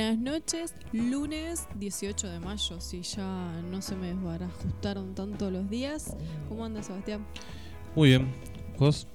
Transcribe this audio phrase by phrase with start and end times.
[0.00, 6.16] Buenas noches, lunes 18 de mayo, si ya no se me ajustaron tanto los días.
[6.48, 7.26] ¿Cómo anda Sebastián?
[7.94, 8.32] Muy bien,
[8.78, 9.06] ¿vos?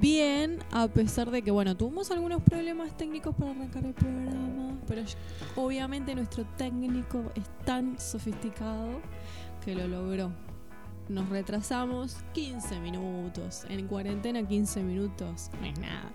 [0.00, 5.02] Bien, a pesar de que, bueno, tuvimos algunos problemas técnicos para arrancar el programa, pero
[5.56, 9.00] obviamente nuestro técnico es tan sofisticado
[9.64, 10.30] que lo logró.
[11.08, 16.12] Nos retrasamos 15 minutos, en cuarentena 15 minutos, no es nada.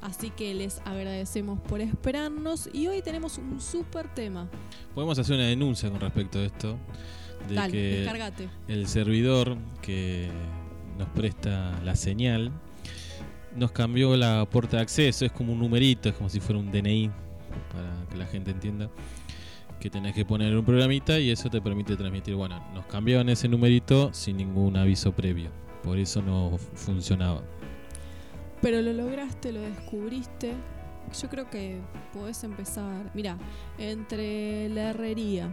[0.00, 4.48] Así que les agradecemos por esperarnos y hoy tenemos un súper tema.
[4.94, 6.78] Podemos hacer una denuncia con respecto a esto.
[7.48, 8.48] De Dale, que descargate.
[8.68, 10.28] el servidor que
[10.98, 12.52] nos presta la señal
[13.56, 15.24] nos cambió la puerta de acceso.
[15.24, 17.10] Es como un numerito, es como si fuera un DNI,
[17.72, 18.90] para que la gente entienda.
[19.80, 22.34] Que tenés que poner un programita y eso te permite transmitir.
[22.34, 25.50] Bueno, nos cambiaban ese numerito sin ningún aviso previo.
[25.82, 27.42] Por eso no funcionaba.
[28.62, 30.52] Pero lo lograste, lo descubriste.
[31.20, 31.80] Yo creo que
[32.12, 33.10] podés empezar.
[33.14, 33.36] Mira,
[33.78, 35.48] entre la herrería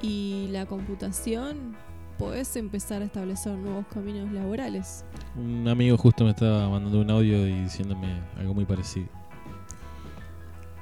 [0.00, 1.76] y la computación,
[2.18, 5.04] podés empezar a establecer nuevos caminos laborales.
[5.36, 9.08] Un amigo justo me estaba mandando un audio y diciéndome algo muy parecido.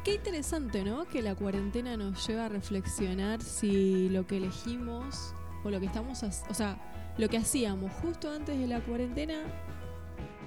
[0.05, 1.07] Qué interesante, ¿no?
[1.07, 6.23] Que la cuarentena nos lleva a reflexionar si lo que elegimos o lo que estamos,
[6.23, 6.77] o sea,
[7.17, 9.35] lo que hacíamos justo antes de la cuarentena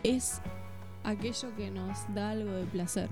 [0.03, 0.41] es
[1.03, 3.09] aquello que nos da algo de placer.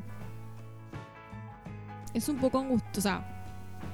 [2.13, 3.35] Es un poco angustioso, o sea,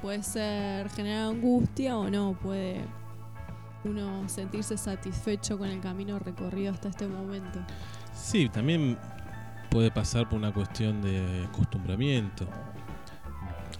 [0.02, 2.82] puede ser generar angustia o no, puede
[3.84, 7.60] uno sentirse satisfecho con el camino recorrido hasta este momento.
[8.14, 8.98] Sí, también
[9.70, 12.48] puede pasar por una cuestión de acostumbramiento.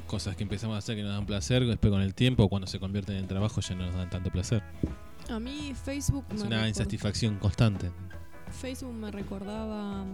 [0.08, 2.80] Cosas que empezamos a hacer que nos dan placer, después con el tiempo, cuando se
[2.80, 4.64] convierten en trabajo, ya no nos dan tanto placer.
[5.30, 7.92] A mí Facebook es una insatisfacción constante.
[8.62, 10.06] Facebook me recordaba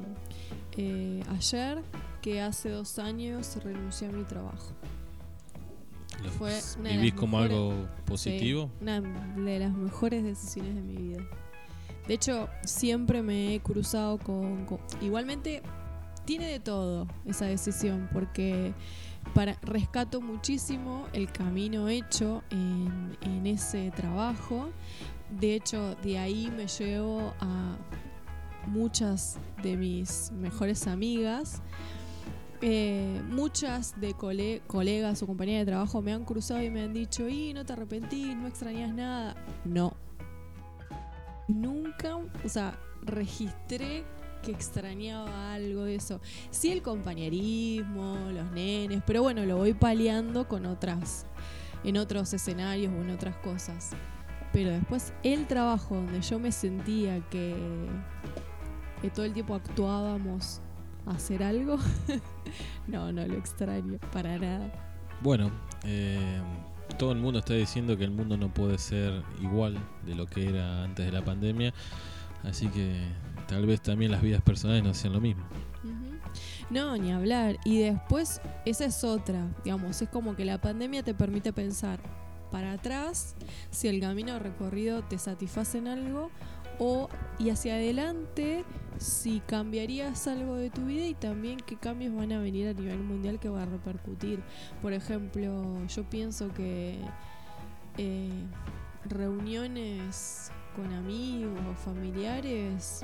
[0.77, 1.83] eh, ayer
[2.21, 4.71] que hace dos años renuncié a mi trabajo.
[6.37, 7.73] Fue ¿Vivís como algo
[8.05, 8.71] positivo?
[8.79, 11.23] una de las mejores decisiones de mi vida.
[12.07, 14.65] De hecho, siempre me he cruzado con,
[15.01, 15.61] Igualmente,
[16.23, 18.73] tiene de todo esa decisión, porque
[19.33, 24.69] para, rescato muchísimo el camino hecho en, en ese trabajo.
[25.29, 27.75] De hecho, de ahí me llevo a
[28.67, 31.61] muchas de mis mejores amigas.
[32.61, 37.27] Eh, muchas de colegas o compañeras de trabajo me han cruzado y me han dicho,
[37.29, 39.35] y no te arrepentís, no extrañas nada.
[39.63, 39.93] No.
[41.47, 44.03] Nunca, o sea, registré
[44.41, 46.19] que extrañaba algo de eso.
[46.51, 51.25] Sí el compañerismo, los nenes, pero bueno, lo voy paliando con otras,
[51.83, 53.91] en otros escenarios o en otras cosas.
[54.51, 57.55] Pero después el trabajo donde yo me sentía que
[59.01, 60.61] que todo el tiempo actuábamos
[61.05, 61.77] a hacer algo,
[62.87, 64.71] no, no lo extraño, para nada.
[65.21, 65.51] Bueno,
[65.83, 66.41] eh,
[66.97, 70.49] todo el mundo está diciendo que el mundo no puede ser igual de lo que
[70.49, 71.73] era antes de la pandemia,
[72.43, 73.07] así que
[73.47, 75.43] tal vez también las vidas personales no sean lo mismo.
[76.69, 77.57] No, ni hablar.
[77.63, 81.99] Y después, esa es otra, digamos, es como que la pandemia te permite pensar
[82.51, 83.35] para atrás
[83.71, 86.31] si el camino recorrido te satisface en algo
[86.79, 88.65] o y hacia adelante
[88.97, 92.99] si cambiarías algo de tu vida y también qué cambios van a venir a nivel
[92.99, 94.41] mundial que va a repercutir.
[94.81, 96.99] Por ejemplo, yo pienso que
[97.97, 98.29] eh,
[99.05, 103.03] reuniones con amigos o familiares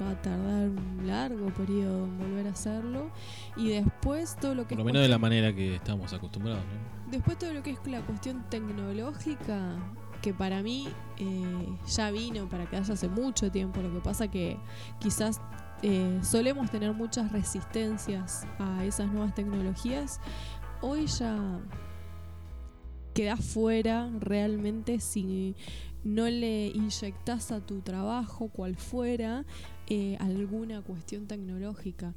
[0.00, 3.10] va a tardar un largo periodo en volver a hacerlo
[3.56, 7.10] y después todo lo que por lo menos de la manera que estamos acostumbrados ¿no?
[7.10, 9.76] después todo lo que es la cuestión tecnológica
[10.22, 10.88] que para mí
[11.18, 13.80] eh, ya vino para quedarse hace mucho tiempo.
[13.80, 14.56] Lo que pasa que
[15.00, 15.40] quizás
[15.82, 20.20] eh, solemos tener muchas resistencias a esas nuevas tecnologías.
[20.80, 21.60] Hoy ya
[23.14, 25.56] queda fuera realmente si
[26.04, 29.44] no le inyectas a tu trabajo, cual fuera,
[29.88, 32.14] eh, alguna cuestión tecnológica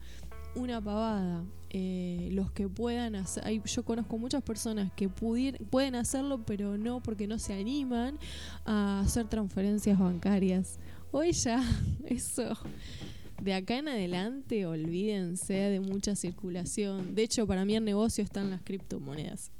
[0.55, 1.43] una pavada.
[1.73, 7.27] Eh, los que puedan hacer, yo conozco muchas personas que pueden hacerlo, pero no porque
[7.27, 8.19] no se animan
[8.65, 10.79] a hacer transferencias bancarias.
[11.11, 11.63] Hoy ya,
[12.05, 12.57] eso,
[13.41, 17.15] de acá en adelante, olvídense de mucha circulación.
[17.15, 19.51] De hecho, para mí el negocio está en las criptomonedas.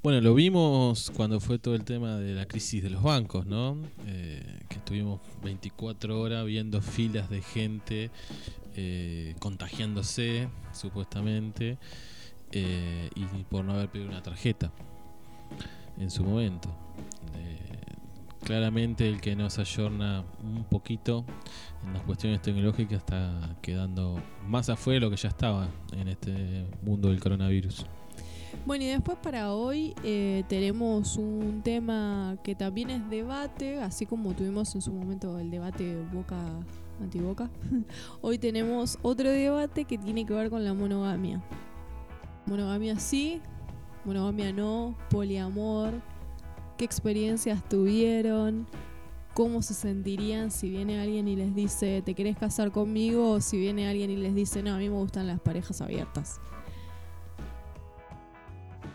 [0.00, 3.76] Bueno, lo vimos cuando fue todo el tema de la crisis de los bancos, ¿no?
[4.06, 8.10] Eh, que estuvimos 24 horas viendo filas de gente
[8.76, 11.78] eh, contagiándose, supuestamente,
[12.52, 14.72] eh, y por no haber pedido una tarjeta
[15.98, 16.74] en su momento.
[18.44, 21.26] claramente el que nos ayorna un poquito
[21.84, 26.66] en las cuestiones tecnológicas está quedando más afuera de lo que ya estaba en este
[26.82, 27.84] mundo del coronavirus.
[28.66, 34.34] Bueno, y después para hoy eh, tenemos un tema que también es debate, así como
[34.34, 36.38] tuvimos en su momento el debate Boca
[37.00, 37.50] antiboca.
[38.20, 41.42] hoy tenemos otro debate que tiene que ver con la monogamia.
[42.46, 43.40] Monogamia sí,
[44.04, 45.92] monogamia no, poliamor,
[46.76, 48.66] qué experiencias tuvieron,
[49.34, 53.32] cómo se sentirían si viene alguien y les dice, ¿te querés casar conmigo?
[53.32, 56.40] O si viene alguien y les dice, no, a mí me gustan las parejas abiertas.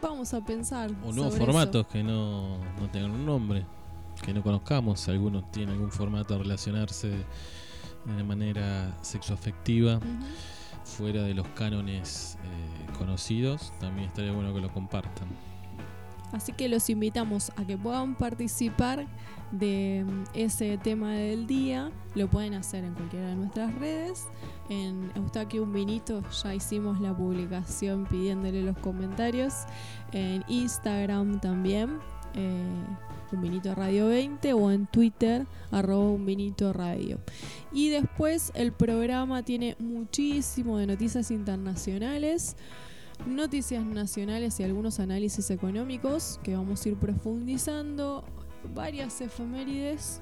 [0.03, 0.91] Vamos a pensar.
[1.05, 3.65] O nuevos formatos que no, no tengan un nombre,
[4.21, 5.07] que no conozcamos.
[5.07, 7.13] Algunos tienen algún formato a relacionarse
[8.05, 10.01] de manera sexoafectiva.
[10.83, 15.29] fuera de los cánones eh, conocidos, también estaría bueno que lo compartan.
[16.33, 19.06] Así que los invitamos a que puedan participar
[19.53, 20.03] de
[20.33, 21.91] ese tema del día.
[22.15, 24.25] Lo pueden hacer en cualquiera de nuestras redes.
[24.69, 29.53] En Eustaquio Un Vinito ya hicimos la publicación pidiéndole los comentarios.
[30.11, 32.00] En Instagram también.
[32.35, 32.65] Eh,
[33.31, 37.19] un vinito radio 20 o en Twitter arroba un vinito radio
[37.71, 42.56] y después el programa tiene muchísimo de noticias internacionales
[43.25, 48.23] noticias nacionales y algunos análisis económicos que vamos a ir profundizando,
[48.74, 50.21] varias efemérides.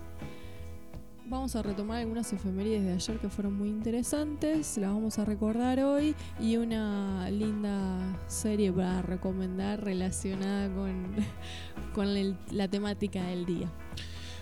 [1.25, 5.79] Vamos a retomar algunas efemérides de ayer que fueron muy interesantes, las vamos a recordar
[5.79, 11.15] hoy y una linda serie para recomendar relacionada con,
[11.93, 13.71] con la temática del día.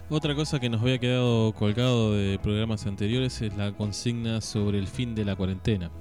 [0.09, 4.87] Otra cosa que nos había quedado colgado de programas anteriores es la consigna sobre el
[4.87, 5.91] fin de la cuarentena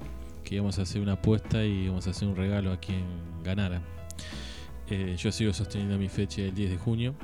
[0.49, 3.05] que íbamos a hacer una apuesta y íbamos a hacer un regalo a quien
[3.45, 3.83] ganara.
[4.89, 7.15] Eh, yo sigo sosteniendo mi fecha del 10 de junio.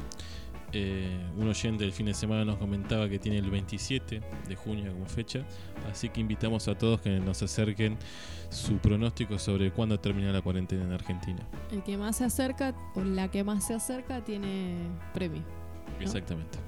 [0.77, 4.93] Eh, un oyente del fin de semana nos comentaba que tiene el 27 de junio
[4.93, 5.45] como fecha,
[5.89, 7.97] así que invitamos a todos que nos acerquen
[8.51, 11.47] su pronóstico sobre cuándo termina la cuarentena en Argentina.
[11.71, 14.75] El que más se acerca o la que más se acerca tiene
[15.13, 15.43] premio.
[16.01, 16.59] Exactamente.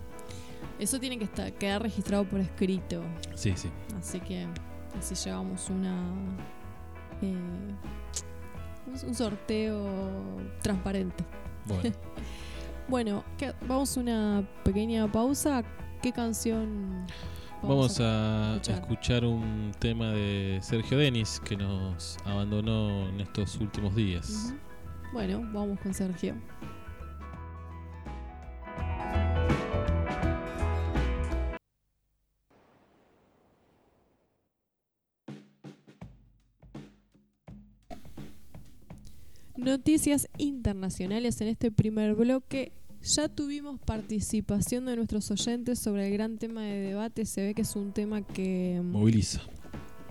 [0.79, 3.03] Eso tiene que estar, quedar registrado por escrito.
[3.35, 3.71] Sí, sí.
[3.99, 4.47] Así que
[5.01, 6.15] si llevamos una
[7.23, 7.35] eh,
[9.07, 9.87] un sorteo
[10.63, 11.25] transparente.
[11.67, 11.83] Bueno,
[12.89, 13.25] bueno
[13.69, 15.65] vamos a una pequeña pausa.
[16.03, 17.07] ¿Qué canción?
[17.63, 19.25] Vamos, a, escuchar?
[19.25, 24.55] un tema de Sergio Denis que nos abandonó en estos últimos días.
[25.13, 26.35] Bueno, vamos con Sergio.
[39.77, 42.73] Noticias internacionales en este primer bloque.
[43.03, 47.27] Ya tuvimos participación de nuestros oyentes sobre el gran tema de debate.
[47.27, 49.43] Se ve que es un tema que mm, moviliza.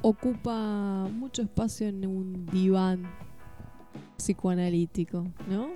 [0.04, 3.12] Ocupa mucho espacio en un diván
[4.18, 5.70] psicoanalítico, ¿no?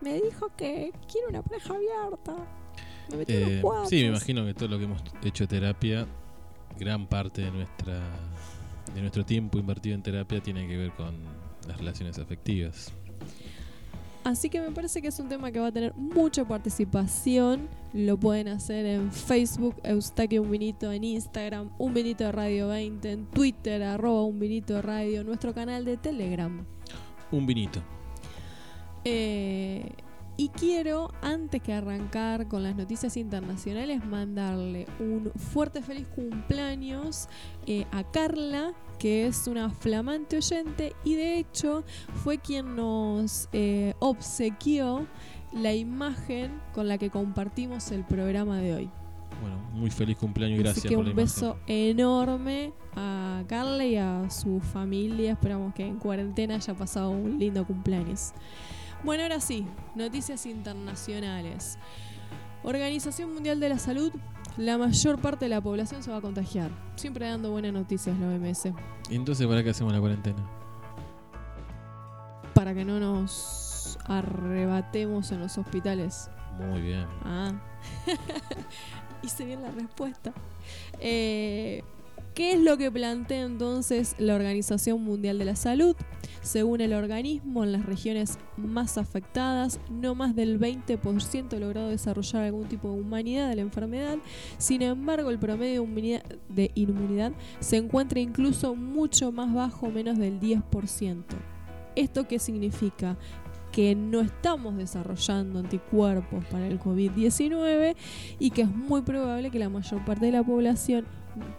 [0.00, 2.36] Me dijo que quiere una pareja abierta.
[3.10, 6.06] Me eh, sí, me imagino que todo lo que hemos hecho terapia,
[6.78, 8.00] gran parte de nuestra
[8.94, 11.14] de nuestro tiempo invertido en terapia tiene que ver con
[11.66, 12.92] las relaciones afectivas.
[14.24, 17.68] Así que me parece que es un tema que va a tener mucha participación.
[17.92, 23.26] Lo pueden hacer en Facebook, Eustaquio Un Vinito, en Instagram, Un Vinito Radio 20, en
[23.26, 26.64] Twitter, arroba Un Vinito Radio, nuestro canal de Telegram.
[27.30, 27.82] Un Vinito.
[29.04, 29.92] Eh,
[30.36, 37.28] y quiero, antes que arrancar con las noticias internacionales, mandarle un fuerte feliz cumpleaños
[37.66, 41.84] eh, a Carla, que es una flamante oyente y de hecho
[42.22, 45.06] fue quien nos eh, obsequió
[45.52, 48.90] la imagen con la que compartimos el programa de hoy.
[49.40, 54.30] Bueno, muy feliz cumpleaños y gracias Así que un beso enorme a Carla y a
[54.30, 55.32] su familia.
[55.32, 58.32] Esperamos que en cuarentena haya pasado un lindo cumpleaños.
[59.04, 61.78] Bueno, ahora sí, noticias internacionales.
[62.62, 64.10] Organización Mundial de la Salud,
[64.56, 66.70] la mayor parte de la población se va a contagiar.
[66.96, 68.70] Siempre dando buenas noticias la OMS.
[69.10, 70.42] ¿Y entonces para qué hacemos la cuarentena?
[72.54, 76.30] Para que no nos arrebatemos en los hospitales.
[76.58, 77.06] Muy bien.
[77.24, 77.52] Ah.
[79.22, 80.32] Hice bien la respuesta.
[80.98, 81.84] Eh,
[82.34, 85.94] ¿Qué es lo que plantea entonces la Organización Mundial de la Salud?
[86.42, 92.42] Según el organismo, en las regiones más afectadas, no más del 20% ha logrado desarrollar
[92.42, 94.18] algún tipo de humanidad de la enfermedad.
[94.58, 95.86] Sin embargo, el promedio
[96.48, 101.22] de inmunidad se encuentra incluso mucho más bajo, menos del 10%.
[101.94, 103.16] ¿Esto qué significa?
[103.70, 107.96] que no estamos desarrollando anticuerpos para el COVID-19
[108.38, 111.06] y que es muy probable que la mayor parte de la población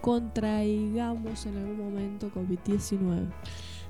[0.01, 3.27] contraigamos en algún momento COVID-19.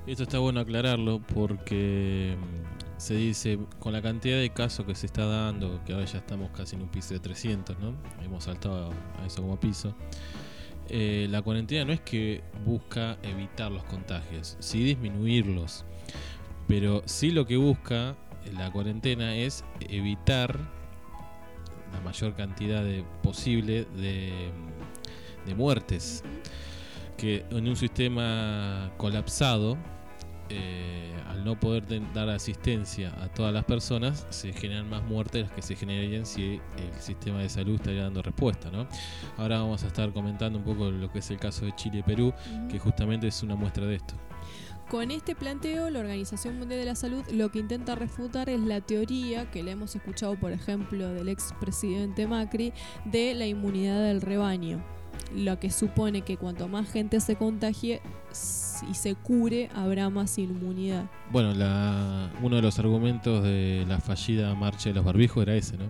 [0.06, 5.06] Esto está bueno aclararlo porque mm, se dice, con la cantidad de casos que se
[5.06, 7.94] está dando, que ahora ya estamos casi en un piso de 300, ¿no?
[8.22, 9.94] Hemos saltado a eso como piso.
[10.88, 15.84] Eh, la cuarentena no es que busca evitar los contagios, sí disminuirlos.
[16.68, 18.16] Pero sí lo que busca
[18.56, 20.58] la cuarentena es evitar
[21.92, 24.50] la mayor cantidad de, posible de,
[25.46, 26.22] de muertes.
[27.16, 29.78] Que en un sistema colapsado,
[30.48, 35.52] eh, al no poder dar asistencia a todas las personas, se generan más muertes las
[35.52, 38.70] que se generarían si el sistema de salud estaría dando respuesta.
[38.70, 38.86] ¿no?
[39.38, 42.02] Ahora vamos a estar comentando un poco lo que es el caso de Chile y
[42.02, 42.34] Perú,
[42.70, 44.14] que justamente es una muestra de esto.
[44.90, 48.80] Con este planteo, la Organización Mundial de la Salud lo que intenta refutar es la
[48.80, 52.72] teoría que le hemos escuchado, por ejemplo, del expresidente Macri,
[53.04, 54.95] de la inmunidad del rebaño.
[55.34, 58.00] Lo que supone que cuanto más gente se contagie
[58.90, 61.06] y se cure, habrá más inmunidad.
[61.32, 65.76] Bueno, la, uno de los argumentos de la fallida marcha de los barbijos era ese,
[65.76, 65.84] ¿no?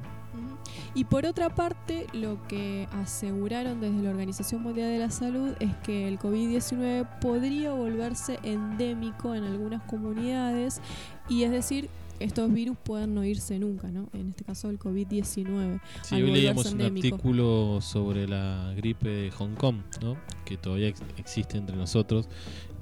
[0.96, 5.74] Y por otra parte, lo que aseguraron desde la Organización Mundial de la Salud es
[5.84, 10.80] que el COVID-19 podría volverse endémico en algunas comunidades
[11.28, 14.08] y es decir, estos virus pueden no irse nunca, ¿no?
[14.12, 15.80] En este caso el COVID-19.
[16.02, 20.16] Sí, hoy leíamos un artículo sobre la gripe de Hong Kong, ¿no?
[20.44, 22.28] Que todavía existe entre nosotros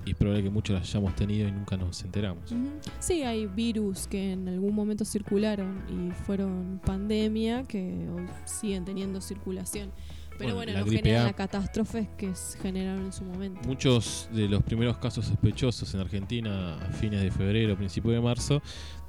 [0.06, 2.54] y es probable que muchos las hayamos tenido y nunca nos enteramos.
[2.98, 9.20] Sí, hay virus que en algún momento circularon y fueron pandemia que hoy siguen teniendo
[9.20, 9.90] circulación.
[10.38, 13.60] Pero bueno, no generan las catástrofes que generaron en su momento.
[13.66, 18.60] Muchos de los primeros casos sospechosos en Argentina a fines de febrero, principio de marzo,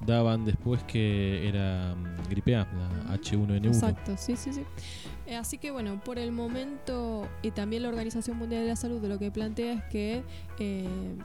[0.05, 2.67] daban después que era mm, gripe A,
[3.07, 3.67] la H1N1.
[3.67, 4.63] Exacto, sí, sí, sí.
[5.27, 9.03] Eh, así que bueno, por el momento, y también la Organización Mundial de la Salud
[9.03, 10.23] lo que plantea es que
[10.59, 11.15] eh,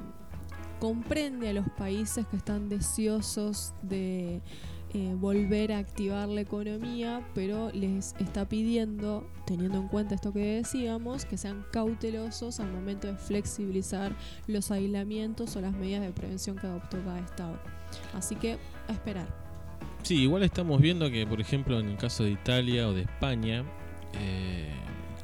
[0.79, 4.41] comprende a los países que están deseosos de
[4.93, 10.57] eh, volver a activar la economía, pero les está pidiendo, teniendo en cuenta esto que
[10.57, 14.17] decíamos, que sean cautelosos al momento de flexibilizar
[14.49, 17.80] los aislamientos o las medidas de prevención que adoptó cada estado.
[18.15, 19.27] Así que esperar.
[20.03, 23.65] Sí, igual estamos viendo que, por ejemplo, en el caso de Italia o de España,
[24.15, 24.73] eh,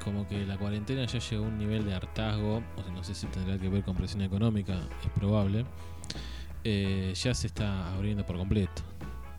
[0.04, 3.26] como que la cuarentena ya llegó a un nivel de hartazgo, o no sé si
[3.26, 5.64] tendrá que ver con presión económica, es probable,
[6.64, 8.82] eh, ya se está abriendo por completo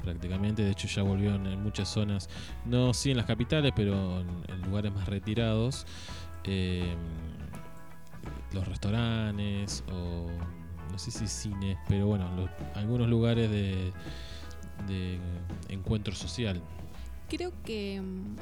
[0.02, 0.64] prácticamente.
[0.64, 2.30] De hecho, ya volvió en, muchas zonas,
[2.66, 5.86] no sí en las capitales, pero en, lugares más retirados.
[6.44, 6.96] Eh,
[8.54, 10.28] los restaurantes o
[10.92, 12.28] no sé si cines, pero bueno,
[12.76, 13.92] algunos lugares de,
[14.88, 15.20] de
[15.70, 16.62] encuentro social.
[17.30, 18.36] Creo que mm,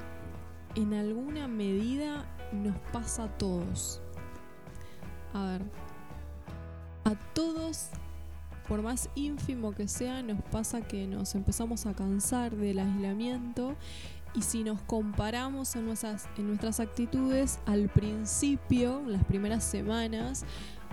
[0.75, 4.02] en alguna medida nos pasa a todos.
[5.34, 5.62] A ver,
[7.04, 7.90] a todos
[8.68, 13.75] por más ínfimo que sea, nos pasa que nos empezamos a cansar del aislamiento
[14.34, 20.46] y si nos comparamos en nuestras, en nuestras actitudes, al principio, las primeras semanas,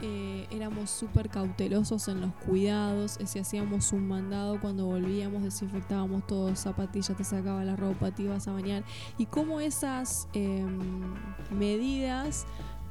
[0.05, 6.55] eh, éramos súper cautelosos en los cuidados, si hacíamos un mandado cuando volvíamos, desinfectábamos todo,
[6.57, 8.83] zapatillas, te sacaba la ropa, te ibas a bañar,
[9.17, 11.15] y cómo esas em,
[11.51, 12.47] medidas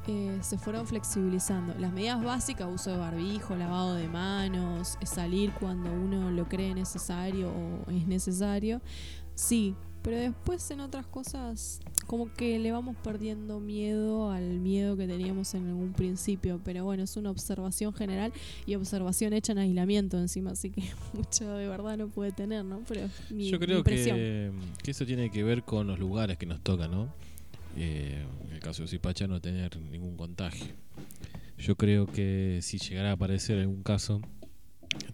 [0.07, 1.75] eh, se fueron flexibilizando.
[1.77, 7.49] Las medidas básicas, uso de barbijo, lavado de manos, salir cuando uno lo cree necesario
[7.51, 8.81] o es necesario,
[9.35, 15.07] sí, pero después en otras cosas como que le vamos perdiendo miedo al miedo que
[15.07, 18.33] teníamos en un principio, pero bueno, es una observación general
[18.65, 22.81] y observación hecha en aislamiento encima, así que mucho de verdad no puede tener, ¿no?
[22.85, 24.51] Pero Yo creo que,
[24.83, 27.13] que eso tiene que ver con los lugares que nos tocan, ¿no?
[27.77, 30.67] Eh, en el caso de Zipacha no tener ningún contagio.
[31.57, 34.19] Yo creo que si llegara a aparecer algún caso,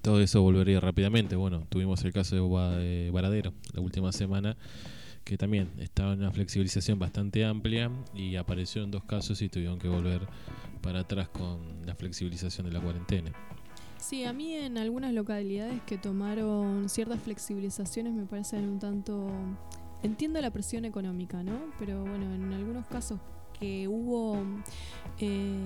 [0.01, 1.35] todo eso volvería rápidamente.
[1.35, 4.57] Bueno, tuvimos el caso de Varadero la última semana,
[5.27, 9.77] que también estaba en una flexibilización bastante amplia y apareció en dos casos y tuvieron
[9.77, 10.21] que volver
[10.81, 13.33] para atrás con la flexibilización de la cuarentena.
[13.97, 19.29] Sí, a mí en algunas localidades que tomaron ciertas flexibilizaciones me parecen un tanto
[20.01, 21.59] entiendo la presión económica, ¿no?
[21.77, 23.19] Pero bueno, en algunos casos
[23.59, 24.37] que hubo
[25.19, 25.57] eh,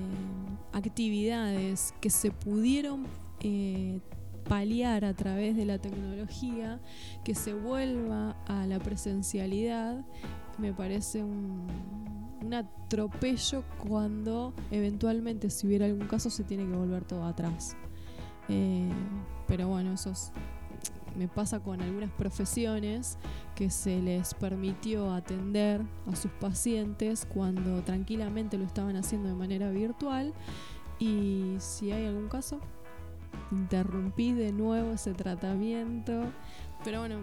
[0.71, 3.05] actividades que se pudieron
[3.41, 3.99] eh,
[4.43, 6.79] paliar a través de la tecnología,
[7.23, 10.05] que se vuelva a la presencialidad,
[10.57, 11.67] me parece un,
[12.53, 17.77] atropello cuando eventualmente si hubiera algún caso se tiene que volver todo atrás.
[18.49, 18.89] Eh,
[19.47, 20.33] pero bueno, eso es
[21.15, 23.17] me pasa con algunas profesiones
[23.55, 29.69] que se les permitió atender a sus pacientes cuando tranquilamente lo estaban haciendo de manera
[29.71, 30.33] virtual
[30.99, 32.59] y si hay algún caso,
[33.51, 36.23] interrumpí de nuevo ese tratamiento,
[36.83, 37.17] pero bueno,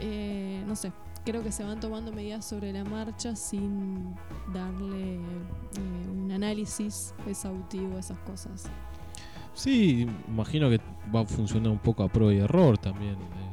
[0.00, 0.92] eh, no sé,
[1.24, 4.14] creo que se van tomando medidas sobre la marcha sin
[4.52, 8.70] darle eh, un análisis exhaustivo a esas cosas.
[9.54, 10.80] Sí, imagino que
[11.14, 13.14] va a funcionar un poco a prueba y error también.
[13.14, 13.50] eh,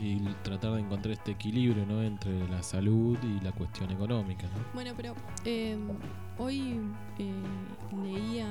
[0.00, 2.02] y tratar de encontrar este equilibrio ¿no?
[2.02, 4.42] entre la salud y la cuestión económica.
[4.48, 4.64] ¿no?
[4.74, 5.78] Bueno, pero eh,
[6.38, 6.80] hoy
[7.18, 7.32] eh,
[8.02, 8.46] leía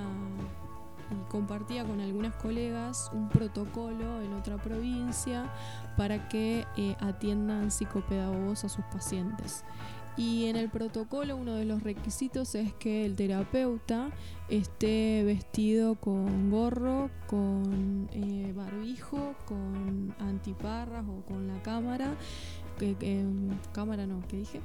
[1.14, 5.52] y compartía con algunas colegas un protocolo en otra provincia
[5.98, 9.64] para que eh, atiendan psicopedagogos a sus pacientes.
[10.16, 14.12] Y en el protocolo uno de los requisitos es que el terapeuta
[14.48, 22.14] esté vestido con gorro, con eh, barbijo, con antiparras o con la cámara.
[22.78, 23.26] Que, que-
[23.72, 24.62] cámara no, ¿qué dije?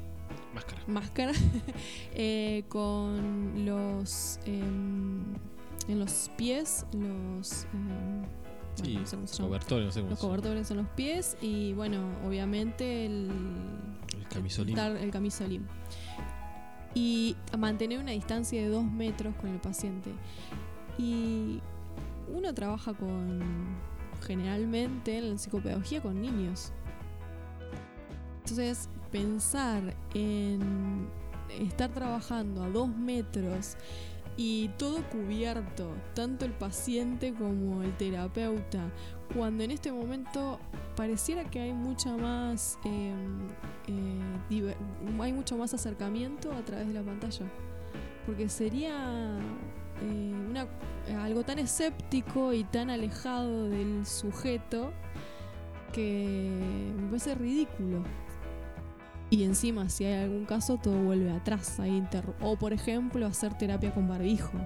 [0.54, 0.82] Máscara.
[0.86, 1.32] máscara
[2.14, 5.22] eh, con los em,
[5.88, 7.66] en los pies los
[8.74, 9.48] Sí, bueno, no sé cómo se llama.
[9.48, 13.30] cobertores, no sé cómo los cobertores en los pies y bueno obviamente el
[14.16, 14.78] El camisolín.
[14.78, 15.66] el camisolín
[16.94, 20.12] y mantener una distancia de dos metros con el paciente
[20.96, 21.60] y
[22.32, 23.40] uno trabaja con
[24.26, 26.72] generalmente en la psicopedagogía con niños
[28.50, 31.06] entonces, pensar en
[31.60, 33.76] estar trabajando a dos metros
[34.40, 38.88] y todo cubierto, tanto el paciente como el terapeuta,
[39.34, 40.60] cuando en este momento
[40.94, 43.12] pareciera que hay mucha más, eh,
[43.88, 44.76] eh, diver-
[45.20, 47.46] hay mucho más acercamiento a través de la pantalla,
[48.26, 49.40] porque sería
[50.02, 50.68] eh, una,
[51.24, 54.92] algo tan escéptico y tan alejado del sujeto
[55.92, 58.04] que me parece ridículo.
[59.30, 61.78] Y encima, si hay algún caso, todo vuelve atrás.
[61.80, 62.02] Hay
[62.40, 64.58] o, por ejemplo, hacer terapia con barbijo.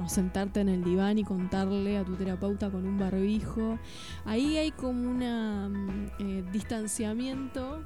[0.00, 3.78] O sentarte en el diván y contarle a tu terapeuta con un barbijo.
[4.24, 6.10] Ahí hay como un
[6.52, 7.84] distanciamiento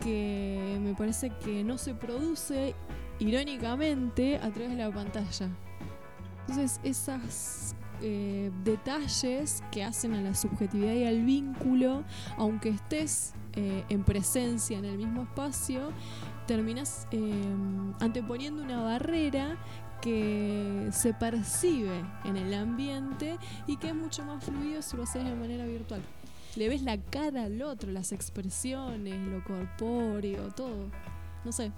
[0.00, 2.74] que me parece que no se produce
[3.20, 5.48] irónicamente a través de la pantalla.
[6.40, 7.76] Entonces, esos
[8.64, 12.02] detalles que hacen a la subjetividad y al vínculo,
[12.36, 15.92] aunque estés eh, en presencia en el mismo espacio,
[16.46, 17.32] terminas eh,
[18.00, 19.56] anteponiendo una barrera
[20.02, 25.24] que se percibe en el ambiente y que es mucho más fluido si lo haces
[25.24, 26.02] de manera virtual.
[26.56, 30.90] Le ves la cara al otro, las expresiones, lo corpóreo, todo.
[31.44, 31.70] No sé,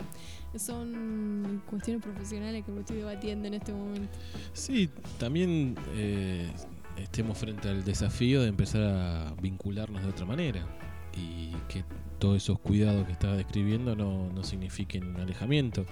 [0.56, 4.16] son cuestiones profesionales que me estoy debatiendo en este momento.
[4.54, 6.50] Sí, también eh,
[6.96, 10.66] estemos frente al desafío de empezar a vincularnos de otra manera
[11.16, 11.84] y que
[12.18, 15.84] todos esos cuidados que estaba describiendo no, no signifiquen un alejamiento.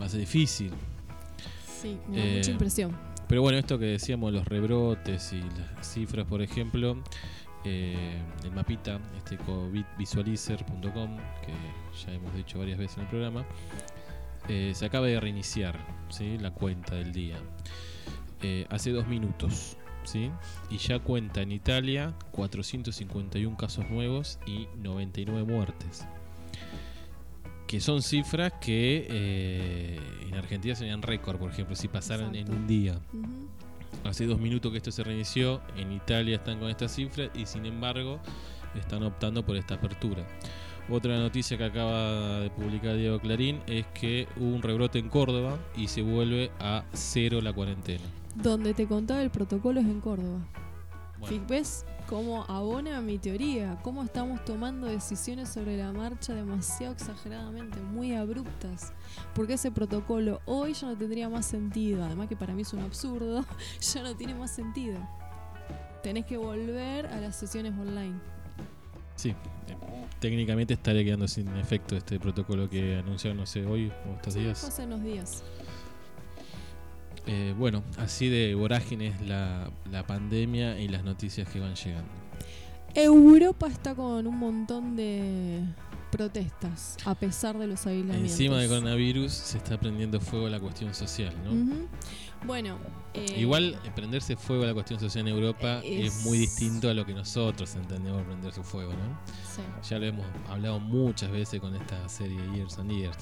[0.00, 0.72] Va a ser difícil.
[1.66, 2.96] Sí, me da Eh, mucha impresión.
[3.28, 7.02] Pero bueno, esto que decíamos, los rebrotes y las cifras, por ejemplo,
[7.64, 11.52] eh, el mapita, este covidvisualizer.com, que
[12.06, 13.44] ya hemos dicho varias veces en el programa,
[14.48, 15.76] eh, se acaba de reiniciar
[16.08, 16.38] ¿sí?
[16.38, 17.36] la cuenta del día.
[18.70, 19.76] Hace dos minutos.
[20.08, 20.30] ¿Sí?
[20.70, 26.06] Y ya cuenta en Italia 451 casos nuevos y 99 muertes.
[27.66, 32.66] Que son cifras que eh, en Argentina serían récord, por ejemplo, si pasaran en un
[32.66, 32.98] día.
[34.04, 37.66] Hace dos minutos que esto se reinició, en Italia están con estas cifras y sin
[37.66, 38.20] embargo
[38.74, 40.26] están optando por esta apertura.
[40.90, 45.58] Otra noticia que acaba de publicar Diego Clarín es que hubo un rebrote en Córdoba
[45.76, 48.04] y se vuelve a cero la cuarentena.
[48.34, 50.40] Donde te contaba el protocolo es en Córdoba.
[51.18, 53.78] Bueno, ¿Ves cómo abona mi teoría?
[53.82, 58.94] ¿Cómo estamos tomando decisiones sobre la marcha demasiado exageradamente, muy abruptas?
[59.34, 62.02] Porque ese protocolo hoy ya no tendría más sentido.
[62.02, 63.44] Además que para mí es un absurdo,
[63.94, 64.98] ya no tiene más sentido.
[66.02, 68.37] Tenés que volver a las sesiones online.
[69.18, 69.34] Sí, eh,
[70.20, 74.40] técnicamente estaría quedando sin efecto este protocolo que anunciaron, no sé, hoy o estos Sí,
[74.40, 74.64] días.
[74.64, 75.42] hace unos días.
[77.26, 82.08] Eh, bueno, así de vorágines la, la pandemia y las noticias que van llegando.
[82.94, 85.60] Europa está con un montón de
[86.10, 88.32] protestas, a pesar de los aislamientos.
[88.32, 91.50] Encima del coronavirus se está prendiendo fuego la cuestión social, ¿no?
[91.52, 91.86] Ujú.
[92.46, 92.78] Bueno,
[93.14, 96.88] eh, Igual eh, prenderse fuego a la cuestión social en Europa es, Es- muy distinto
[96.88, 99.18] a lo que nosotros entendemos prenderse fuego, ¿no?
[99.54, 99.62] sí.
[99.88, 103.16] Ya lo hemos hablado muchas veces con esta serie Years and Years.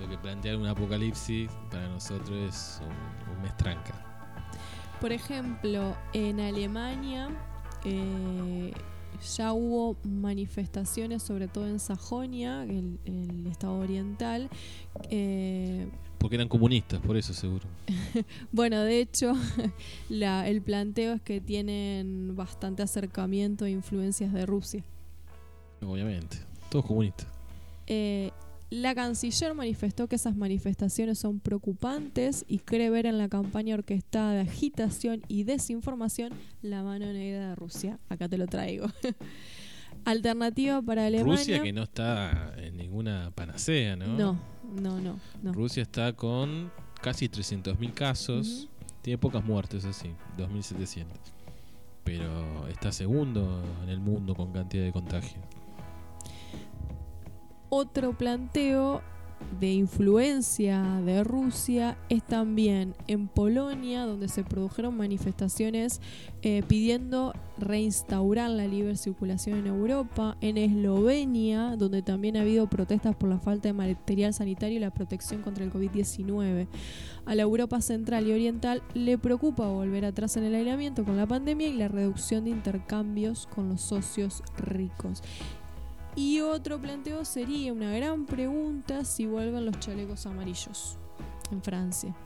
[0.00, 3.94] Lo que plantear un apocalipsis para nosotros es un, un mes tranca.
[5.00, 7.28] Por ejemplo, en Alemania,
[7.84, 8.72] eh,
[9.36, 14.48] ya hubo manifestaciones, sobre todo en Sajonia, el, el estado oriental.
[15.10, 15.88] eh,
[16.26, 17.66] Porque eran comunistas, por eso seguro.
[18.50, 19.32] bueno, de hecho,
[20.08, 24.82] la- el planteo es que tienen bastante acercamiento e influencias de Rusia.
[25.80, 26.38] Obviamente.
[26.68, 27.28] Todos comunistas.
[27.86, 28.32] Eh,
[28.70, 34.32] la canciller manifestó que esas manifestaciones son preocupantes y cree ver en la campaña orquestada
[34.32, 38.00] de agitación y desinformación la mano negra de Rusia.
[38.08, 38.88] Acá te lo traigo.
[40.04, 41.36] Alternativa para Alemania.
[41.36, 44.08] Rusia que no está en ninguna panacea, ¿no?
[44.08, 44.40] no,
[44.80, 45.52] no, no, no.
[45.52, 48.68] Rusia está con casi 300.000 casos.
[49.02, 51.06] Tiene pocas muertes, así, 2.700.
[52.04, 55.40] Pero está segundo en el mundo con cantidad de contagio.
[57.68, 59.02] Otro planteo
[59.60, 66.00] de influencia de Rusia es también en Polonia, donde se produjeron manifestaciones
[66.42, 73.16] eh, pidiendo reinstaurar la libre circulación en Europa, en Eslovenia, donde también ha habido protestas
[73.16, 76.66] por la falta de material sanitario y la protección contra el COVID-19.
[77.24, 81.26] A la Europa central y oriental le preocupa volver atrás en el aislamiento con la
[81.26, 85.22] pandemia y la reducción de intercambios con los socios ricos.
[86.16, 90.96] Y otro planteo sería una gran pregunta si vuelven los chalecos amarillos
[91.52, 92.16] en Francia.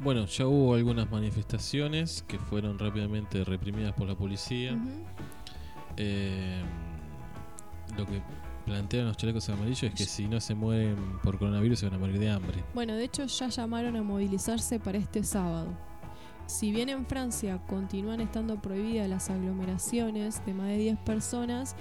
[0.00, 4.76] Bueno, ya hubo algunas manifestaciones que fueron rápidamente reprimidas por la policía.
[5.98, 6.62] Eh,
[7.96, 8.22] lo que
[8.64, 11.98] plantean los chalecos amarillos es que si no se mueren por coronavirus se van a
[11.98, 12.64] morir de hambre.
[12.74, 15.68] Bueno, de hecho ya llamaron a movilizarse para este sábado.
[16.46, 21.74] Si bien en Francia continúan estando prohibidas las aglomeraciones de más de 10 personas,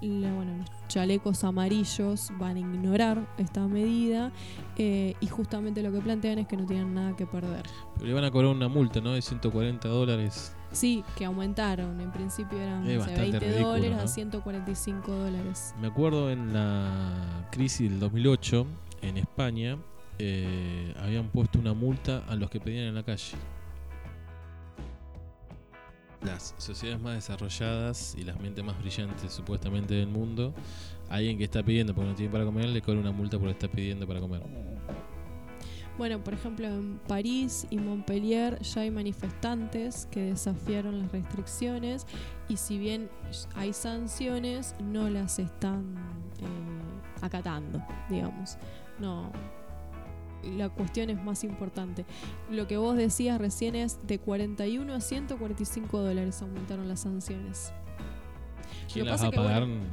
[0.00, 4.32] la- bueno, los chalecos amarillos van a ignorar esta medida
[4.76, 7.62] eh, y justamente lo que plantean es que no tienen nada que perder.
[7.94, 9.12] Pero le van a cobrar una multa, ¿no?
[9.12, 10.52] De 140 dólares.
[10.72, 12.00] Sí, que aumentaron.
[12.00, 14.02] En principio eran no sé, bastante 20 ridículo, dólares ¿no?
[14.02, 15.74] a 145 dólares.
[15.80, 18.66] Me acuerdo en la crisis del 2008
[19.02, 19.78] en España
[20.18, 23.36] eh, habían puesto una multa a los que pedían en la calle.
[26.22, 30.52] Las sociedades más desarrolladas y las mentes más brillantes supuestamente del mundo,
[31.08, 33.70] alguien que está pidiendo porque no tiene para comer le cobra una multa por estar
[33.70, 34.42] pidiendo para comer.
[35.98, 42.06] Bueno, por ejemplo, en París y Montpellier ya hay manifestantes que desafiaron las restricciones
[42.48, 43.10] y si bien
[43.56, 45.96] hay sanciones, no las están
[46.40, 48.58] eh, acatando, digamos.
[49.00, 49.32] No.
[50.44, 52.04] La cuestión es más importante.
[52.50, 57.72] Lo que vos decías recién es de 41 a 145 dólares aumentaron las sanciones.
[58.92, 59.60] ¿Quién las pasa va a que, pagar?
[59.66, 59.84] bueno-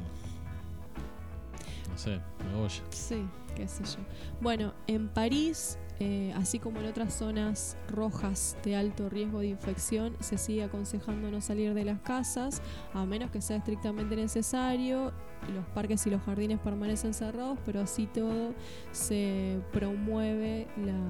[1.96, 2.20] No sé,
[2.54, 2.68] voy.
[2.90, 4.04] Sí, qué sé yo.
[4.42, 10.14] Bueno, en París, eh, así como en otras zonas rojas de alto riesgo de infección,
[10.20, 12.60] se sigue aconsejando no salir de las casas,
[12.92, 15.10] a menos que sea estrictamente necesario.
[15.54, 18.52] Los parques y los jardines permanecen cerrados, pero así todo
[18.92, 21.00] se promueve la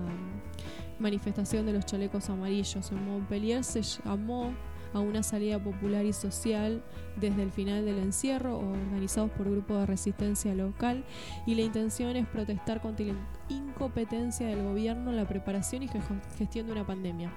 [1.00, 2.92] manifestación de los chalecos amarillos.
[2.92, 4.54] En Montpellier se llamó
[4.96, 6.82] a una salida popular y social
[7.20, 11.04] desde el final del encierro, organizados por grupos de resistencia local,
[11.46, 13.14] y la intención es protestar contra la
[13.48, 16.00] incompetencia del gobierno en la preparación y ge-
[16.38, 17.30] gestión de una pandemia,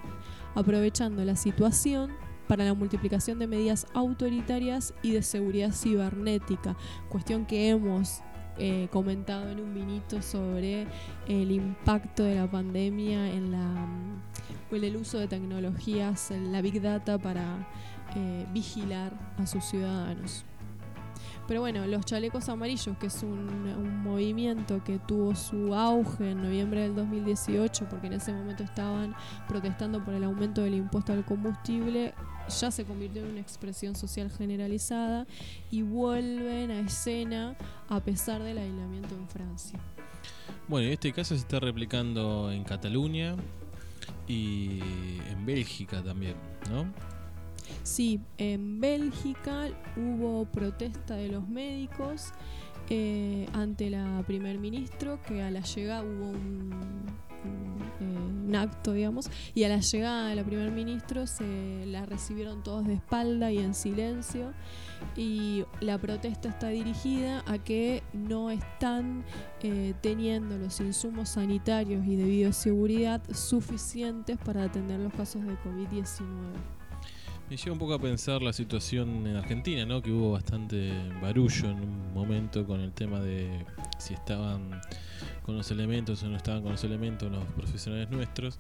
[0.56, 2.12] aprovechando la situación
[2.48, 6.76] para la multiplicación de medidas autoritarias y de seguridad cibernética,
[7.10, 8.22] cuestión que hemos
[8.60, 10.86] eh, comentado en un vinito sobre
[11.28, 16.62] el impacto de la pandemia en la mm, en el uso de tecnologías, en la
[16.62, 17.67] big data para
[18.15, 20.45] eh, vigilar a sus ciudadanos.
[21.48, 26.43] Pero bueno, los chalecos amarillos, que es un, un movimiento que tuvo su auge en
[26.43, 29.15] noviembre del 2018, porque en ese momento estaban
[29.48, 32.13] protestando por el aumento del impuesto al combustible,
[32.49, 35.25] ya se convirtió en una expresión social generalizada
[35.71, 37.55] y vuelven a escena
[37.88, 39.79] a pesar del aislamiento en Francia.
[40.67, 43.35] Bueno, en este caso se está replicando en Cataluña
[44.27, 44.79] y
[45.29, 46.35] en Bélgica también,
[46.69, 46.91] ¿no?
[47.83, 52.31] Sí, en Bélgica hubo protesta de los médicos
[52.89, 57.05] eh, ante la primer ministro, que a la llegada hubo un,
[57.43, 62.06] un, eh, un acto, digamos, y a la llegada de la primer ministro se la
[62.06, 64.54] recibieron todos de espalda y en silencio.
[65.15, 69.23] Y la protesta está dirigida a que no están
[69.62, 76.78] eh, teniendo los insumos sanitarios y de bioseguridad suficientes para atender los casos de COVID-19.
[77.49, 80.03] Me lleva un poco a pensar la situación en Argentina, ¿no?
[80.03, 83.65] Que hubo bastante barullo en un momento con el tema de
[83.97, 84.79] si estaban
[85.41, 88.59] con los elementos o no estaban con los elementos los profesionales nuestros.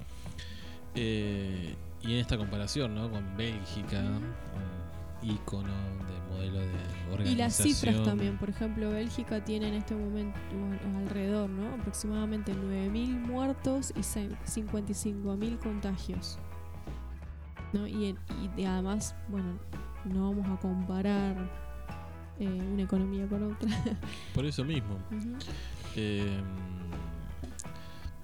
[0.95, 3.11] Eh, y en esta comparación, ¿no?
[3.11, 7.27] Con Bélgica, mm, ícono de modelo de organización.
[7.27, 10.39] Y las cifras también, por ejemplo, Bélgica tiene en este momento
[10.97, 11.75] alrededor, ¿no?
[11.75, 16.39] Aproximadamente 9.000 muertos y 55.000 contagios.
[17.73, 17.87] ¿No?
[17.87, 18.15] Y,
[18.57, 19.59] y además, bueno,
[20.05, 21.35] no vamos a comparar
[22.39, 23.69] eh, una economía con otra.
[24.33, 24.97] Por eso mismo.
[25.95, 26.39] Eh,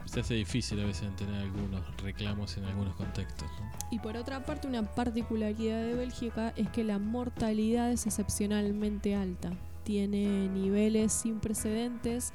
[0.06, 3.50] se hace difícil a veces tener algunos reclamos en algunos contextos.
[3.60, 3.70] ¿no?
[3.92, 9.52] Y por otra parte, una particularidad de Bélgica es que la mortalidad es excepcionalmente alta.
[9.84, 12.32] Tiene niveles sin precedentes,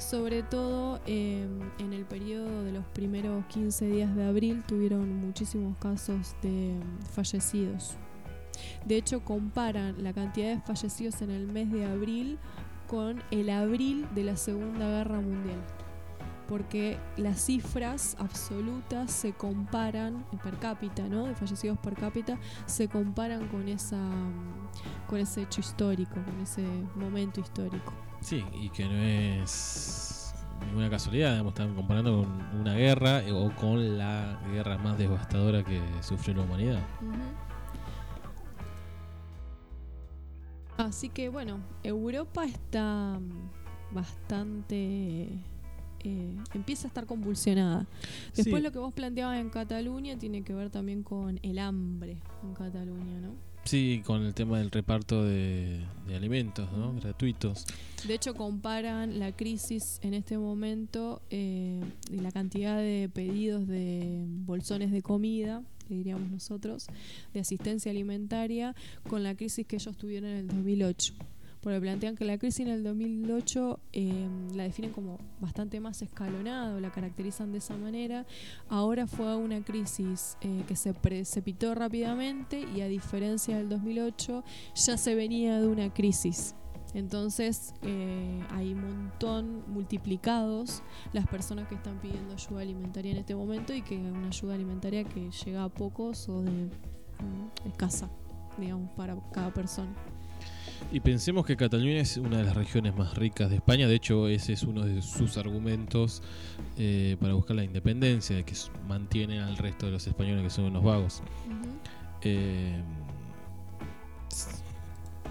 [0.00, 1.46] sobre todo eh,
[1.78, 7.02] en el periodo de los primeros 15 días de abril tuvieron muchísimos casos de mm,
[7.12, 7.96] fallecidos.
[8.84, 12.38] De hecho, comparan la cantidad de fallecidos en el mes de abril
[12.88, 15.60] con el abril de la Segunda Guerra Mundial
[16.48, 21.26] porque las cifras absolutas se comparan per cápita, ¿no?
[21.26, 26.64] De fallecidos per cápita se comparan con esa mm, con ese hecho histórico, con ese
[26.96, 28.09] momento histórico.
[28.20, 30.34] Sí, y que no es
[30.66, 35.64] ninguna casualidad, digamos, están comparando con una guerra eh, o con la guerra más devastadora
[35.64, 36.80] que sufrió la humanidad.
[40.76, 45.28] Así que bueno, Europa está mm, bastante
[46.02, 47.86] eh, empieza a estar convulsionada.
[48.34, 48.62] Después Sí.
[48.62, 53.20] lo que vos planteabas en Cataluña tiene que ver también con el hambre en Cataluña,
[53.20, 53.34] ¿no?
[53.64, 55.80] Sí, con el tema del reparto de,
[56.14, 56.94] alimentos, ¿no?
[56.94, 57.66] Gratuitos.
[58.06, 64.24] De hecho, comparan la crisis en este momento eh, y la cantidad de pedidos de
[64.26, 66.86] bolsones de comida, que diríamos nosotros,
[67.32, 68.74] de asistencia alimentaria,
[69.08, 71.14] con la crisis que ellos tuvieron en el 2008.
[71.60, 76.74] Porque plantean que la crisis en el 2008 eh, la definen como bastante más escalonada,
[76.74, 78.26] o la caracterizan de esa manera.
[78.68, 84.44] Ahora fue una crisis eh, que se precipitó rápidamente y a diferencia del 2008
[84.74, 86.54] ya se venía de una crisis.
[86.94, 93.34] Entonces eh, hay un montón multiplicados las personas que están pidiendo ayuda alimentaria en este
[93.34, 98.10] momento y que una ayuda alimentaria que llega a pocos o de mm, escasa,
[98.58, 99.94] digamos, para cada persona.
[100.92, 104.26] Y pensemos que Cataluña es una de las regiones más ricas de España, de hecho
[104.26, 106.22] ese es uno de sus argumentos
[106.78, 108.54] eh, para buscar la independencia, de que
[108.88, 111.22] mantienen al resto de los españoles que son unos vagos.
[112.22, 112.82] Eh,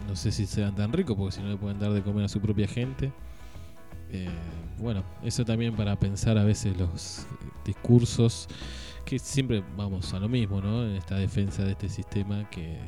[0.07, 2.29] no sé si sean tan ricos porque si no le pueden dar de comer a
[2.29, 3.12] su propia gente.
[4.12, 4.27] Eh,
[4.79, 7.25] bueno, eso también para pensar a veces los eh,
[7.65, 8.47] discursos
[9.05, 10.83] que siempre vamos a lo mismo, ¿no?
[10.83, 12.79] En esta defensa de este sistema que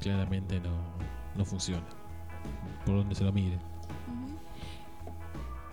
[0.00, 0.94] claramente no,
[1.36, 2.01] no funciona.
[2.84, 3.58] Por donde se lo mire.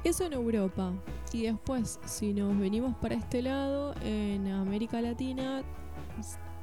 [0.04, 0.93] Eso en Europa.
[1.34, 5.63] Y después, si nos venimos para este lado, en América Latina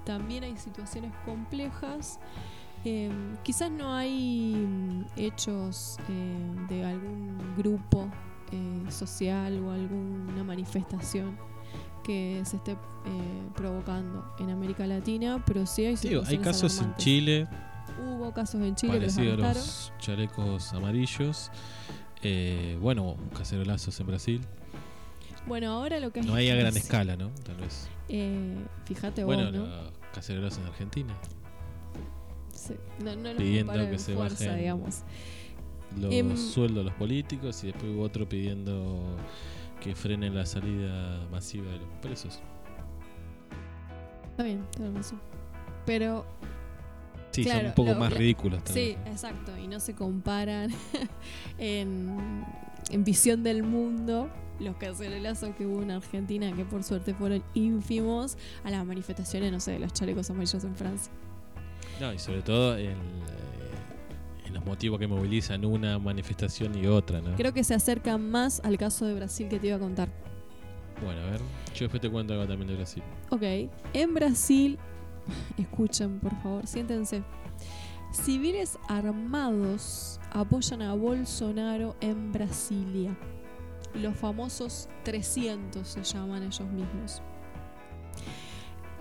[0.05, 2.19] también hay situaciones complejas.
[2.85, 3.11] Eh,
[3.43, 8.09] quizás no hay mm, hechos eh, de algún grupo
[8.53, 11.37] eh, social o alguna manifestación
[12.05, 12.77] que se esté eh,
[13.57, 16.95] provocando en América Latina, pero sí hay Digo, hay situaciones casos en.
[16.95, 17.49] Chile
[18.01, 21.51] Hubo casos en Chile que los a los chalecos amarillos.
[22.23, 24.41] Eh, bueno, cacerolazos en Brasil.
[25.47, 27.31] Bueno, ahora lo que No hay a gran es- escala, ¿no?
[27.45, 27.89] Tal vez.
[28.09, 29.67] Eh, fíjate Bueno, vos, ¿no?
[29.67, 31.15] los cacerolazos en Argentina.
[32.53, 35.03] Sí, No, no los pidiendo que se fuerza, bajen digamos.
[36.01, 39.17] Los Em, sueldos de los políticos y después hubo otro pidiendo
[39.81, 42.41] que frenen la salida masiva de los presos.
[44.31, 45.21] Está bien, tenés razón.
[45.87, 46.27] Pero
[47.45, 49.13] Sí, son un poco lo- más ridículos sí, vez.
[49.13, 49.57] exacto.
[49.57, 50.71] Y no se comparan
[51.59, 52.45] en,
[52.91, 58.39] en visión del mundo los cacerolazos que hubo en Argentina, que por suerte fueron ínfimos,
[58.65, 61.13] a las manifestaciones, no sé, de los chalecos amarillos en Francia.
[62.01, 67.21] No, y sobre todo en, eh, en los motivos que movilizan una manifestación y otra,
[67.21, 67.37] ¿no?
[67.37, 70.09] Creo que se acerca más al caso de Brasil que te iba a contar.
[71.05, 71.41] Bueno, a ver,
[71.75, 73.03] yo después te cuento algo también de Brasil.
[73.29, 73.43] Ok,
[73.93, 74.79] en Brasil,
[75.59, 77.23] escuchen por favor, siéntense.
[78.13, 83.17] Civiles armados apoyan a Bolsonaro en Brasilia.
[83.95, 87.23] Los famosos 300 se llaman ellos mismos.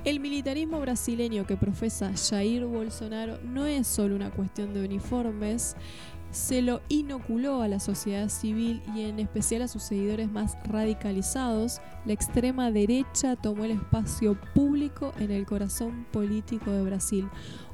[0.05, 5.75] El militarismo brasileño que profesa Jair Bolsonaro no es solo una cuestión de uniformes,
[6.35, 11.79] se lo inoculó a la sociedad civil y en especial a sus seguidores más radicalizados,
[12.05, 17.29] la extrema derecha tomó el espacio público en el corazón político de Brasil.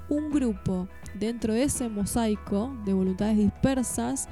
[0.10, 4.30] Un grupo dentro de ese mosaico de voluntades dispersas,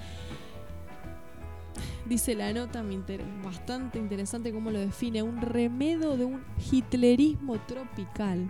[2.08, 2.84] dice la nota
[3.44, 8.48] bastante interesante cómo lo define, un remedo de un hitlerismo tropical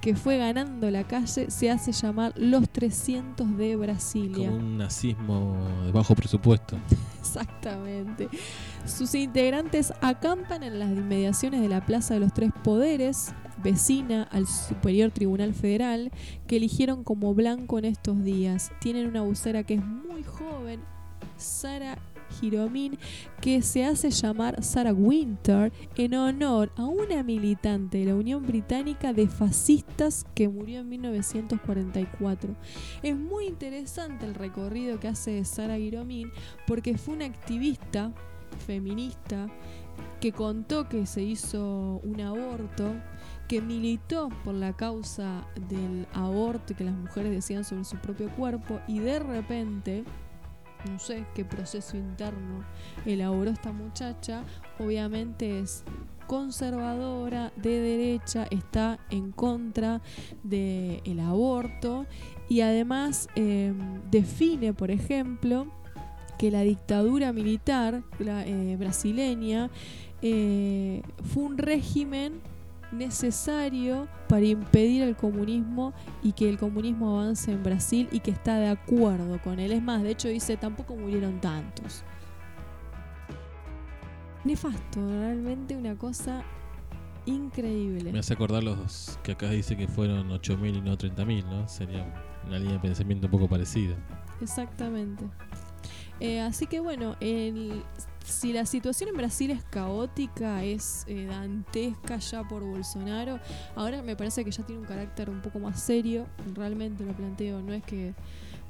[0.00, 4.48] que fue ganando la calle se hace llamar Los 300 de Brasilia.
[4.48, 6.76] Como un nazismo de bajo presupuesto.
[7.20, 8.28] Exactamente.
[8.84, 13.32] Sus integrantes acampan en las inmediaciones de la Plaza de los Tres Poderes,
[13.62, 16.12] vecina al Superior Tribunal Federal,
[16.46, 18.70] que eligieron como blanco en estos días.
[18.80, 20.80] Tienen una vocera que es muy joven,
[21.36, 21.98] Sara
[22.30, 22.98] Giromín,
[23.40, 29.12] que se hace llamar Sarah Winter en honor a una militante de la Unión Británica
[29.12, 32.54] de Fascistas que murió en 1944.
[33.02, 36.30] Es muy interesante el recorrido que hace Sara Giromín
[36.66, 38.12] porque fue una activista
[38.66, 39.48] feminista
[40.20, 42.94] que contó que se hizo un aborto,
[43.48, 48.80] que militó por la causa del aborto que las mujeres decían sobre su propio cuerpo
[48.88, 50.04] y de repente
[50.90, 52.64] no sé qué proceso interno
[53.04, 54.44] elaboró esta muchacha,
[54.78, 55.84] obviamente es
[56.26, 60.02] conservadora, de derecha, está en contra
[60.42, 62.06] del aborto
[62.48, 65.66] y además em, define, por ejemplo,
[66.38, 69.70] que la dictadura militar eh, brasileña
[70.22, 72.40] eh, fue un régimen
[72.92, 78.58] necesario para impedir el comunismo y que el comunismo avance en Brasil y que está
[78.58, 79.72] de acuerdo con él.
[79.72, 82.04] Es más, de hecho dice, tampoco murieron tantos.
[84.44, 86.44] Nefasto, realmente una cosa
[87.26, 88.12] increíble.
[88.12, 91.68] Me hace acordar los que acá dice que fueron 8.000 y no 30.000, ¿no?
[91.68, 92.06] Sería
[92.46, 93.96] una línea de pensamiento un poco parecida.
[94.40, 95.24] Exactamente.
[96.20, 97.82] Eh, así que bueno, el,
[98.26, 103.38] si la situación en Brasil es caótica, es eh, dantesca ya por Bolsonaro,
[103.74, 107.62] ahora me parece que ya tiene un carácter un poco más serio, realmente lo planteo,
[107.62, 108.14] no es que,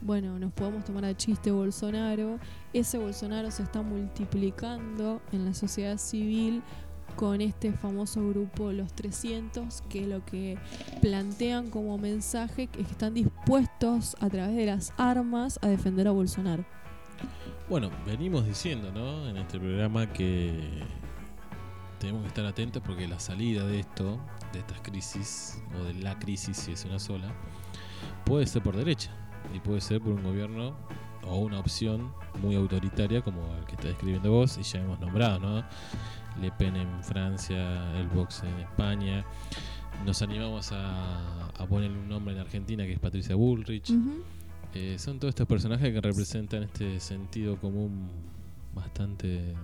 [0.03, 2.38] bueno, nos podamos tomar a chiste Bolsonaro,
[2.73, 6.62] ese Bolsonaro se está multiplicando en la sociedad civil
[7.16, 10.59] con este famoso grupo Los 300, que lo que
[11.01, 16.11] plantean como mensaje es que están dispuestos a través de las armas a defender a
[16.11, 16.76] Bolsonaro.
[17.69, 19.29] Bueno, venimos diciendo, ¿no?
[19.29, 20.85] En este programa que
[21.99, 24.21] tenemos que estar atentos porque la salida de esto,
[24.53, 27.35] de estas crisis, o de la crisis, si es una sola,
[28.25, 29.11] puede ser por derecha
[29.53, 30.77] y puede ser por un gobierno
[31.25, 35.41] o una opción muy autoritaria como el que está describiendo vos y ya hemos nombrado,
[35.41, 35.65] ¿no?
[36.41, 39.25] Le Pen en Francia, el Vox en España.
[40.05, 43.93] Nos animamos a, a ponerle un nombre en Argentina que es Patricia Bullrich.
[44.77, 48.11] Eh, son todos estos personajes que representan este sentido común
[48.75, 49.55] bastante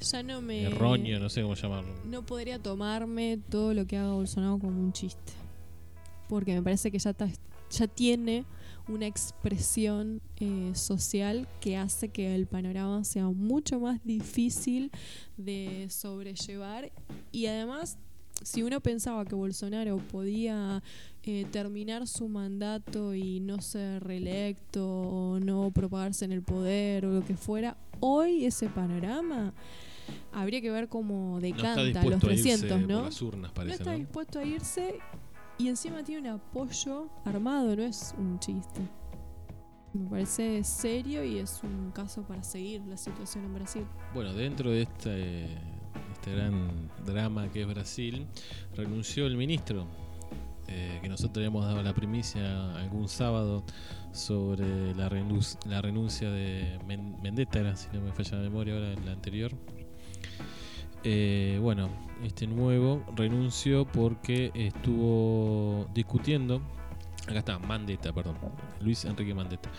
[0.00, 1.92] ya no me, erróneo, no sé cómo llamarlo.
[2.04, 5.32] No podría tomarme todo lo que haga Bolsonaro como un chiste.
[6.28, 7.16] Porque me parece que ya,
[7.70, 8.44] ya tiene
[8.86, 14.92] una expresión eh, social que hace que el panorama sea mucho más difícil
[15.36, 16.92] de sobrellevar
[17.32, 17.98] y además
[18.42, 20.82] si uno pensaba que Bolsonaro podía
[21.22, 27.12] eh, terminar su mandato y no ser reelecto o no propagarse en el poder o
[27.12, 29.52] lo que fuera, hoy ese panorama
[30.32, 33.02] habría que ver cómo decanta los 300, ¿no?
[33.02, 34.98] no está dispuesto a irse
[35.58, 38.80] y encima tiene un apoyo armado, no es un chiste.
[39.92, 43.84] Me parece serio y es un caso para seguir la situación en Brasil.
[44.14, 45.58] Bueno, dentro de este
[46.18, 48.26] este gran drama que es Brasil,
[48.76, 49.86] renunció el ministro,
[50.66, 53.64] eh, que nosotros habíamos dado la primicia algún sábado
[54.12, 55.08] sobre la,
[55.66, 56.78] la renuncia de
[57.22, 59.52] Mendetta, si no me falla la memoria ahora, la anterior.
[61.04, 61.88] Eh, bueno,
[62.24, 66.60] este nuevo renunció porque estuvo discutiendo,
[67.28, 68.36] acá está, Mandetta, perdón,
[68.80, 69.70] Luis Enrique Mandetta,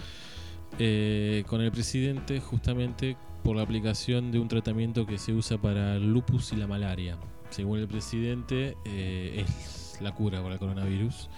[0.78, 5.95] eh, con el presidente justamente por la aplicación de un tratamiento que se usa para
[5.95, 7.17] el lupus y la malaria.
[7.49, 11.30] Según el presidente, eh, es la cura para el coronavirus.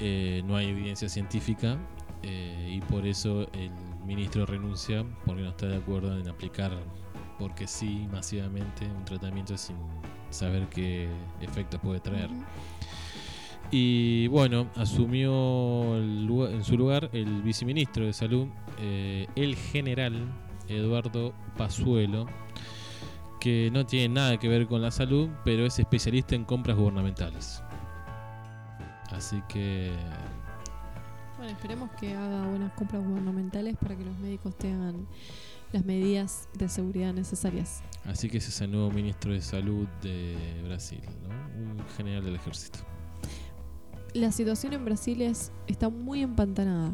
[0.00, 1.78] Eh, no hay evidencia científica
[2.22, 3.70] eh, y por eso el
[4.04, 6.72] ministro renuncia porque no está de acuerdo en aplicar,
[7.38, 9.76] porque sí, masivamente un tratamiento sin
[10.30, 11.08] saber qué
[11.40, 12.30] efectos puede traer.
[13.70, 18.46] Y bueno, asumió en su lugar el viceministro de salud,
[18.78, 20.28] el general
[20.68, 22.26] Eduardo Pazuelo,
[23.40, 27.62] que no tiene nada que ver con la salud, pero es especialista en compras gubernamentales.
[29.10, 29.92] Así que...
[31.36, 35.06] Bueno, esperemos que haga buenas compras gubernamentales para que los médicos tengan
[35.72, 37.82] las medidas de seguridad necesarias.
[38.06, 41.34] Así que ese es el nuevo ministro de salud de Brasil, ¿no?
[41.60, 42.78] un general del ejército.
[44.14, 46.92] La situación en Brasil es, está muy empantanada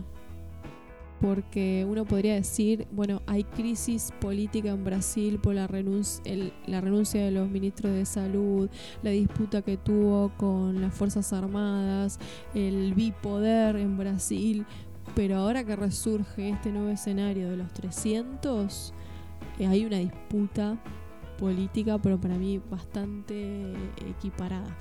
[1.21, 6.23] porque uno podría decir, bueno, hay crisis política en Brasil por la renuncia,
[6.66, 8.71] la renuncia de los ministros de salud,
[9.03, 12.18] la disputa que tuvo con las Fuerzas Armadas,
[12.55, 14.64] el bipoder en Brasil,
[15.14, 18.95] pero ahora que resurge este nuevo escenario de los 300,
[19.59, 20.83] eh, hay una disputa
[21.39, 23.75] política, pero para mí bastante
[24.09, 24.75] equiparada.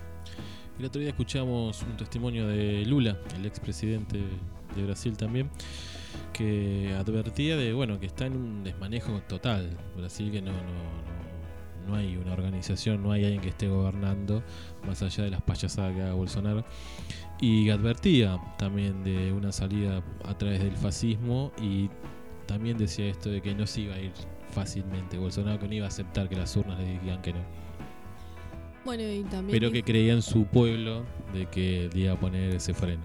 [0.77, 4.19] El otro día escuchamos un testimonio de Lula, el expresidente
[4.75, 5.49] de Brasil también,
[6.33, 9.77] que advertía de bueno que está en un desmanejo total.
[9.97, 14.43] Brasil que no, no, no, hay una organización, no hay alguien que esté gobernando
[14.85, 16.65] más allá de las payasadas que haga Bolsonaro.
[17.41, 21.89] Y advertía también de una salida a través del fascismo y
[22.45, 24.11] también decía esto de que no se iba a ir
[24.51, 25.17] fácilmente.
[25.17, 27.39] Bolsonaro que no iba a aceptar que las urnas le digan que no.
[28.85, 32.55] Bueno, y también Pero que creía en su pueblo de que le iba a poner
[32.55, 33.03] ese freno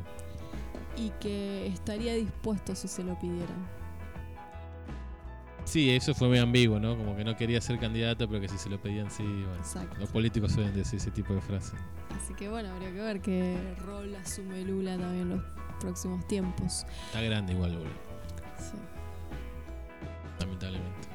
[0.96, 3.84] y que estaría dispuesto si se lo pidieran.
[5.64, 6.96] Sí, eso fue muy ambiguo, ¿no?
[6.96, 9.24] Como que no quería ser candidato, pero que si se lo pedían, sí.
[9.24, 11.74] Bueno, los políticos suelen decir ese tipo de frases.
[12.14, 15.42] Así que bueno, habría que ver qué rol asume Lula también en los
[15.80, 16.84] próximos tiempos.
[17.06, 17.90] Está grande igual Lula.
[18.58, 18.76] Sí.
[20.38, 21.08] Lamentablemente.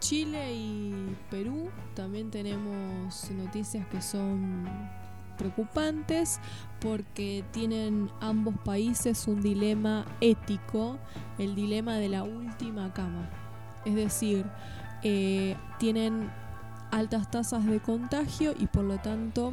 [0.00, 4.68] Chile y Perú también tenemos noticias que son
[5.38, 6.40] preocupantes
[6.86, 10.98] porque tienen ambos países un dilema ético,
[11.36, 13.28] el dilema de la última cama.
[13.84, 14.44] Es decir,
[15.02, 16.30] eh, tienen
[16.92, 19.52] altas tasas de contagio y por lo tanto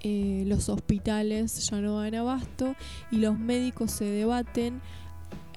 [0.00, 2.74] eh, los hospitales ya no dan abasto
[3.10, 4.80] y los médicos se debaten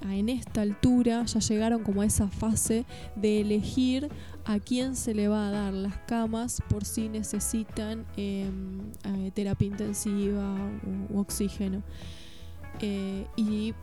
[0.02, 2.84] en esta altura, ya llegaron como a esa fase
[3.16, 4.10] de elegir
[4.44, 9.68] a quién se le va a dar las camas por si necesitan em, eh, terapia
[9.68, 10.54] intensiva
[11.10, 11.82] u, oxígeno.
[12.80, 13.74] Eh, y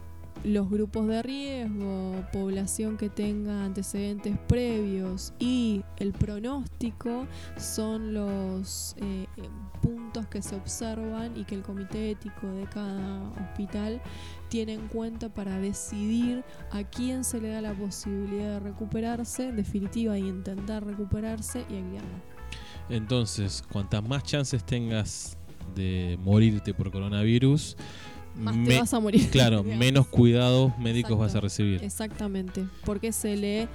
[0.43, 7.27] los grupos de riesgo, población que tenga antecedentes previos y el pronóstico
[7.57, 9.25] son los eh,
[9.81, 14.01] puntos que se observan y que el comité ético de cada hospital
[14.49, 20.17] tiene en cuenta para decidir a quién se le da la posibilidad de recuperarse, definitiva,
[20.17, 22.37] y intentar recuperarse y a quién no.
[22.89, 25.37] Entonces, cuantas más chances tengas
[25.75, 27.75] de morirte por coronavirus,
[28.35, 29.29] más te vas a morir.
[29.29, 31.83] Claro, menos cuidados médicos vas a recibir.
[31.83, 33.67] Exactamente, porque se le...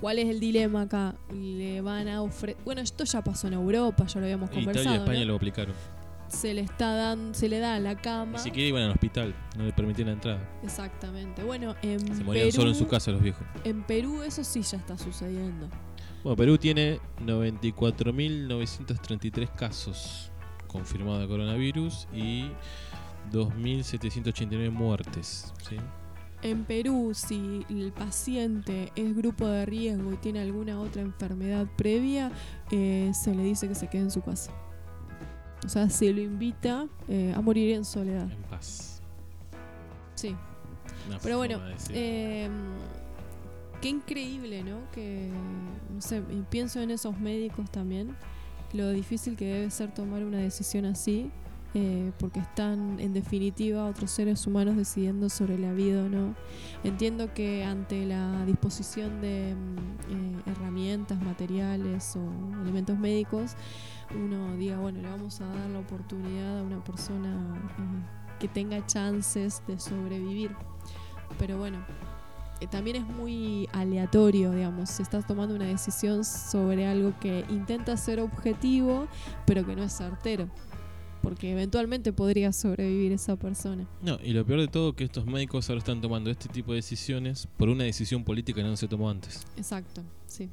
[0.00, 1.14] ¿Cuál es el dilema acá?
[1.32, 2.56] Le van a ofrecer...
[2.64, 4.82] Bueno, esto ya pasó en Europa, ya lo habíamos conversado.
[4.82, 5.74] Italia y España lo aplicaron.
[6.28, 8.32] Se le está dando, se le da la cama.
[8.32, 10.48] Ni siquiera iban al hospital, no le permitían la entrada.
[10.62, 11.42] Exactamente.
[11.42, 13.46] Bueno, en Se morían solo en su casa los viejos.
[13.64, 15.68] En Perú eso sí ya está sucediendo.
[16.24, 20.30] Bueno, Perú tiene 94.933 casos
[20.68, 22.46] confirmados de coronavirus y
[23.30, 25.52] 2.789 muertes.
[25.68, 25.76] ¿sí?
[26.42, 32.32] En Perú, si el paciente es grupo de riesgo y tiene alguna otra enfermedad previa,
[32.72, 34.52] eh, se le dice que se quede en su casa.
[35.64, 38.28] O sea, se lo invita eh, a morir en soledad.
[38.30, 39.00] En paz.
[40.16, 40.34] Sí.
[41.22, 42.48] Pero bueno, eh,
[43.80, 44.90] qué increíble, ¿no?
[44.90, 45.28] Que,
[45.94, 48.16] no sé, pienso en esos médicos también,
[48.72, 51.30] lo difícil que debe ser tomar una decisión así
[51.74, 56.34] eh, porque están en definitiva otros seres humanos decidiendo sobre la vida o no.
[56.84, 59.78] Entiendo que ante la disposición de mm,
[60.10, 63.56] eh, herramientas, materiales o elementos médicos,
[64.14, 68.84] uno diga, bueno, le vamos a dar la oportunidad a una persona eh, que tenga
[68.86, 70.54] chances de sobrevivir.
[71.38, 71.78] Pero bueno,
[72.70, 78.20] también es muy aleatorio, digamos, se está tomando una decisión sobre algo que intenta ser
[78.20, 79.08] objetivo,
[79.46, 80.50] pero que no es certero
[81.22, 83.86] porque eventualmente podría sobrevivir esa persona.
[84.02, 86.72] No, y lo peor de todo es que estos médicos ahora están tomando este tipo
[86.72, 89.46] de decisiones por una decisión política que no se tomó antes.
[89.56, 90.50] Exacto, sí.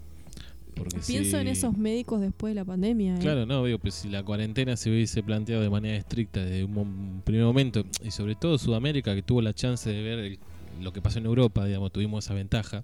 [1.08, 3.16] Pienso en esos médicos después de la pandemia.
[3.16, 3.20] ¿eh?
[3.20, 7.22] Claro, no, digo, pues si la cuarentena se hubiese planteado de manera estricta desde un
[7.26, 10.40] primer momento, y sobre todo Sudamérica, que tuvo la chance de ver
[10.82, 12.84] lo que pasó en Europa, digamos, tuvimos esa ventaja,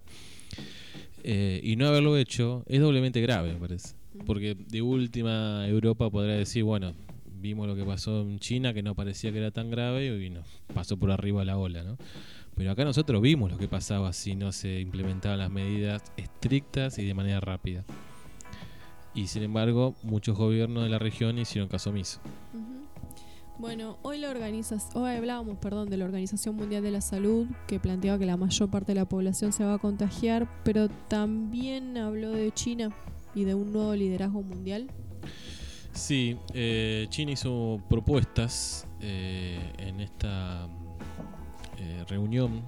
[1.24, 3.96] eh, y no haberlo hecho es doblemente grave, me parece.
[4.26, 6.94] Porque de última Europa podrá decir, bueno,
[7.46, 10.48] vimos lo que pasó en China, que no parecía que era tan grave y nos
[10.74, 11.96] pasó por arriba la ola, ¿no?
[12.56, 17.06] Pero acá nosotros vimos lo que pasaba si no se implementaban las medidas estrictas y
[17.06, 17.84] de manera rápida.
[19.14, 22.20] Y sin embargo, muchos gobiernos de la región hicieron caso omiso.
[23.60, 28.18] Bueno, hoy la hoy hablábamos, perdón, de la Organización Mundial de la Salud, que planteaba
[28.18, 32.52] que la mayor parte de la población se va a contagiar, pero también habló de
[32.52, 32.90] China
[33.36, 34.90] y de un nuevo liderazgo mundial.
[35.96, 40.68] Sí, eh, China hizo propuestas eh, en esta
[41.78, 42.64] eh, reunión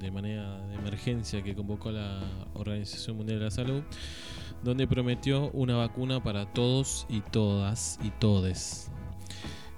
[0.00, 2.20] de manera de emergencia que convocó la
[2.54, 3.84] Organización Mundial de la Salud,
[4.64, 8.90] donde prometió una vacuna para todos y todas y todes,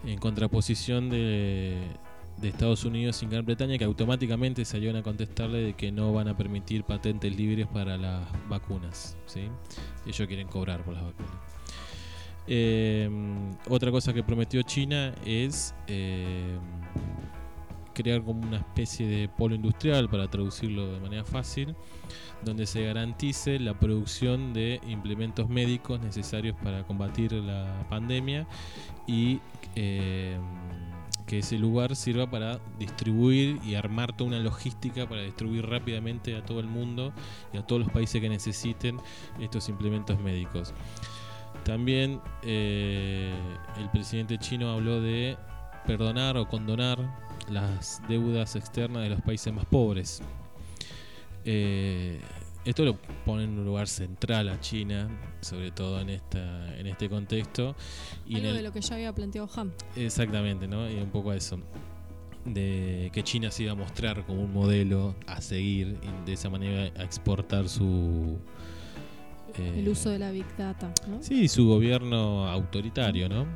[0.07, 1.83] en contraposición de,
[2.39, 6.29] de Estados Unidos y Gran Bretaña, que automáticamente salieron a contestarle de que no van
[6.29, 9.19] a permitir patentes libres para las vacunas.
[9.27, 9.51] ¿sí?
[10.07, 11.54] Ellos quieren cobrar por las vacunas.
[12.47, 13.09] Eh,
[13.69, 16.59] otra cosa que prometió China es eh,
[17.95, 21.75] crear como una especie de polo industrial, para traducirlo de manera fácil,
[22.45, 28.47] donde se garantice la producción de implementos médicos necesarios para combatir la pandemia
[29.07, 29.41] y
[29.77, 30.37] eh,
[31.27, 36.45] que ese lugar sirva para distribuir y armar toda una logística para distribuir rápidamente a
[36.45, 37.13] todo el mundo
[37.53, 38.99] y a todos los países que necesiten
[39.41, 40.75] estos implementos médicos.
[41.65, 43.33] También eh,
[43.79, 45.37] el presidente chino habló de
[45.87, 46.99] perdonar o condonar
[47.49, 50.23] las deudas externas de los países más pobres.
[51.45, 52.21] Eh,
[52.65, 52.97] esto lo
[53.27, 55.09] pone en un lugar central a China,
[55.41, 57.77] sobre todo en esta en este contexto.
[58.27, 59.73] Y Algo de lo que ya había planteado Han.
[59.97, 60.91] Exactamente, ¿no?
[60.91, 61.59] Y un poco a eso.
[62.45, 66.49] De que China se iba a mostrar como un modelo a seguir y de esa
[66.51, 68.39] manera a exportar su.
[69.59, 71.23] Eh, el uso de la Big Data, ¿no?
[71.23, 73.47] Sí, su gobierno autoritario, ¿no?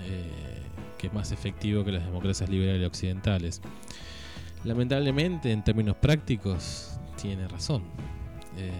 [0.00, 0.62] Eh,
[0.98, 3.60] que es más efectivo que las democracias liberales occidentales.
[4.64, 7.84] Lamentablemente, en términos prácticos, tiene razón.
[8.56, 8.70] Eh,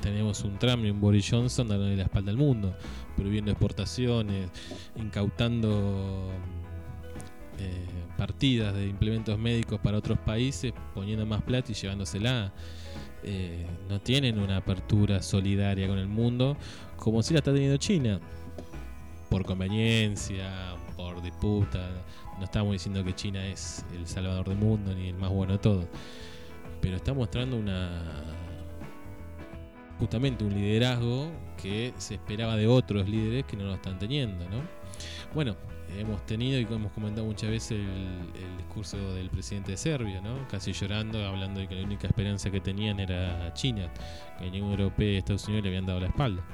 [0.00, 2.74] tenemos un Trump y un Boris Johnson dándole la espalda al mundo,
[3.16, 4.50] prohibiendo exportaciones,
[4.96, 6.30] incautando
[7.58, 7.86] eh,
[8.16, 12.52] partidas de implementos médicos para otros países, poniendo más plata y llevándosela.
[13.24, 16.56] Eh, no tienen una apertura solidaria con el mundo
[16.96, 18.20] como si la está teniendo China.
[19.28, 21.80] Por conveniencia, por disputa.
[22.38, 25.58] No estamos diciendo que China es el salvador del mundo ni el más bueno de
[25.58, 25.86] todos.
[26.80, 28.02] Pero está mostrando una
[29.98, 31.30] justamente un liderazgo
[31.60, 34.62] que se esperaba de otros líderes que no lo están teniendo, ¿no?
[35.34, 35.56] Bueno,
[35.96, 40.46] hemos tenido y hemos comentado muchas veces el, discurso del presidente de Serbia, ¿no?
[40.48, 43.90] Casi llorando, hablando de que la única esperanza que tenían era China,
[44.38, 46.44] que la Unión Europea y Estados Unidos le habían dado la espalda.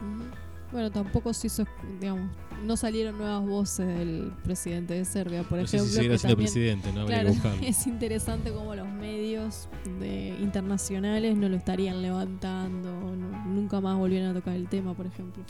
[0.74, 1.64] Bueno, tampoco se hizo,
[2.00, 2.32] digamos,
[2.64, 5.88] no salieron nuevas voces del presidente de Serbia, por ejemplo.
[5.88, 7.06] Sé si siendo presidente, ¿no?
[7.06, 7.30] Claro,
[7.62, 9.68] es interesante cómo los medios
[10.00, 12.90] de, internacionales no lo estarían levantando,
[13.46, 15.44] nunca más volvieron a tocar el tema, por ejemplo.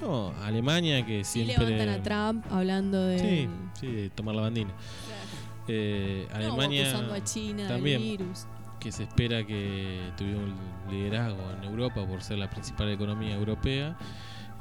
[0.00, 1.58] No, Alemania que siempre...
[1.58, 3.18] levantan a Trump hablando de...
[3.18, 4.72] Sí, sí, de tomar la bandina.
[5.68, 6.90] Eh, Alemania...
[6.96, 8.00] a China también.
[8.00, 8.46] virus
[8.80, 10.54] que se espera que tuviera un
[10.90, 13.98] liderazgo en Europa por ser la principal economía europea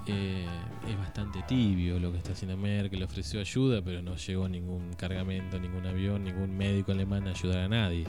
[0.08, 0.45] eh,
[0.88, 3.04] es bastante tibio lo que está haciendo Merkel.
[3.04, 7.68] Ofreció ayuda, pero no llegó ningún cargamento, ningún avión, ningún médico alemán a ayudar a
[7.68, 8.06] nadie.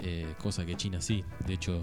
[0.00, 1.24] Eh, cosa que China sí.
[1.46, 1.82] De hecho,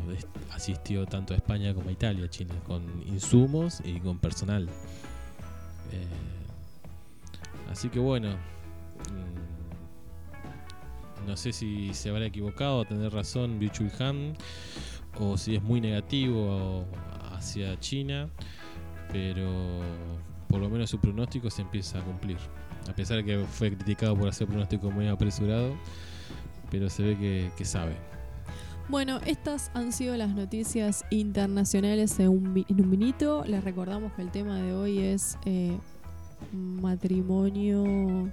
[0.51, 4.67] asistió tanto a España como a Italia, China, con insumos y con personal.
[5.91, 6.07] Eh,
[7.71, 8.29] así que bueno.
[9.09, 9.49] Mm,
[11.27, 13.69] no sé si se habrá equivocado, tener razón Biu
[13.99, 14.35] Han,
[15.19, 16.87] o si es muy negativo
[17.31, 18.29] hacia China
[19.11, 19.81] pero
[20.47, 22.37] por lo menos su pronóstico se empieza a cumplir.
[22.89, 25.75] A pesar de que fue criticado por hacer pronóstico muy apresurado,
[26.71, 27.95] pero se ve que, sabe.
[28.87, 33.43] Bueno, estas han sido las noticias internacionales en un, en minuto.
[33.45, 35.77] Les recordamos que el tema de hoy es eh,
[36.51, 38.31] matrimonio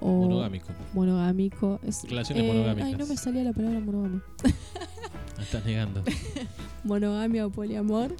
[0.00, 0.68] monogámico.
[0.92, 1.80] Monogámico.
[2.08, 2.88] Relaciones eh, monogámicas.
[2.88, 4.22] Ay, no me salía la palabra monogamia.
[5.40, 6.02] estás negando.
[6.84, 8.14] Monogamia o poliamor.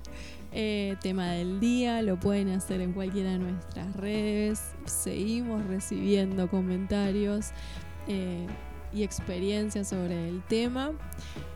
[0.55, 4.75] Eh, tema del día, lo pueden hacer en cualquiera de nuestras redes.
[4.85, 7.53] Seguimos recibiendo comentarios
[8.07, 8.47] eh,
[8.93, 10.93] y experiencias sobre el tema.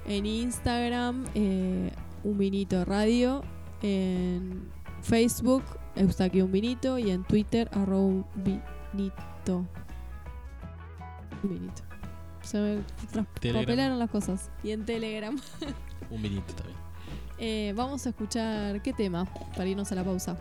[0.06, 1.90] En Instagram, eh,
[2.24, 3.42] un vinito radio.
[3.82, 4.70] En
[5.02, 5.62] Facebook,
[5.94, 6.98] Eustaquio un vinito.
[6.98, 9.66] Y en Twitter, arroba un vinito.
[11.42, 11.82] Un vinito.
[12.40, 12.78] Se me
[13.12, 14.50] traspapelaron las cosas.
[14.62, 15.38] Y en Telegram.
[16.10, 16.85] un vinito también.
[17.38, 19.26] Eh, vamos a escuchar qué tema
[19.56, 20.38] para irnos a la pausa.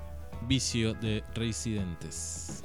[0.48, 2.64] Vicio de Residentes.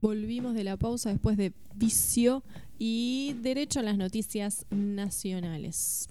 [0.00, 2.44] Volvimos de la pausa después de Vicio
[2.78, 6.08] y derecho a las noticias nacionales.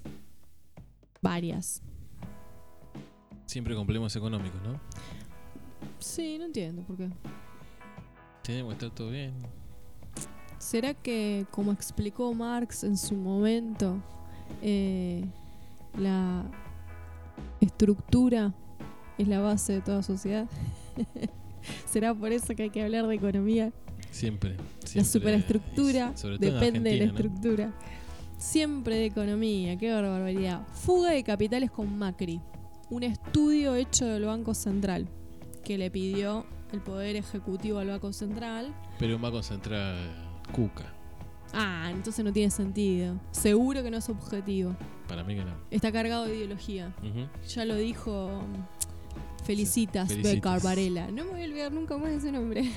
[1.22, 1.84] Varias.
[3.46, 4.80] Siempre con problemas económicos, ¿no?
[6.00, 7.10] Sí, no entiendo por qué.
[8.42, 9.34] Tenemos que estar todo bien.
[10.58, 14.02] ¿Será que, como explicó Marx en su momento,
[14.62, 15.26] eh,
[15.98, 16.46] la
[17.84, 18.54] superestructura
[19.18, 20.48] es la base de toda sociedad.
[21.86, 23.72] ¿Será por eso que hay que hablar de economía?
[24.12, 24.58] Siempre.
[24.94, 27.74] La superestructura depende de la estructura.
[28.38, 30.68] Siempre de economía, qué barbaridad.
[30.74, 32.42] Fuga de capitales con Macri.
[32.90, 35.08] Un estudio hecho del Banco Central
[35.64, 38.74] que le pidió el poder ejecutivo al Banco Central.
[39.00, 39.96] Pero va a concentrar
[40.52, 40.92] Cuca.
[41.54, 43.20] Ah, entonces no tiene sentido.
[43.32, 44.76] Seguro que no es objetivo.
[45.08, 45.54] Para mí que no.
[45.70, 46.94] Está cargado de ideología.
[47.48, 50.34] Ya lo dijo mm, Felicitas, Felicitas.
[50.34, 51.08] Becar Varela.
[51.12, 52.72] No me voy a olvidar nunca más de ese nombre.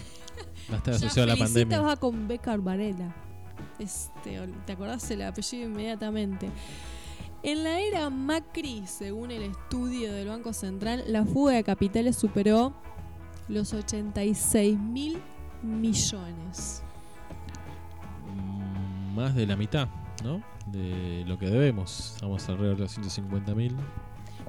[0.70, 1.80] Va a estar asociado a la pandemia.
[1.80, 3.14] va con Becar Varela.
[3.78, 6.50] Este, ¿Te acordás el apellido inmediatamente?
[7.46, 12.74] En la era Macri, según el estudio del Banco Central, la fuga de capitales superó
[13.46, 15.22] los 86 mil
[15.62, 16.82] millones.
[18.34, 19.86] Mm, Más de la mitad,
[20.24, 20.42] ¿no?
[20.66, 22.14] De lo que debemos.
[22.14, 23.76] Estamos alrededor de los 150 mil.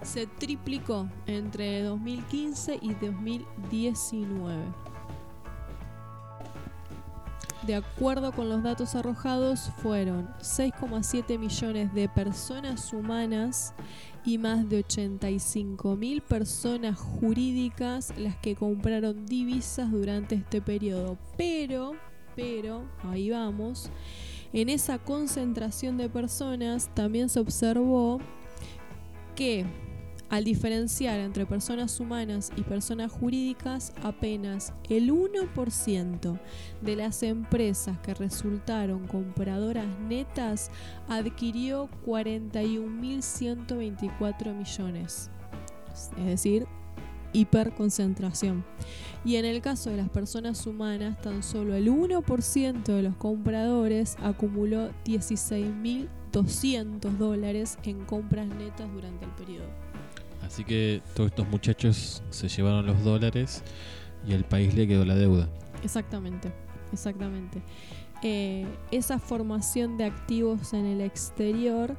[0.02, 4.64] Se triplicó entre 2015 y 2019.
[7.68, 13.74] De acuerdo con los datos arrojados, fueron 6,7 millones de personas humanas
[14.24, 21.18] y más de 85 mil personas jurídicas las que compraron divisas durante este periodo.
[21.36, 21.98] Pero,
[22.38, 23.90] pero, ahí vamos,
[24.54, 28.20] en esa concentración de personas también se observó
[29.36, 29.66] que
[30.30, 36.40] al diferenciar entre personas humanas y personas jurídicas, apenas el 1%
[36.82, 40.70] de las empresas que resultaron compradoras netas
[41.08, 45.32] adquirió 41.124 millones.
[46.18, 46.68] Es decir,
[47.34, 48.64] hiperconcentración.
[49.24, 54.18] Y en el caso de las personas humanas, tan solo el 1% de los compradores
[54.22, 59.87] acumuló 16.200 dólares en compras netas durante el periodo.
[60.48, 63.64] Así que todos estos muchachos se llevaron los dólares
[64.26, 65.50] y al país le quedó la deuda.
[65.84, 66.52] Exactamente,
[66.94, 67.62] exactamente.
[68.24, 71.96] Eh, esa formación de activos en el exterior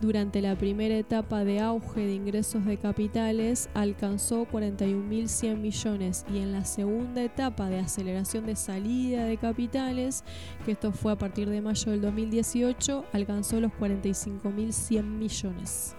[0.00, 6.50] durante la primera etapa de auge de ingresos de capitales alcanzó 41.100 millones y en
[6.50, 10.24] la segunda etapa de aceleración de salida de capitales,
[10.64, 15.94] que esto fue a partir de mayo del 2018, alcanzó los 45.100 millones.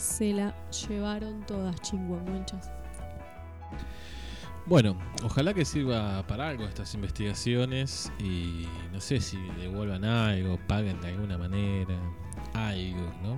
[0.00, 2.70] Se la llevaron todas chingüengüenchas.
[4.64, 10.98] Bueno, ojalá que sirva para algo estas investigaciones y no sé si devuelvan algo, paguen
[11.02, 11.98] de alguna manera,
[12.54, 13.34] algo, ¿no?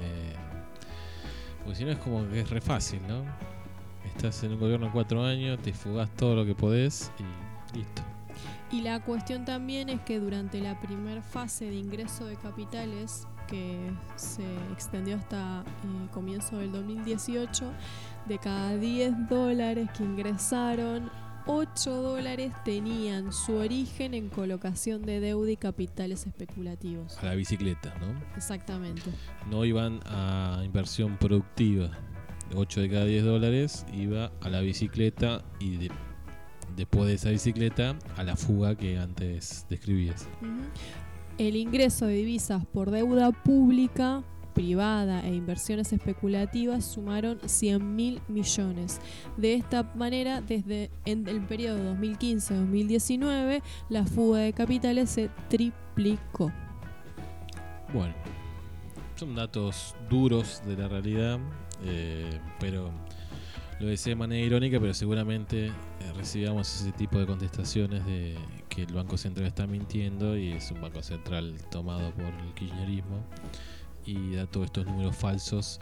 [0.00, 0.36] Eh,
[1.64, 3.24] porque si no es como que es re fácil, ¿no?
[4.04, 8.02] Estás en un gobierno cuatro años, te fugás todo lo que podés y listo.
[8.70, 13.90] Y la cuestión también es que durante la primera fase de ingreso de capitales, que
[14.16, 17.64] se extendió hasta eh, comienzo del 2018,
[18.26, 21.10] de cada 10 dólares que ingresaron,
[21.46, 27.16] 8 dólares tenían su origen en colocación de deuda y capitales especulativos.
[27.18, 28.20] A la bicicleta, ¿no?
[28.36, 29.10] Exactamente.
[29.50, 31.90] No iban a inversión productiva.
[32.54, 35.90] 8 de cada 10 dólares iba a la bicicleta y de-
[36.76, 40.28] después de esa bicicleta a la fuga que antes describías.
[41.38, 44.24] El ingreso de divisas por deuda pública,
[44.54, 49.00] privada e inversiones especulativas sumaron 100 mil millones.
[49.36, 56.50] De esta manera, desde el periodo 2015-2019, la fuga de capitales se triplicó.
[57.94, 58.14] Bueno,
[59.14, 61.38] son datos duros de la realidad,
[61.84, 62.90] eh, pero
[63.78, 65.72] lo decía de manera irónica, pero seguramente eh,
[66.16, 68.36] recibamos ese tipo de contestaciones de
[68.68, 73.24] que el Banco Central está mintiendo y es un Banco Central tomado por el kirchnerismo
[74.04, 75.80] y da todos estos números falsos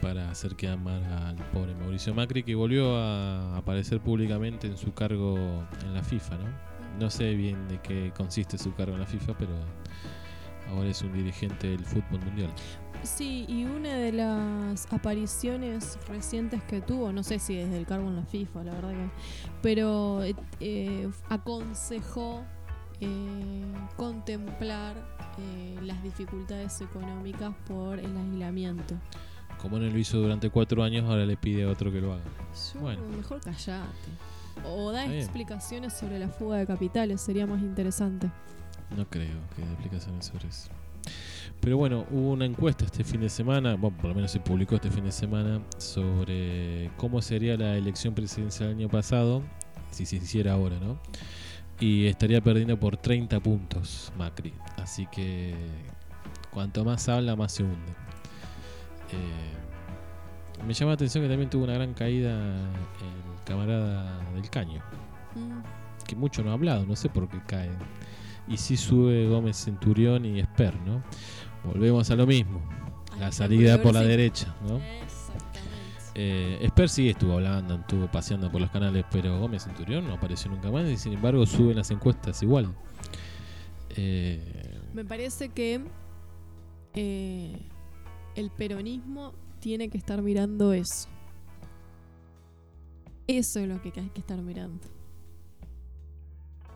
[0.00, 4.92] para hacer quedar mal al pobre Mauricio Macri que volvió a aparecer públicamente en su
[4.94, 5.36] cargo
[5.84, 6.70] en la FIFA, ¿no?
[6.98, 9.52] No sé bien de qué consiste su cargo en la FIFA, pero
[10.68, 12.52] ahora es un dirigente del fútbol mundial.
[13.02, 18.08] Sí, y una de las apariciones recientes que tuvo, no sé si desde el cargo
[18.08, 19.10] en la FIFA, la verdad que,
[19.62, 20.20] pero
[20.60, 22.42] eh, aconsejó
[23.00, 23.64] eh,
[23.96, 24.94] contemplar
[25.38, 28.94] eh, las dificultades económicas por el aislamiento.
[29.60, 32.22] Como no lo hizo durante cuatro años, ahora le pide a otro que lo haga.
[32.74, 33.02] Yo, Bueno.
[33.16, 33.88] mejor callate.
[34.64, 38.30] O da explicaciones sobre la fuga de capitales, sería más interesante.
[38.94, 40.70] No creo que dé explicaciones sobre eso.
[41.60, 44.76] Pero bueno, hubo una encuesta este fin de semana, bueno, por lo menos se publicó
[44.76, 49.42] este fin de semana, sobre cómo sería la elección presidencial del año pasado,
[49.90, 50.98] si se hiciera ahora, ¿no?
[51.78, 54.54] Y estaría perdiendo por 30 puntos Macri.
[54.76, 55.54] Así que
[56.50, 57.92] cuanto más habla, más se hunde.
[59.12, 64.82] Eh, me llama la atención que también tuvo una gran caída el camarada del caño.
[65.34, 65.60] Mm,
[66.06, 67.70] Que mucho no ha hablado, no sé por qué cae.
[68.48, 71.02] Y sí sube Gómez Centurión y Esper, ¿no?
[71.64, 72.60] Volvemos a lo mismo.
[73.12, 74.76] Ay, La salida por la derecha, ¿no?
[74.78, 75.60] Exactamente.
[76.14, 80.50] Eh, Esper sí estuvo hablando, estuvo paseando por los canales, pero Gómez Centurión no apareció
[80.50, 82.74] nunca más y sin embargo suben las encuestas igual.
[83.96, 85.84] Eh, Me parece que
[86.94, 87.56] eh,
[88.34, 91.08] el peronismo tiene que estar mirando eso.
[93.26, 94.88] Eso es lo que hay que estar mirando.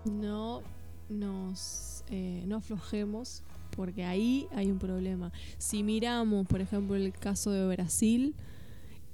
[0.04, 0.62] No
[1.08, 3.42] nos eh, no aflojemos
[3.76, 5.32] porque ahí hay un problema.
[5.58, 8.34] Si miramos, por ejemplo, el caso de Brasil,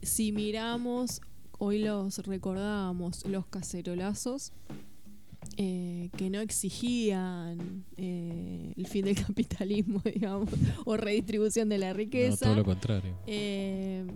[0.02, 1.20] si miramos,
[1.58, 4.52] hoy los recordábamos, los cacerolazos,
[5.56, 10.48] eh, que no exigían eh, el fin del capitalismo, digamos,
[10.84, 13.14] o redistribución de la no, riqueza, todo lo contrario.
[13.26, 14.06] eh,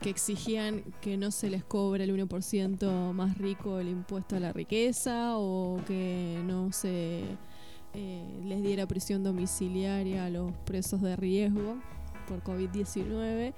[0.00, 4.52] que exigían que no se les cobre el 1% más rico el impuesto a la
[4.52, 7.22] riqueza o que no se
[7.94, 11.76] eh, les diera prisión domiciliaria a los presos de riesgo
[12.28, 13.52] por COVID-19.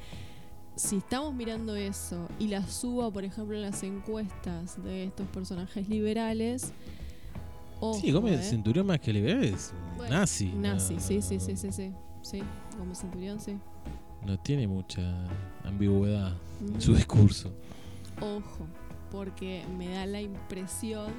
[0.75, 5.89] Si estamos mirando eso y la suba, por ejemplo, en las encuestas de estos personajes
[5.89, 6.73] liberales,
[7.79, 8.51] ojo, sí, Gómez eh.
[8.51, 10.47] Centurión más que liberal es Bueno, nazi.
[10.47, 11.93] Nazi, no, sí, sí, sí, sí, sí.
[12.23, 12.43] Sí,
[12.79, 13.59] Gómez Centurión, sí.
[14.25, 15.03] No tiene mucha
[15.65, 17.53] ambigüedad en su discurso.
[18.21, 18.67] Ojo,
[19.11, 21.13] porque me da la impresión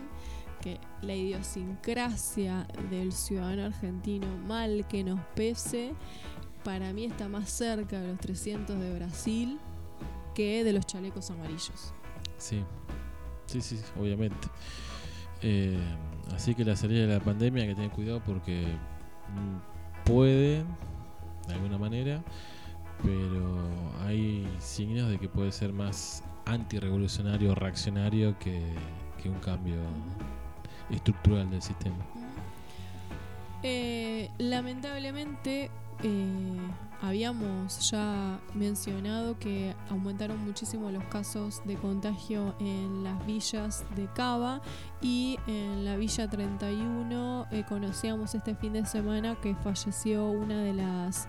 [0.63, 5.93] que la idiosincrasia del ciudadano argentino, mal que nos pese,
[6.63, 9.59] para mí está más cerca de los 300 de Brasil
[10.33, 11.93] que de los chalecos amarillos.
[12.37, 12.63] Sí,
[13.47, 14.47] sí, sí, obviamente.
[15.41, 15.77] Eh,
[16.33, 20.63] así que la salida de la pandemia hay que tener cuidado porque mm, puede,
[21.47, 22.23] de alguna manera,
[23.03, 23.69] pero
[24.07, 28.61] hay signos de que puede ser más antirrevolucionario o reaccionario que,
[29.21, 29.75] que un cambio
[30.93, 31.95] estructural del sistema.
[33.65, 35.71] Eh, lamentablemente
[36.03, 36.57] eh,
[37.01, 44.61] habíamos ya mencionado que aumentaron muchísimo los casos de contagio en las villas de Cava
[45.01, 50.73] y en la villa 31 eh, conocíamos este fin de semana que falleció una de
[50.73, 51.27] las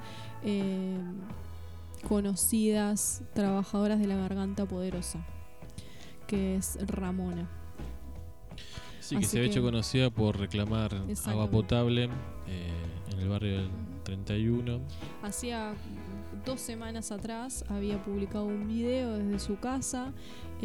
[2.09, 5.25] conocidas trabajadoras de la garganta poderosa,
[6.27, 7.49] que es Ramona.
[9.05, 10.91] Sí, que Así se había que- hecho conocida por reclamar
[11.27, 12.09] agua potable
[12.47, 12.71] eh,
[13.13, 13.71] en el barrio del
[14.03, 14.81] 31.
[15.23, 15.75] Hacía
[16.47, 20.13] dos semanas atrás había publicado un video desde su casa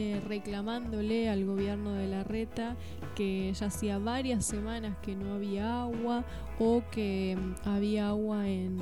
[0.02, 2.78] eh, reclamándole al gobierno de la reta
[3.18, 6.24] que ya hacía varias semanas que no había agua
[6.58, 8.78] o que mm, había agua en,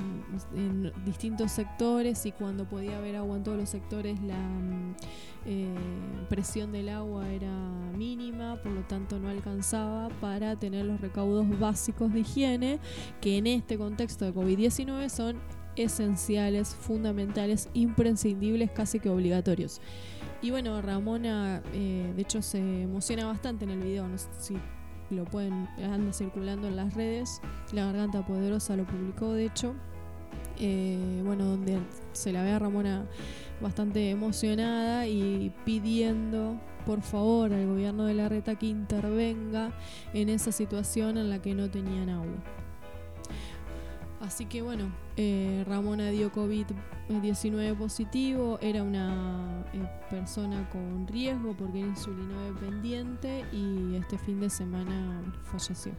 [1.05, 4.95] distintos sectores y cuando podía haber agua en todos los sectores la mm,
[5.47, 5.75] eh,
[6.29, 7.51] presión del agua era
[7.97, 12.79] mínima, por lo tanto no alcanzaba para tener los recaudos básicos de higiene
[13.21, 15.37] que en este contexto de COVID-19 son
[15.77, 19.81] esenciales, fundamentales, imprescindibles, casi que obligatorios.
[20.41, 24.57] Y bueno, Ramona, eh, de hecho, se emociona bastante en el video, no sé si
[25.09, 27.41] lo pueden, anda circulando en las redes.
[27.73, 29.73] La Garganta Poderosa lo publicó, de hecho.
[30.59, 31.79] Eh, bueno, donde
[32.13, 33.05] se la ve a Ramona
[33.61, 39.71] bastante emocionada y pidiendo por favor al gobierno de la reta que intervenga
[40.13, 42.37] en esa situación en la que no tenían agua.
[44.27, 51.79] Así que bueno, eh, Ramona dio COVID-19 positivo, era una eh, persona con riesgo porque
[51.79, 55.93] era insulino dependiente y este fin de semana falleció.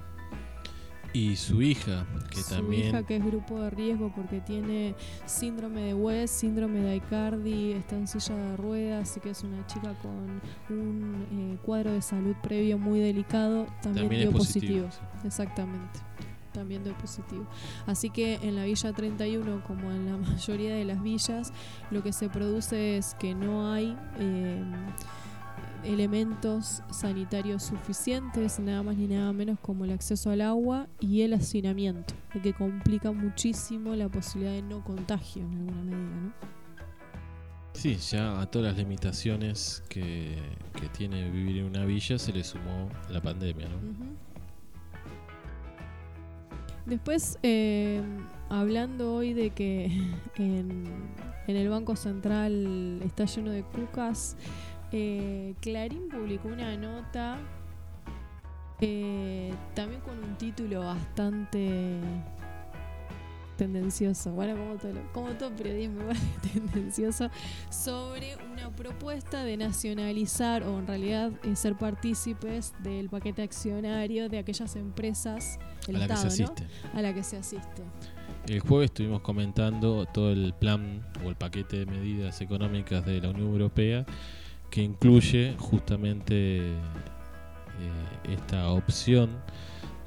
[1.15, 5.81] Y su hija, que Su también hija que es grupo de riesgo porque tiene síndrome
[5.81, 9.95] de West, síndrome de Aicardi, está en silla de ruedas, así que es una chica
[10.03, 14.87] con un eh, cuadro de salud previo muy delicado, también, también dio positivo.
[15.25, 16.08] Exactamente.
[16.59, 17.47] También dio positivo.
[17.87, 21.53] Así que en la Villa 31, como en la mayoría de las villas,
[21.93, 24.61] lo que se produce es que no hay eh,
[25.85, 31.33] elementos sanitarios suficientes, nada más ni nada menos como el acceso al agua y el
[31.33, 36.21] hacinamiento, que complica muchísimo la posibilidad de no contagio en alguna medida.
[36.21, 36.33] ¿no?
[37.75, 40.37] Sí, ya a todas las limitaciones que,
[40.75, 43.79] que tiene vivir en una villa se le sumó la pandemia, ¿no?
[46.89, 48.01] Después, eh,
[48.49, 49.91] hablando hoy de que
[50.37, 50.85] en,
[51.47, 54.37] el Banco Central está lleno de cucas,
[54.91, 57.37] eh, Clarín publicó una nota
[58.81, 62.01] eh, también con un título bastante
[63.59, 66.05] tendencioso, bueno, como todo, como todo periodismo
[66.55, 67.29] tendencioso,
[67.71, 74.39] sobre una propuesta de nacionalizar o en realidad eh, ser partícipes del paquete accionario de
[74.39, 75.59] aquellas empresas,
[75.91, 76.49] el a la Estado, que se ¿no?
[76.53, 76.67] asiste.
[76.95, 77.83] A la que se asiste.
[78.47, 83.29] El jueves estuvimos comentando todo el plan o el paquete de medidas económicas de la
[83.31, 84.07] Unión Europea
[84.71, 86.73] que incluye justamente eh,
[88.31, 89.31] esta opción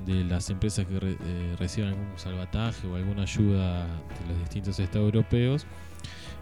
[0.05, 4.79] de las empresas que re- eh, reciban algún salvataje o alguna ayuda de los distintos
[4.79, 5.65] estados europeos.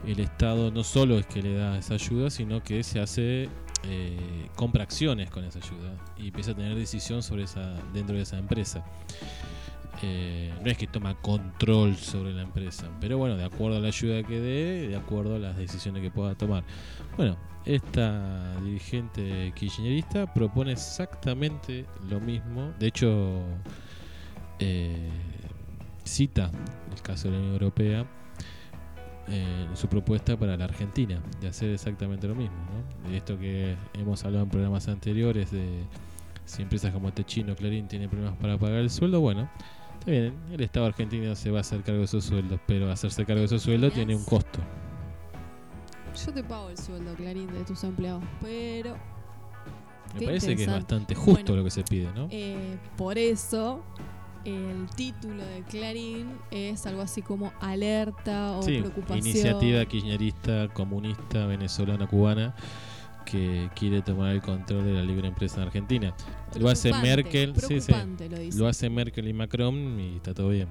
[0.08, 3.50] El Estado no solo es que le da esa ayuda, sino que se hace
[3.84, 8.24] eh, compra acciones con esa ayuda y empieza a tener decisión sobre esa dentro de
[8.24, 8.84] esa empresa.
[10.02, 13.90] Eh, no es que toma control sobre la empresa, pero bueno, de acuerdo a la
[13.90, 16.64] ayuda que dé, de acuerdo a las decisiones que pueda tomar.
[17.18, 22.72] Bueno, esta dirigente kirchnerista propone exactamente lo mismo.
[22.80, 23.42] De hecho,
[24.60, 25.10] eh,
[26.06, 26.50] cita
[26.96, 28.06] el caso de la Unión Europea
[29.30, 32.58] eh, su propuesta para la Argentina, de hacer exactamente lo mismo.
[33.04, 33.10] ¿no?
[33.10, 35.84] De esto que hemos hablado en programas anteriores, de
[36.46, 39.50] si empresas como Techino, Clarín tienen problemas para pagar el sueldo, bueno,
[40.00, 43.24] está bien, el Estado argentino se va a hacer cargo de esos sueldos, pero hacerse
[43.26, 44.60] cargo de esos sueldos tiene un costo.
[46.26, 48.98] Yo te pago el sueldo, Clarín, de tus empleados, pero
[50.16, 52.28] Me Qué parece que es bastante justo Bueno, lo que se pide, ¿no?
[52.32, 53.84] eh, por eso
[54.46, 59.28] el título de Clarín es algo así como alerta o Sí, preocupación.
[59.28, 62.56] iniciativa kirchnerista, comunista, venezolana, cubana,
[63.26, 66.16] que quiere tomar el control de la libre empresa en Argentina.
[66.60, 67.94] Lo hace Merkel, sí, sí.
[68.58, 70.68] lo hace Merkel y Macron y está todo bien.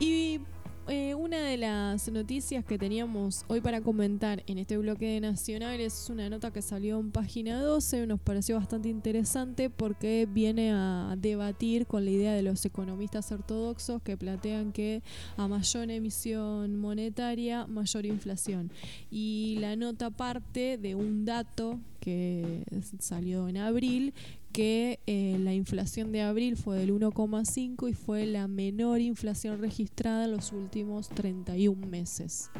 [0.00, 0.40] Y
[0.88, 5.94] eh, una de las noticias que teníamos hoy para comentar en este bloque de nacionales
[5.94, 11.14] es una nota que salió en página 12, nos pareció bastante interesante porque viene a
[11.16, 15.02] debatir con la idea de los economistas ortodoxos que plantean que
[15.36, 18.70] a mayor emisión monetaria, mayor inflación.
[19.10, 22.64] Y la nota parte de un dato que
[22.98, 24.12] salió en abril
[24.54, 30.26] que eh, la inflación de abril fue del 1,5 y fue la menor inflación registrada
[30.26, 32.52] en los últimos 31 meses.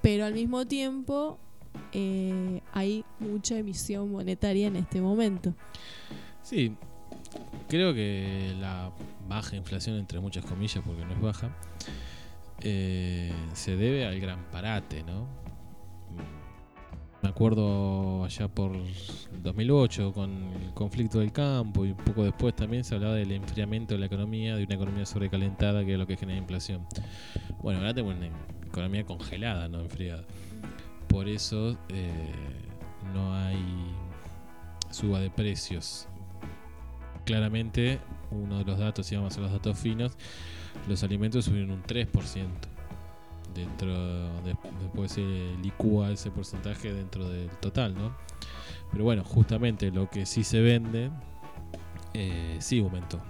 [0.00, 1.38] Pero al mismo tiempo
[1.92, 5.54] eh, hay mucha emisión monetaria en este momento.
[6.42, 6.74] Sí,
[7.68, 8.90] creo que la
[9.28, 11.54] baja inflación, entre muchas comillas, porque no es baja,
[12.62, 15.28] eh, se debe al gran parate, ¿no?
[17.22, 18.72] Me acuerdo allá por
[19.42, 23.94] 2008 con el conflicto del campo y un poco después también se hablaba del enfriamiento
[23.94, 26.86] de la economía, de una economía sobrecalentada que es lo que genera inflación.
[27.60, 28.30] Bueno, ahora tenemos una
[28.66, 30.24] economía congelada, no enfriada.
[31.08, 32.32] Por eso eh,
[33.12, 33.64] no hay
[34.90, 36.06] suba de precios.
[37.24, 37.98] Claramente,
[38.30, 40.16] uno de los datos, si vamos a los datos finos,
[40.86, 42.67] los alimentos subieron un 3%.
[43.54, 43.92] Dentro
[44.42, 45.22] de- después se
[45.62, 48.14] licúa ese porcentaje dentro del total, ¿no?
[48.92, 51.10] Pero bueno, justamente lo que sí se vende,
[52.14, 53.20] eh, sí aumentó.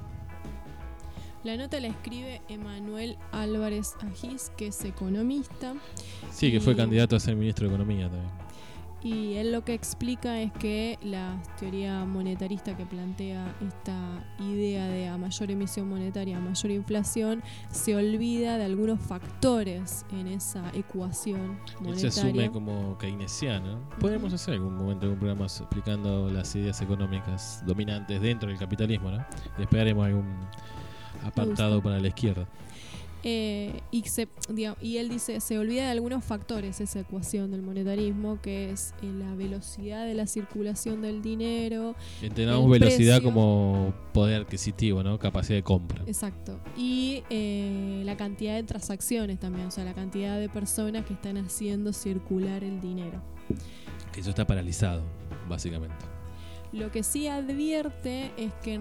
[1.45, 5.75] La nota la escribe Emanuel Álvarez Agis, que es economista,
[6.33, 8.31] Sí, que fue candidato a ser ministro de Economía también.
[9.03, 13.97] Y él lo que explica es que la teoría monetarista que plantea esta
[14.41, 20.27] idea de a mayor emisión monetaria, a mayor inflación, se olvida de algunos factores en
[20.27, 22.53] esa ecuación Él se asume monetaria.
[22.53, 23.79] como keynesiano.
[24.01, 29.25] Podemos hacer algún momento algún programa explicando las ideas económicas dominantes dentro del capitalismo, ¿no?
[29.57, 30.27] Después haremos algún
[31.25, 32.47] apartado para la izquierda.
[33.25, 37.63] Eh, y, se, digamos, y él dice, se olvida de algunos factores esa ecuación del
[37.63, 43.33] monetarismo, que es eh, la velocidad de la circulación del dinero, Entendamos El velocidad precio.
[43.33, 45.19] como poder adquisitivo, ¿no?
[45.19, 46.03] Capacidad de compra.
[46.07, 51.15] exacto, y eh, la cantidad de transacciones también, o sea, la cantidad de personas que
[51.15, 53.21] están haciendo circular el dinero.
[54.13, 55.03] Que eso está paralizado,
[55.49, 55.97] básicamente.
[56.73, 58.79] Lo que sí advierte es que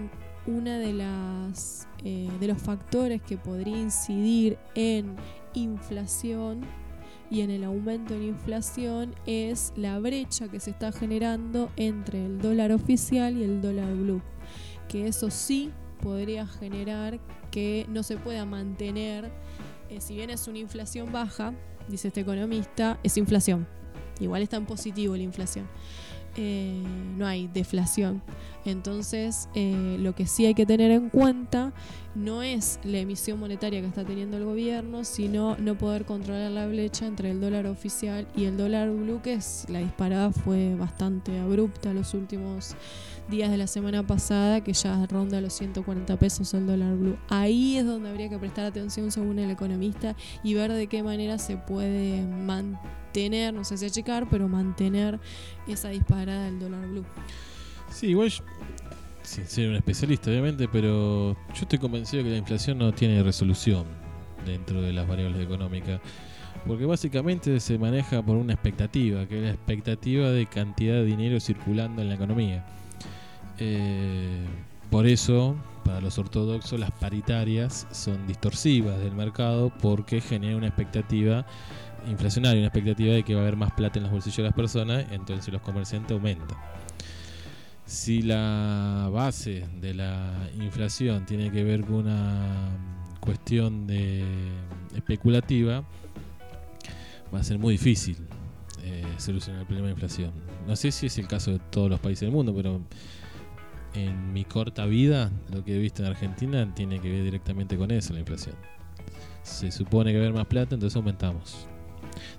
[0.47, 5.15] una de las eh, de los factores que podría incidir en
[5.53, 6.61] inflación
[7.29, 12.39] y en el aumento en inflación es la brecha que se está generando entre el
[12.39, 14.21] dólar oficial y el dólar blue.
[14.87, 15.71] Que eso sí
[16.01, 17.19] podría generar
[17.51, 19.29] que no se pueda mantener,
[19.89, 21.53] eh, si bien es una inflación baja,
[21.89, 23.67] dice este economista, es inflación.
[24.19, 25.67] Igual está en positivo la inflación.
[26.37, 26.81] Eh,
[27.17, 28.21] no hay deflación.
[28.65, 31.73] Entonces, eh, lo que sí hay que tener en cuenta
[32.15, 36.67] no es la emisión monetaria que está teniendo el gobierno, sino no poder controlar la
[36.67, 41.39] brecha entre el dólar oficial y el dólar blue, que es, la disparada fue bastante
[41.39, 42.75] abrupta los últimos
[43.29, 47.17] días de la semana pasada, que ya ronda los 140 pesos el dólar blue.
[47.29, 51.37] Ahí es donde habría que prestar atención según el economista y ver de qué manera
[51.37, 55.19] se puede mantener, no sé si achicar, pero mantener
[55.67, 57.05] esa disparada del dólar blue.
[57.91, 58.31] Sí, igual,
[59.23, 63.85] sin ser un especialista obviamente, pero yo estoy convencido que la inflación no tiene resolución
[64.45, 65.99] dentro de las variables económicas.
[66.65, 71.39] Porque básicamente se maneja por una expectativa, que es la expectativa de cantidad de dinero
[71.39, 72.65] circulando en la economía.
[73.59, 74.45] Eh,
[74.89, 81.45] por eso, para los ortodoxos, las paritarias son distorsivas del mercado porque generan una expectativa
[82.07, 84.53] inflacionaria, una expectativa de que va a haber más plata en los bolsillos de las
[84.53, 86.57] personas, entonces los comerciantes aumentan.
[87.85, 92.69] Si la base de la inflación tiene que ver con una
[93.19, 94.25] cuestión de
[94.95, 95.83] especulativa,
[97.33, 98.17] va a ser muy difícil
[98.83, 100.31] eh, solucionar el problema de inflación.
[100.65, 102.81] No sé si es el caso de todos los países del mundo, pero
[104.05, 107.91] en mi corta vida, lo que he visto en Argentina tiene que ver directamente con
[107.91, 108.55] eso, la inflación.
[109.43, 111.67] Se supone que va a haber más plata, entonces aumentamos.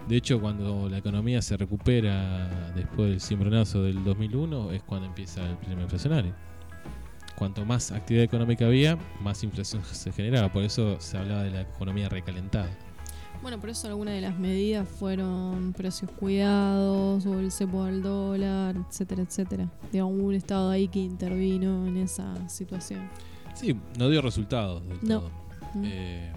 [0.09, 5.49] De hecho, cuando la economía se recupera después del cimbronazo del 2001, es cuando empieza
[5.49, 6.35] el problema inflacionario.
[7.37, 10.53] Cuanto más actividad económica había, más inflación se generaba.
[10.53, 12.69] Por eso se hablaba de la economía recalentada.
[13.43, 18.77] Bueno, por eso algunas de las medidas fueron precios cuidados o el cepo al dólar,
[18.89, 19.69] etcétera, etcétera.
[19.93, 23.09] Digamos, hubo un estado ahí que intervino en esa situación.
[23.55, 25.21] Sí, no dio resultados del No.
[25.21, 25.31] todo.
[25.75, 25.83] Mm.
[25.85, 26.33] Eh,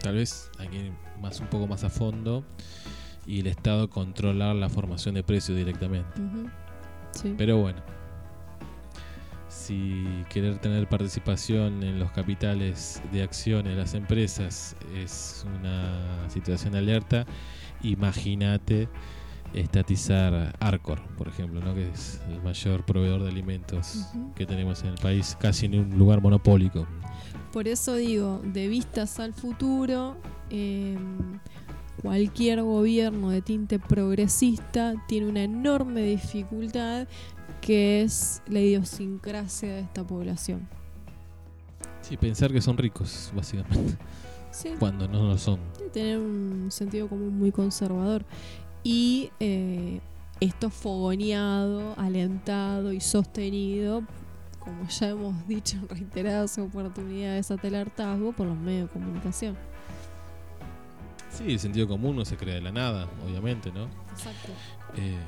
[0.00, 2.44] tal vez hay que ir más, un poco más a fondo
[3.26, 6.08] y el Estado controlar la formación de precios directamente.
[7.12, 7.34] Sí.
[7.36, 7.80] Pero bueno,
[9.56, 16.72] si querer tener participación en los capitales de acciones de las empresas es una situación
[16.72, 17.26] de alerta,
[17.82, 18.88] imagínate
[19.54, 21.74] estatizar Arcor, por ejemplo, ¿no?
[21.74, 25.98] que es el mayor proveedor de alimentos que tenemos en el país, casi en un
[25.98, 26.86] lugar monopólico.
[27.52, 30.16] Por eso digo, de vistas al futuro,
[30.50, 30.96] eh,
[32.02, 37.08] cualquier gobierno de tinte progresista tiene una enorme dificultad
[37.66, 40.68] que es la idiosincrasia de esta población.
[42.00, 43.96] Sí, pensar que son ricos, básicamente,
[44.52, 45.58] Sí, cuando no lo son.
[45.92, 48.24] tener un sentido común muy conservador.
[48.84, 50.00] Y eh,
[50.38, 54.04] esto fogoneado, alentado y sostenido,
[54.60, 59.56] como ya hemos dicho en reiteradas oportunidades el hartazgo, por los medios de comunicación.
[61.32, 63.88] Sí, el sentido común no se crea de la nada, obviamente, ¿no?
[64.12, 64.52] Exacto.
[64.96, 65.18] Eh,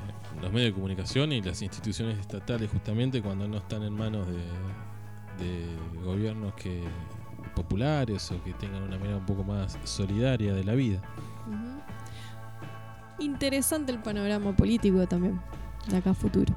[0.41, 4.35] los medios de comunicación y las instituciones estatales, justamente cuando no están en manos de,
[5.45, 6.83] de gobiernos que
[7.55, 11.03] populares o que tengan una mirada un poco más solidaria de la vida.
[13.19, 15.41] Interesante el panorama político también,
[15.89, 16.55] de acá a futuro.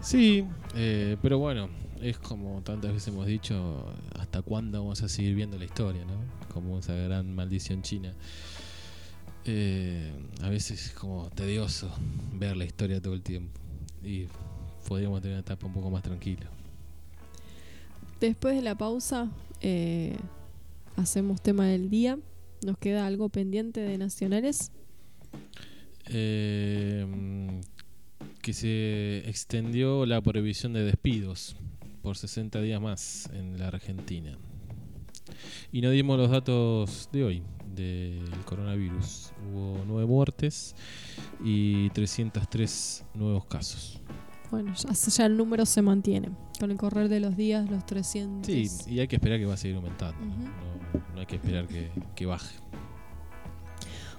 [0.00, 0.44] Sí,
[0.74, 1.68] eh, pero bueno,
[2.00, 6.14] es como tantas veces hemos dicho, ¿hasta cuándo vamos a seguir viendo la historia, no?
[6.52, 8.14] Como esa gran maldición china.
[9.52, 11.90] Eh, a veces es como tedioso
[12.34, 13.58] ver la historia todo el tiempo
[14.00, 14.26] y
[14.86, 16.48] podríamos tener una etapa un poco más tranquila.
[18.20, 19.28] Después de la pausa,
[19.60, 20.16] eh,
[20.94, 22.16] hacemos tema del día.
[22.64, 24.70] ¿Nos queda algo pendiente de nacionales?
[26.06, 27.04] Eh,
[28.42, 31.56] que se extendió la prohibición de despidos
[32.02, 34.38] por 60 días más en la Argentina.
[35.72, 37.42] Y no dimos los datos de hoy
[37.74, 39.32] del coronavirus.
[39.50, 40.74] Hubo nueve muertes
[41.42, 44.00] y 303 nuevos casos.
[44.50, 46.30] Bueno, ya, ya el número se mantiene.
[46.58, 48.46] Con el correr de los días, los 300.
[48.46, 50.18] Sí, y hay que esperar que va a seguir aumentando.
[51.14, 52.56] no hay que esperar que, que baje.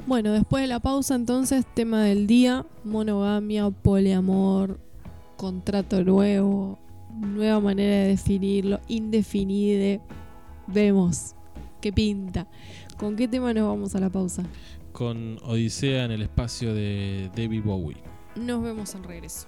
[0.08, 4.80] Bueno, después de la pausa, entonces, tema del día: monogamia, poliamor,
[5.38, 6.80] contrato nuevo,
[7.14, 10.02] nueva manera de definirlo, indefinide.
[10.68, 11.36] Vemos
[11.82, 12.47] qué pinta.
[13.02, 14.43] ¿Con qué tema nos vamos a la pausa?
[14.91, 17.97] Con Odisea en el espacio de David Bowie.
[18.36, 19.47] Nos vemos al regreso.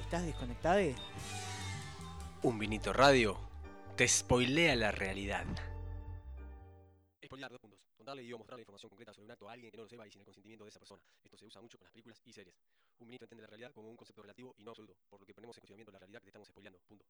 [0.00, 0.80] ¿Estás desconectado?
[2.42, 3.36] Un vinito radio
[3.94, 5.46] te spoilea la realidad.
[8.04, 9.88] Contarle y o mostrar la información concreta sobre un acto a alguien que no lo
[9.88, 11.00] sepa y sin el consentimiento de esa persona.
[11.24, 12.54] Esto se usa mucho con las películas y series.
[12.98, 15.32] Un ministro entiende la realidad como un concepto relativo y no absoluto, por lo que
[15.32, 16.78] ponemos en cuestionamiento la realidad que te estamos spoileando.
[16.86, 17.06] Punto.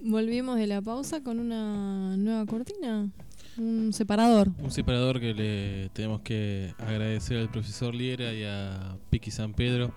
[0.00, 3.10] Volvimos de la pausa con una nueva cortina,
[3.56, 4.48] un separador.
[4.58, 9.94] Un separador que le tenemos que agradecer al profesor Liera y a Piqui San Pedro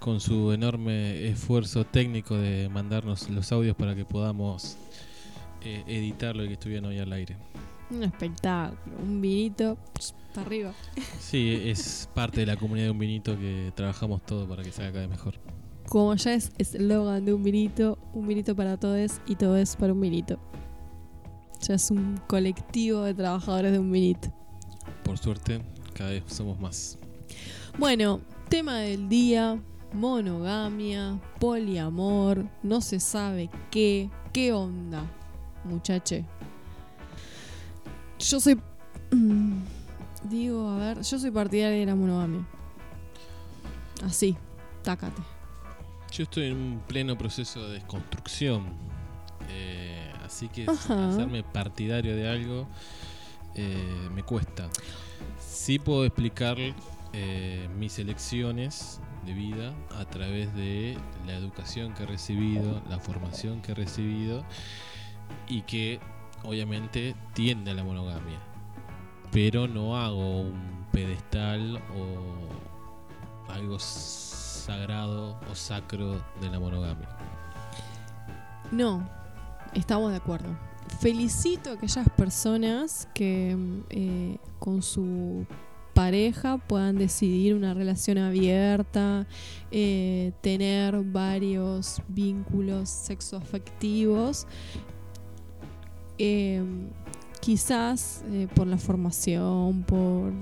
[0.00, 4.76] con su enorme esfuerzo técnico de mandarnos los audios para que podamos
[5.62, 7.36] eh, editarlo y que estuvieran hoy al aire.
[7.90, 8.96] Un espectáculo.
[9.02, 9.76] Un vinito
[10.34, 10.72] para arriba.
[11.20, 14.92] Sí, es parte de la comunidad de un vinito que trabajamos todo para que salga
[14.92, 15.34] cada vez mejor.
[15.88, 19.92] Como ya es eslogan de un vinito, un vinito para todos y todo es para
[19.92, 20.38] un vinito.
[21.66, 24.32] Ya es un colectivo de trabajadores de un vinito.
[25.04, 25.62] Por suerte,
[25.94, 26.98] cada vez somos más.
[27.78, 29.60] Bueno, tema del día,
[29.96, 35.04] monogamia, poliamor, no se sabe qué, qué onda,
[35.64, 36.24] muchache.
[38.18, 38.60] Yo soy...
[39.10, 39.58] mm,
[40.24, 42.44] Digo, a ver, yo soy partidaria de la monogamia.
[44.04, 44.36] Así,
[44.82, 45.22] tácate.
[46.10, 48.64] Yo estoy en un pleno proceso de desconstrucción.
[49.50, 51.10] eh, así que Ajá.
[51.10, 52.66] hacerme partidario de algo
[53.54, 54.68] eh, me cuesta.
[55.38, 56.56] Sí puedo explicar
[57.12, 60.96] eh, mis elecciones de vida a través de
[61.26, 64.44] la educación que he recibido, la formación que he recibido
[65.48, 66.00] y que
[66.44, 68.38] obviamente tiende a la monogamia.
[69.32, 77.08] Pero no hago un pedestal o algo sagrado o sacro de la monogamia.
[78.70, 79.08] No,
[79.74, 80.56] estamos de acuerdo.
[81.00, 83.56] Felicito a aquellas personas que
[83.90, 85.46] eh, con su
[85.96, 89.26] pareja puedan decidir una relación abierta,
[89.70, 94.46] eh, tener varios vínculos sexoafectivos.
[96.18, 96.62] Eh,
[97.40, 100.34] quizás eh, por la formación, por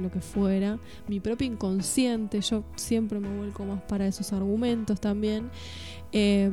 [0.00, 0.78] lo que fuera,
[1.08, 5.50] mi propio inconsciente, yo siempre me vuelco más para esos argumentos también.
[6.12, 6.50] Eh,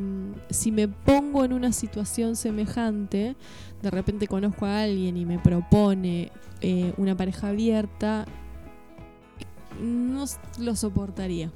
[0.50, 3.36] si me pongo en una situación semejante,
[3.82, 6.32] de repente conozco a alguien y me propone
[6.62, 8.26] eh, una pareja abierta,
[9.80, 10.26] no
[10.60, 11.52] lo soportaría.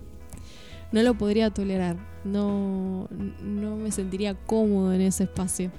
[0.91, 1.97] No lo podría tolerar.
[2.23, 3.09] No,
[3.41, 5.71] no me sentiría cómodo en ese espacio.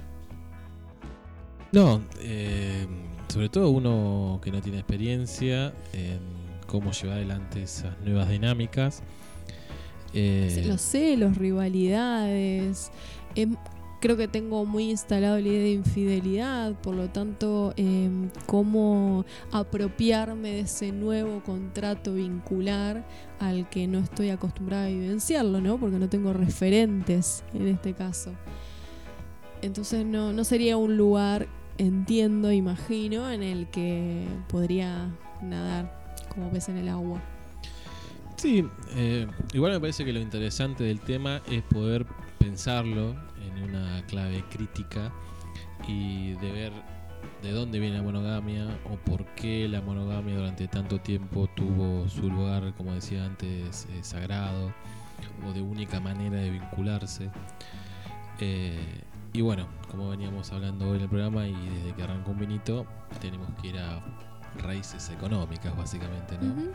[1.71, 2.85] No, eh,
[3.29, 6.19] sobre todo uno que no tiene experiencia en
[6.67, 9.03] cómo llevar adelante esas nuevas dinámicas.
[10.13, 12.91] Eh, Los celos, rivalidades.
[13.35, 13.55] em,
[13.99, 20.51] creo que tengo muy instalado la idea de infidelidad, por lo tanto, em, cómo apropiarme
[20.51, 23.03] de ese nuevo contrato vincular
[23.39, 25.77] al que no estoy acostumbrada a vivenciarlo, ¿no?
[25.79, 28.31] Porque no tengo referentes en este caso.
[29.61, 31.47] Entonces no, no sería un lugar,
[31.77, 35.09] entiendo, imagino, en el que podría
[35.41, 37.21] nadar como pez en el agua.
[38.37, 38.65] Sí,
[38.95, 42.05] eh, igual me parece que lo interesante del tema es poder
[42.37, 45.11] pensarlo en una clave crítica
[45.87, 46.73] y de ver
[47.41, 52.29] de dónde viene la monogamia o por qué la monogamia durante tanto tiempo tuvo su
[52.29, 54.73] lugar, como decía antes, eh, sagrado
[55.47, 57.29] o de única manera de vincularse.
[58.39, 59.03] Eh,
[59.35, 62.85] y bueno, como veníamos hablando hoy en el programa y desde que arrancó un vinito,
[63.19, 64.01] tenemos que ir a
[64.63, 66.53] raíces económicas básicamente, ¿no?
[66.61, 66.71] Eh,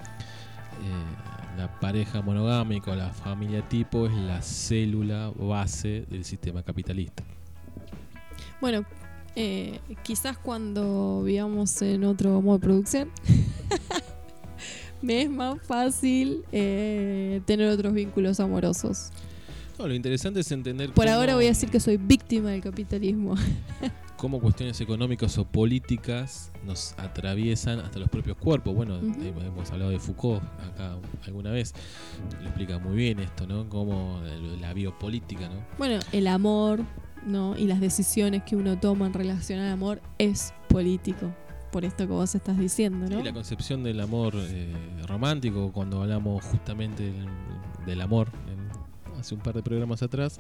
[1.57, 7.25] la pareja monogámica o la familia tipo es la célula base del sistema capitalista.
[8.61, 8.85] Bueno,
[9.37, 13.11] eh, quizás cuando vivamos en otro modo de producción,
[15.03, 19.13] me es más fácil eh, tener otros vínculos amorosos.
[19.81, 22.61] No, lo interesante es entender Por cómo- ahora voy a decir que soy víctima del
[22.61, 23.35] capitalismo.
[24.19, 28.75] cómo cuestiones económicas o políticas nos atraviesan hasta los propios cuerpos.
[28.75, 31.73] Bueno, hemos hablado de Foucault acá alguna vez,
[32.43, 33.67] lo explica muy bien esto, ¿no?
[33.71, 34.21] Cómo
[34.61, 35.65] la- biopolítica, ¿no?
[35.79, 36.81] Bueno, el amor,
[37.27, 37.57] ¿no?
[37.57, 41.35] Y las decisiones que uno toma en relación al amor es político.
[41.73, 43.19] Por esto que vos estás diciendo, ¿no?
[43.19, 44.71] Sí, la concepción del amor eh,
[45.07, 47.27] romántico, cuando hablamos justamente del,
[47.87, 48.29] del amor,
[49.21, 50.39] hace un par de programas atrás,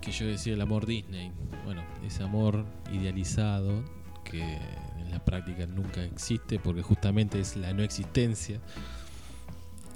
[0.00, 1.32] que yo decía el amor Disney.
[1.64, 3.84] Bueno, ese amor idealizado
[4.24, 8.60] que en la práctica nunca existe porque justamente es la no existencia.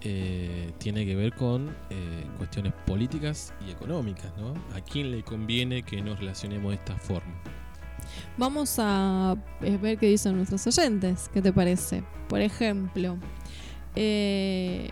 [0.02, 4.54] eh, tiene que ver con eh, cuestiones políticas y económicas, ¿no?
[4.76, 7.34] ¿A quién le conviene que nos relacionemos de esta forma?
[8.36, 11.28] Vamos a eh, ver qué dicen nuestros oyentes.
[11.32, 12.04] ¿Qué te parece?
[12.28, 13.18] Por ejemplo,
[13.96, 14.90] eh,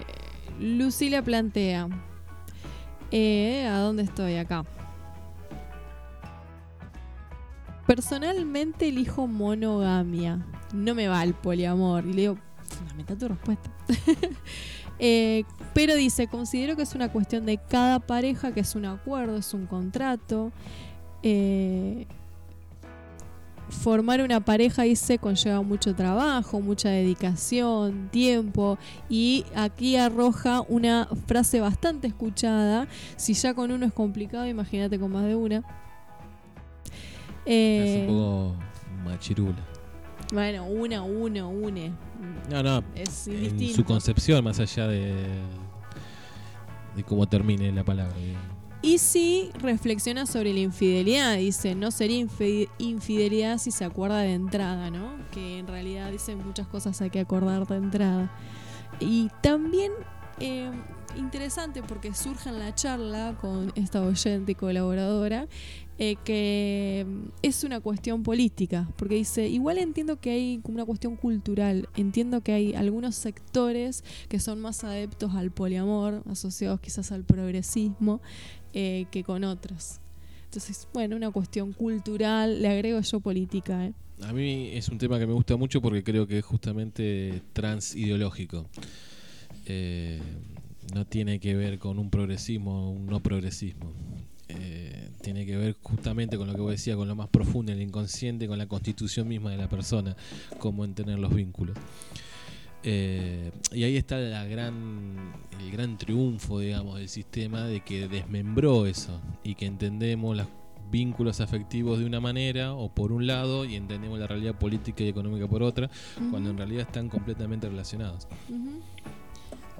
[0.58, 1.88] Lucila plantea:
[3.10, 4.36] eh, ¿A dónde estoy?
[4.36, 4.64] Acá.
[7.86, 10.44] Personalmente elijo monogamia.
[10.74, 12.04] No me va el poliamor.
[12.06, 12.38] Y le digo,
[12.68, 13.70] fundamenta tu respuesta.
[14.98, 19.36] Eh, pero dice, considero que es una cuestión de cada pareja, que es un acuerdo,
[19.36, 20.52] es un contrato.
[21.22, 22.06] eh,
[23.68, 28.78] formar una pareja dice conlleva mucho trabajo, mucha dedicación, tiempo
[29.08, 32.86] y aquí arroja una frase bastante escuchada,
[33.16, 35.56] si ya con uno es complicado, imagínate con más de una.
[37.44, 38.54] Es Eh, un poco
[39.04, 39.58] machirula.
[40.32, 41.92] bueno, una, uno, une.
[42.50, 45.14] No, no, Es en su concepción, más allá de,
[46.96, 48.16] de cómo termine la palabra.
[48.16, 48.55] digamos.
[48.82, 51.36] Y sí reflexiona sobre la infidelidad.
[51.36, 55.16] Dice, no sería infi- infidelidad si se acuerda de entrada, ¿no?
[55.32, 58.30] Que en realidad dice muchas cosas hay que acordar de entrada.
[59.00, 59.92] Y también
[60.38, 60.70] eh,
[61.16, 65.48] interesante porque surge en la charla con esta oyente y colaboradora
[65.98, 70.84] eh, que mm, es una cuestión política, porque dice, igual entiendo que hay como una
[70.84, 77.12] cuestión cultural, entiendo que hay algunos sectores que son más adeptos al poliamor, asociados quizás
[77.12, 78.20] al progresismo,
[78.78, 80.00] eh, que con otros.
[80.44, 83.86] Entonces, bueno, una cuestión cultural, le agrego yo política.
[83.86, 83.94] ¿eh?
[84.22, 88.66] A mí es un tema que me gusta mucho porque creo que es justamente transideológico.
[89.64, 90.20] Eh,
[90.94, 93.94] no tiene que ver con un progresismo o un no progresismo.
[94.48, 97.80] Eh, tiene que ver justamente con lo que vos decías, con lo más profundo, el
[97.80, 100.14] inconsciente, con la constitución misma de la persona,
[100.58, 101.78] cómo entender los vínculos.
[102.88, 108.86] Eh, y ahí está la gran, el gran triunfo, digamos, del sistema de que desmembró
[108.86, 110.46] eso y que entendemos los
[110.88, 115.08] vínculos afectivos de una manera o por un lado y entendemos la realidad política y
[115.08, 115.90] económica por otra,
[116.30, 118.28] cuando en realidad están completamente relacionados.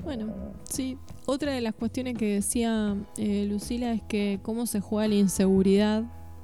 [0.03, 0.35] Bueno,
[0.69, 0.99] sí.
[1.27, 6.03] Otra de las cuestiones que decía eh, Lucila es que cómo se juega la inseguridad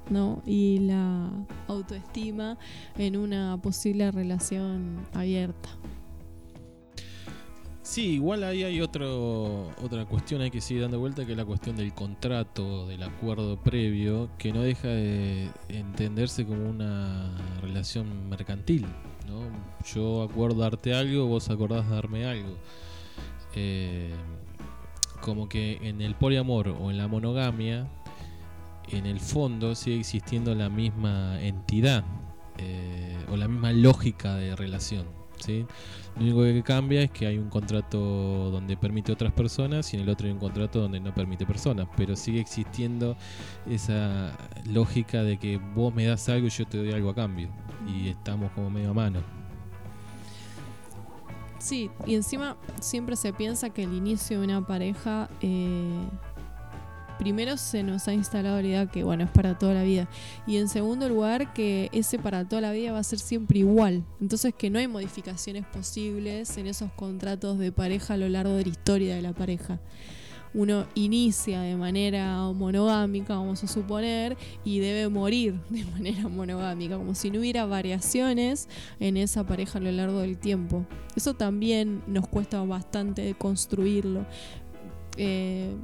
[0.09, 0.41] ¿no?
[0.45, 1.29] y la
[1.67, 2.57] autoestima
[2.97, 5.69] en una posible relación abierta.
[7.83, 11.43] Sí, igual ahí hay otro, otra cuestión hay que seguir dando vuelta, que es la
[11.43, 18.85] cuestión del contrato, del acuerdo previo, que no deja de entenderse como una relación mercantil.
[19.27, 19.41] ¿no?
[19.93, 22.55] Yo acuerdo darte algo, vos acordás darme algo.
[23.53, 24.13] Eh,
[25.19, 27.85] como que en el poliamor o en la monogamia,
[28.89, 32.05] en el fondo sigue existiendo la misma entidad
[32.59, 35.05] eh, o la misma lógica de relación.
[35.37, 35.65] ¿sí?
[36.17, 37.97] Lo único que cambia es que hay un contrato
[38.51, 41.87] donde permite otras personas y en el otro hay un contrato donde no permite personas,
[41.97, 43.17] pero sigue existiendo
[43.67, 44.31] esa
[44.65, 47.49] lógica de que vos me das algo y yo te doy algo a cambio
[47.87, 49.21] y estamos como medio a mano.
[51.57, 55.97] Sí, y encima siempre se piensa que el inicio de una pareja, eh,
[57.17, 60.09] primero se nos ha instalado la idea que, bueno, es para toda la vida.
[60.47, 64.03] Y en segundo lugar, que ese para toda la vida va a ser siempre igual.
[64.21, 68.63] Entonces que no hay modificaciones posibles en esos contratos de pareja a lo largo de
[68.63, 69.79] la historia de la pareja.
[70.53, 77.15] Uno inicia de manera monogámica, vamos a suponer, y debe morir de manera monogámica, como
[77.15, 78.69] si no hubiera variaciones
[78.99, 80.85] en esa pareja a lo largo del tiempo.
[81.15, 84.25] Eso también nos cuesta bastante construirlo.
[85.17, 85.75] Eh,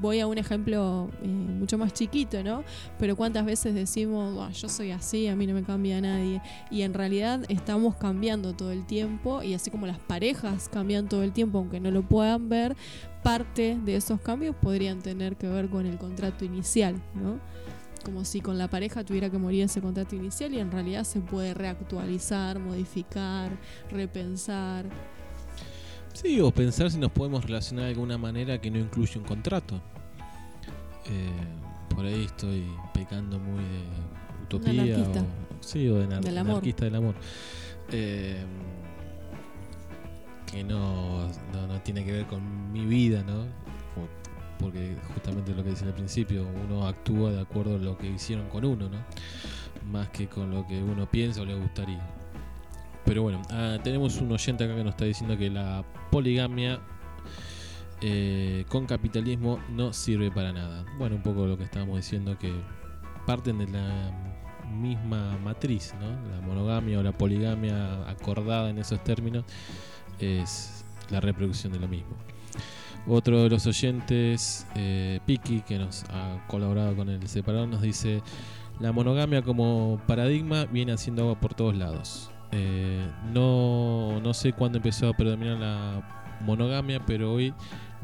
[0.00, 2.64] voy a un ejemplo eh, mucho más chiquito, ¿no?
[2.98, 6.42] Pero cuántas veces decimos, "Buah, yo soy así, a mí no me cambia nadie.
[6.70, 11.22] Y en realidad estamos cambiando todo el tiempo y así como las parejas cambian todo
[11.22, 12.76] el tiempo, aunque no lo puedan ver,
[13.22, 17.38] parte de esos cambios podrían tener que ver con el contrato inicial, ¿no?
[18.04, 21.20] Como si con la pareja tuviera que morir ese contrato inicial y en realidad se
[21.20, 23.50] puede reactualizar, modificar,
[23.90, 24.86] repensar.
[26.20, 29.80] Sí, o pensar si nos podemos relacionar de alguna manera que no incluye un contrato.
[31.06, 31.30] Eh,
[31.94, 34.82] por ahí estoy pecando muy de utopía.
[34.82, 35.20] anarquista.
[35.20, 36.50] O, sí, o de anar- Del amor.
[36.52, 37.14] anarquista del amor.
[37.92, 38.44] Eh,
[40.50, 43.44] que no, no, no tiene que ver con mi vida, ¿no?
[44.58, 48.48] Porque justamente lo que dice al principio, uno actúa de acuerdo a lo que hicieron
[48.48, 48.98] con uno, ¿no?
[49.88, 52.02] Más que con lo que uno piensa o le gustaría.
[53.04, 56.80] Pero bueno, ah, tenemos un oyente acá que nos está diciendo que la poligamia
[58.00, 60.84] eh, con capitalismo no sirve para nada.
[60.98, 62.52] Bueno, un poco lo que estábamos diciendo que
[63.26, 64.12] parten de la
[64.68, 66.08] misma matriz, ¿no?
[66.30, 69.44] La monogamia o la poligamia acordada en esos términos
[70.20, 72.16] es la reproducción de lo mismo.
[73.06, 78.22] Otro de los oyentes, eh, Piki, que nos ha colaborado con el separador, nos dice:
[78.80, 82.30] La monogamia como paradigma viene haciendo agua por todos lados.
[82.52, 87.52] Eh, no, no sé cuándo empezó a predominar la monogamia, pero hoy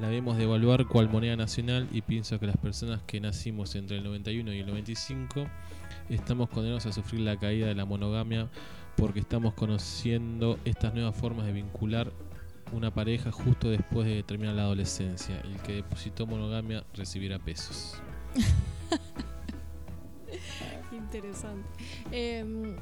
[0.01, 4.05] la vemos devaluar cual moneda nacional y pienso que las personas que nacimos entre el
[4.05, 5.47] 91 y el 95
[6.09, 8.49] estamos condenados a sufrir la caída de la monogamia
[8.97, 12.13] porque estamos conociendo estas nuevas formas de vincular
[12.73, 15.41] una pareja justo después de terminar la adolescencia.
[15.43, 18.01] El que depositó monogamia recibirá pesos.
[20.93, 21.69] interesante.
[22.11, 22.77] Eh,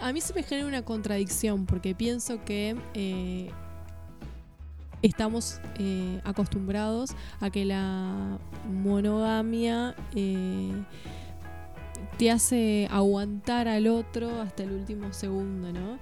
[0.00, 3.50] a mí se me genera una contradicción porque pienso que eh,
[5.02, 7.10] estamos eh, acostumbrados
[7.40, 8.38] a que la
[8.70, 10.72] monogamia eh,
[12.18, 15.98] te hace aguantar al otro hasta el último segundo, ¿no?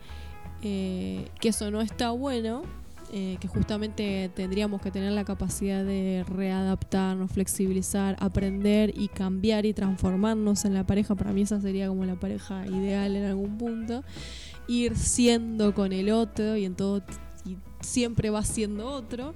[0.62, 2.62] Eh, que eso no está bueno,
[3.12, 9.73] eh, que justamente tendríamos que tener la capacidad de readaptarnos, flexibilizar, aprender y cambiar y
[9.73, 11.16] transformarnos en la pareja.
[11.16, 14.05] Para mí esa sería como la pareja ideal en algún punto.
[14.69, 17.03] Ir siendo con el otro y en todo
[17.45, 19.35] y siempre va siendo otro.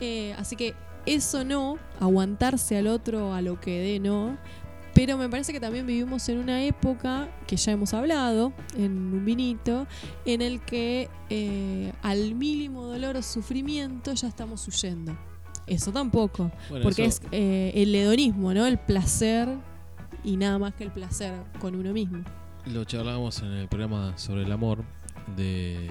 [0.00, 0.74] Eh, así que
[1.06, 4.36] eso no, aguantarse al otro a lo que dé no.
[4.98, 9.24] Pero me parece que también vivimos en una época, que ya hemos hablado en un
[9.24, 9.86] vinito,
[10.24, 15.16] en el que eh, al mínimo dolor o sufrimiento ya estamos huyendo.
[15.68, 18.66] Eso tampoco, Bueno, porque eso- es eh, el hedonismo, ¿no?
[18.66, 19.48] El placer
[20.24, 22.24] y nada más que el placer con uno mismo.
[22.66, 24.82] Lo charlábamos en el programa sobre el amor
[25.36, 25.88] de,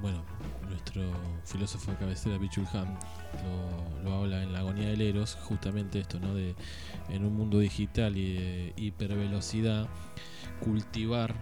[0.00, 0.24] bueno,
[0.66, 1.02] nuestro
[1.44, 2.98] filósofo de cabecera, Bichul Han,
[3.44, 6.34] lo, lo habla en La agonía del Eros, justamente esto, ¿no?
[6.34, 6.54] De
[7.08, 9.88] en un mundo digital y de hipervelocidad,
[10.60, 11.34] cultivar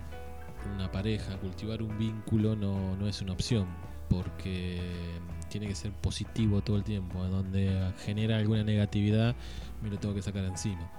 [0.75, 3.67] una pareja, cultivar un vínculo no, no es una opción,
[4.09, 4.81] porque
[5.49, 9.35] tiene que ser positivo todo el tiempo, donde genera alguna negatividad,
[9.83, 10.91] me lo tengo que sacar encima.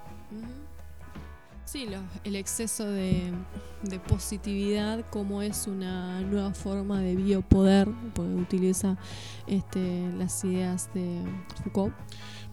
[1.68, 3.34] Sí, lo- el exceso de,
[4.08, 8.96] positividad como es una nueva forma de biopoder, porque utiliza
[9.48, 11.22] este, las ideas de
[11.64, 11.94] Foucault.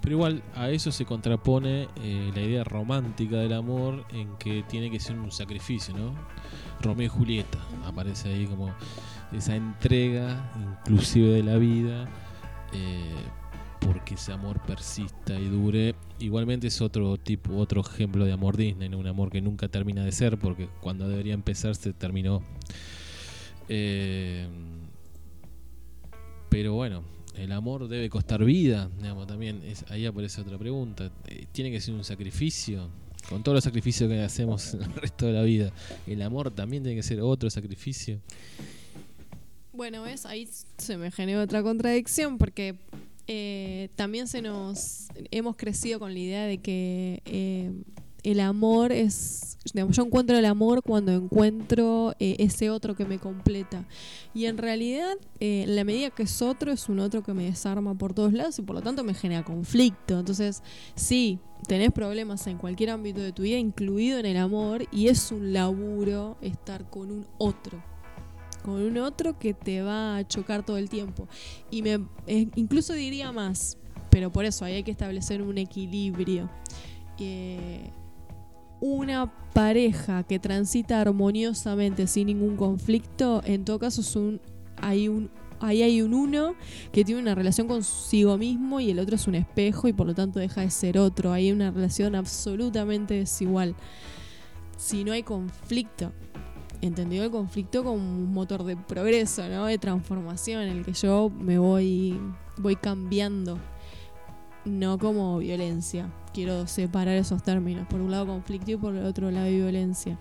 [0.01, 4.91] Pero igual a eso se contrapone eh, la idea romántica del amor en que tiene
[4.91, 6.13] que ser un sacrificio, ¿no?
[6.83, 8.75] Romeo y Julieta aparece ahí como
[9.33, 12.09] esa entrega inclusive de la vida
[12.73, 13.15] eh,
[13.85, 15.95] porque ese amor persista y dure.
[16.19, 20.13] Igualmente es otro tipo, otro ejemplo de amor Disney, un amor que nunca termina de
[20.13, 22.43] ser porque cuando debería empezar se terminó.
[23.69, 24.47] Eh,
[26.49, 27.03] pero bueno,
[27.37, 28.91] el amor debe costar vida,
[29.27, 31.11] también ahí aparece otra pregunta.
[31.27, 32.89] Eh, ¿Tiene que ser un sacrificio?
[33.29, 35.73] Con todos los sacrificios que hacemos el resto de la vida,
[36.07, 38.21] ¿el amor también tiene que ser otro sacrificio?
[39.73, 40.49] Bueno, ves, ahí
[40.79, 42.77] se me genera otra contradicción porque
[43.27, 47.73] eh, también se nos hemos crecido con la idea de que eh,
[48.25, 53.19] el amor es, digamos, yo encuentro el amor cuando encuentro eh, ese otro que me
[53.19, 53.85] completa.
[54.33, 57.95] Y en realidad, eh, la medida que es otro, es un otro que me desarma
[57.95, 60.19] por todos lados y por lo tanto me genera conflicto.
[60.19, 60.63] Entonces,
[60.95, 61.39] sí,
[61.69, 65.53] tenés problemas en cualquier ámbito de tu vida, incluido en el amor, y es un
[65.53, 67.94] laburo estar con un otro
[68.65, 71.29] con un otro que te va a chocar todo el tiempo.
[71.71, 73.77] Y me eh, incluso diría más,
[74.09, 76.49] pero por eso ahí hay que establecer un equilibrio.
[77.19, 77.91] Eh,
[78.81, 84.41] una pareja que transita armoniosamente sin ningún conflicto, en todo caso es un
[84.81, 85.31] hay un
[85.61, 86.55] ahí hay un uno
[86.91, 90.15] que tiene una relación consigo mismo y el otro es un espejo y por lo
[90.15, 91.33] tanto deja de ser otro.
[91.33, 93.75] Hay una relación absolutamente desigual.
[94.77, 96.13] Si no hay conflicto,
[96.87, 99.67] entendido el conflicto como un motor de progreso, ¿no?
[99.67, 102.21] De transformación, en el que yo me voy,
[102.57, 103.59] voy cambiando,
[104.65, 106.13] no como violencia.
[106.33, 110.19] Quiero separar esos términos, por un lado conflicto y por el otro lado violencia.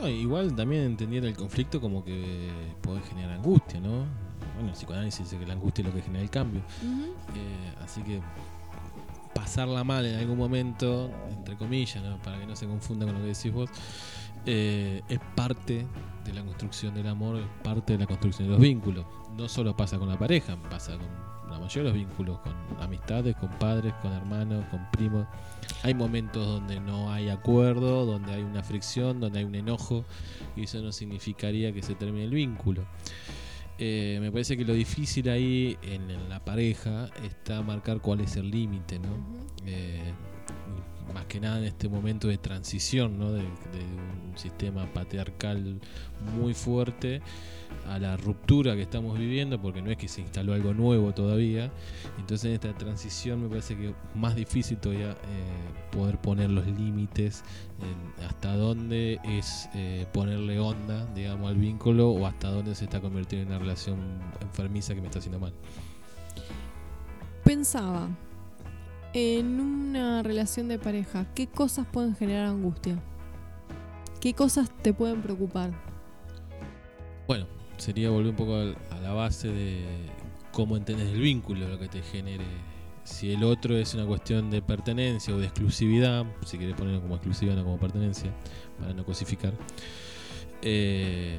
[0.00, 4.06] No, igual también entendiendo el conflicto como que puede generar angustia, ¿no?
[4.54, 6.60] Bueno, el psicoanálisis dice que la angustia es lo que genera el cambio.
[6.82, 8.20] Eh, así que
[9.34, 12.18] pasarla mal en algún momento, entre comillas, ¿no?
[12.18, 13.70] para que no se confunda con lo que decís vos,
[14.46, 15.86] eh, es parte
[16.24, 19.04] de la construcción del amor, es parte de la construcción de los vínculos.
[19.36, 21.06] No solo pasa con la pareja, pasa con
[21.50, 25.26] la mayoría de los vínculos, con amistades, con padres, con hermanos, con primos.
[25.82, 30.04] Hay momentos donde no hay acuerdo, donde hay una fricción, donde hay un enojo,
[30.56, 32.84] y eso no significaría que se termine el vínculo.
[33.78, 38.36] Eh, me parece que lo difícil ahí en, en la pareja está marcar cuál es
[38.36, 39.08] el límite, ¿no?
[39.66, 40.12] Eh,
[41.14, 43.32] más que nada en este momento de transición, ¿no?
[43.32, 43.84] De, de
[44.30, 45.80] un sistema patriarcal
[46.36, 47.20] muy fuerte
[47.88, 51.70] a la ruptura que estamos viviendo, porque no es que se instaló algo nuevo todavía.
[52.18, 55.16] Entonces en esta transición me parece que es más difícil todavía eh,
[55.90, 57.44] poder poner los límites
[58.26, 63.48] hasta dónde es eh, ponerle onda, digamos, al vínculo o hasta dónde se está convirtiendo
[63.48, 63.98] en una relación
[64.40, 65.52] enfermiza que me está haciendo mal.
[67.44, 68.08] Pensaba,
[69.12, 73.02] en una relación de pareja, ¿qué cosas pueden generar angustia?
[74.20, 75.72] ¿Qué cosas te pueden preocupar?
[77.26, 79.84] Bueno, sería volver un poco a la base de
[80.52, 82.44] cómo entendés el vínculo, lo que te genere
[83.04, 87.16] si el otro es una cuestión de pertenencia o de exclusividad, si querés ponerlo como
[87.16, 88.30] exclusividad, no como pertenencia,
[88.78, 89.52] para no cosificar,
[90.62, 91.38] eh,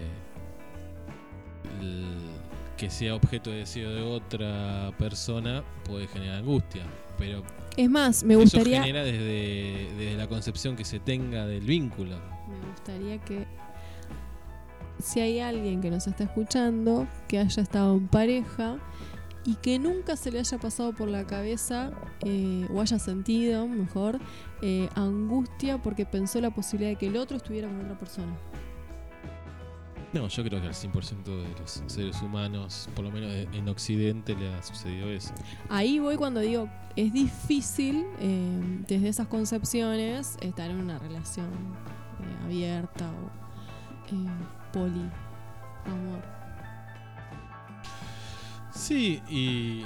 [2.78, 6.84] que sea objeto de deseo de otra persona puede generar angustia,
[7.18, 7.44] pero
[7.76, 12.18] Es más, me eso gustaría, genera desde, desde la concepción que se tenga del vínculo.
[12.48, 13.48] me gustaría que
[15.00, 18.78] si hay alguien que nos está escuchando, que haya estado en pareja
[19.46, 21.92] y que nunca se le haya pasado por la cabeza
[22.22, 24.20] eh, o haya sentido, mejor,
[24.62, 28.34] eh, angustia porque pensó la posibilidad de que el otro estuviera con otra persona.
[30.14, 34.36] No, yo creo que al 100% de los seres humanos, por lo menos en Occidente,
[34.36, 35.34] le ha sucedido eso.
[35.70, 42.46] Ahí voy cuando digo, es difícil eh, desde esas concepciones estar en una relación eh,
[42.46, 44.30] abierta o eh,
[44.72, 45.10] poli,
[45.86, 46.24] amor.
[48.72, 49.84] Sí, y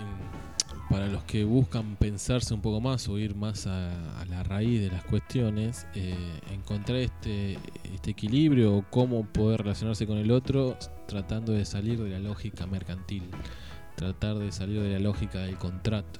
[0.89, 4.81] para los que buscan pensarse un poco más o ir más a, a la raíz
[4.81, 6.15] de las cuestiones, eh,
[6.51, 7.57] encontrar este,
[7.93, 10.77] este equilibrio o cómo poder relacionarse con el otro
[11.07, 13.23] tratando de salir de la lógica mercantil,
[13.95, 16.19] tratar de salir de la lógica del contrato.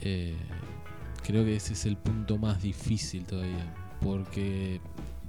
[0.00, 0.36] Eh,
[1.22, 4.80] creo que ese es el punto más difícil todavía, porque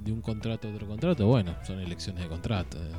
[0.04, 2.78] de un contrato a otro contrato, bueno, son elecciones de contrato.
[2.78, 2.92] eh,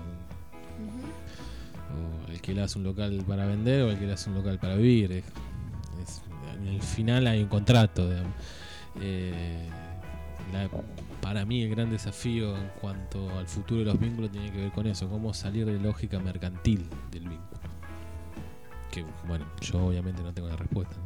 [1.88, 5.22] o alquilas un local para vender o alquilas un local para vivir.
[6.60, 8.08] En el final hay un contrato.
[9.00, 9.68] Eh,
[10.52, 10.68] la-
[11.20, 14.72] para mí el gran desafío en cuanto al futuro de los vínculos tiene que ver
[14.72, 17.60] con eso, cómo salir de lógica mercantil del vínculo.
[18.90, 20.96] Que bueno, yo obviamente no tengo la respuesta.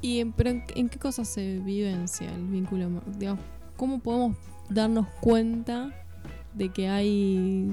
[0.00, 3.02] ¿Y en, pero en, qué cosas se vivencia el vínculo?
[3.18, 3.42] Digamos,
[3.76, 4.36] ¿Cómo podemos
[4.68, 5.92] darnos cuenta
[6.54, 7.70] de que hay,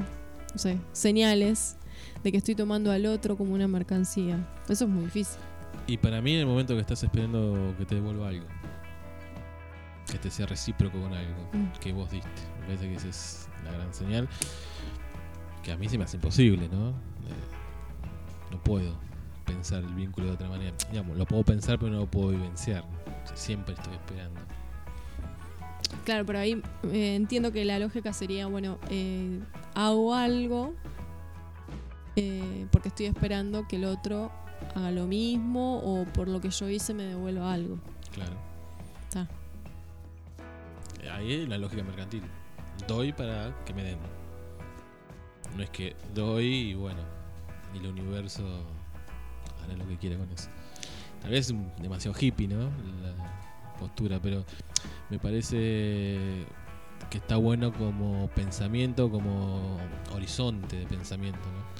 [0.53, 1.77] no sé, señales
[2.23, 4.47] de que estoy tomando al otro como una mercancía?
[4.69, 5.39] Eso es muy difícil.
[5.87, 8.45] Y para mí en el momento que estás esperando que te devuelva algo,
[10.11, 11.79] que te sea recíproco con algo Mm.
[11.79, 12.29] que vos diste,
[12.59, 14.27] me parece que esa es la gran señal,
[15.63, 16.89] que a mí se me hace imposible, ¿no?
[16.89, 18.93] Eh, no puedo
[19.45, 20.73] pensar el vínculo de otra manera.
[20.91, 22.83] Digamos, lo puedo pensar pero no lo puedo vivenciar.
[23.23, 24.39] O sea, siempre estoy esperando.
[26.03, 29.39] Claro, pero ahí eh, entiendo que la lógica sería, bueno, eh,
[29.75, 30.73] hago algo
[32.15, 34.31] eh, porque estoy esperando que el otro
[34.73, 37.77] haga lo mismo o por lo que yo hice me devuelva algo.
[38.13, 38.33] Claro.
[39.03, 39.27] Está.
[41.13, 42.23] Ahí es la lógica mercantil.
[42.87, 43.99] Doy para que me den.
[45.55, 46.99] No es que doy y bueno,
[47.73, 48.43] y el universo
[49.63, 50.49] hará lo que quiera con eso.
[51.21, 52.63] Tal vez es demasiado hippie, ¿no?
[53.01, 54.43] La postura, pero
[55.09, 56.45] me parece
[57.09, 59.77] que está bueno como pensamiento, como
[60.13, 61.74] horizonte de pensamiento, ¿no?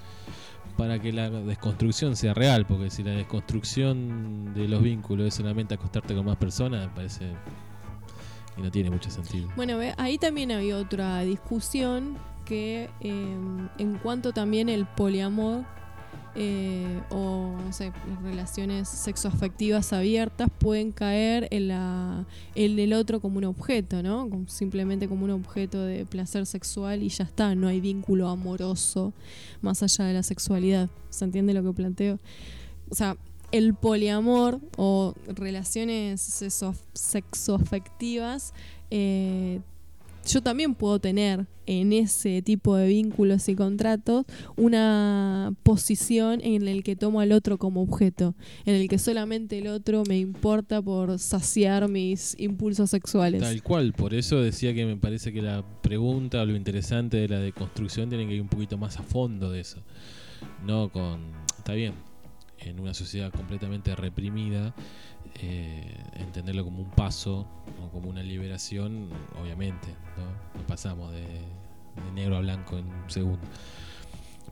[0.77, 5.73] Para que la desconstrucción sea real, porque si la desconstrucción de los vínculos es solamente
[5.73, 7.31] acostarte con más personas, me parece
[8.55, 9.47] que no tiene mucho sentido.
[9.55, 13.37] Bueno, ahí también había otra discusión que eh,
[13.77, 15.63] en cuanto también el poliamor
[16.35, 17.91] eh, o no sé,
[18.23, 22.25] relaciones sexoafectivas abiertas pueden caer en, la,
[22.55, 24.29] en el otro como un objeto, ¿no?
[24.47, 29.13] Simplemente como un objeto de placer sexual y ya está, no hay vínculo amoroso
[29.61, 30.89] más allá de la sexualidad.
[31.09, 32.19] ¿Se entiende lo que planteo?
[32.89, 33.17] O sea,
[33.51, 38.53] el poliamor o relaciones sexo- sexoafectivas
[38.91, 39.61] eh,
[40.25, 44.25] yo también puedo tener en ese tipo de vínculos y contratos
[44.55, 48.35] una posición en el que tomo al otro como objeto,
[48.65, 53.41] en el que solamente el otro me importa por saciar mis impulsos sexuales.
[53.41, 57.27] Tal cual, por eso decía que me parece que la pregunta o lo interesante de
[57.27, 59.83] la deconstrucción tiene que ir un poquito más a fondo de eso.
[60.65, 61.33] No con.
[61.57, 61.93] Está bien,
[62.59, 64.75] en una sociedad completamente reprimida,
[65.41, 67.45] eh, entenderlo como un paso
[67.83, 69.09] o como una liberación,
[69.41, 69.87] obviamente,
[70.17, 70.59] ¿no?
[70.59, 73.45] No pasamos de, de negro a blanco en un segundo.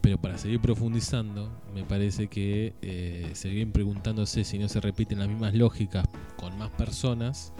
[0.02, 5.30] Pero para seguir profundizando, me parece que eh, seguir preguntándose si no se repiten las
[5.30, 6.06] mismas lógicas
[6.36, 7.54] con más personas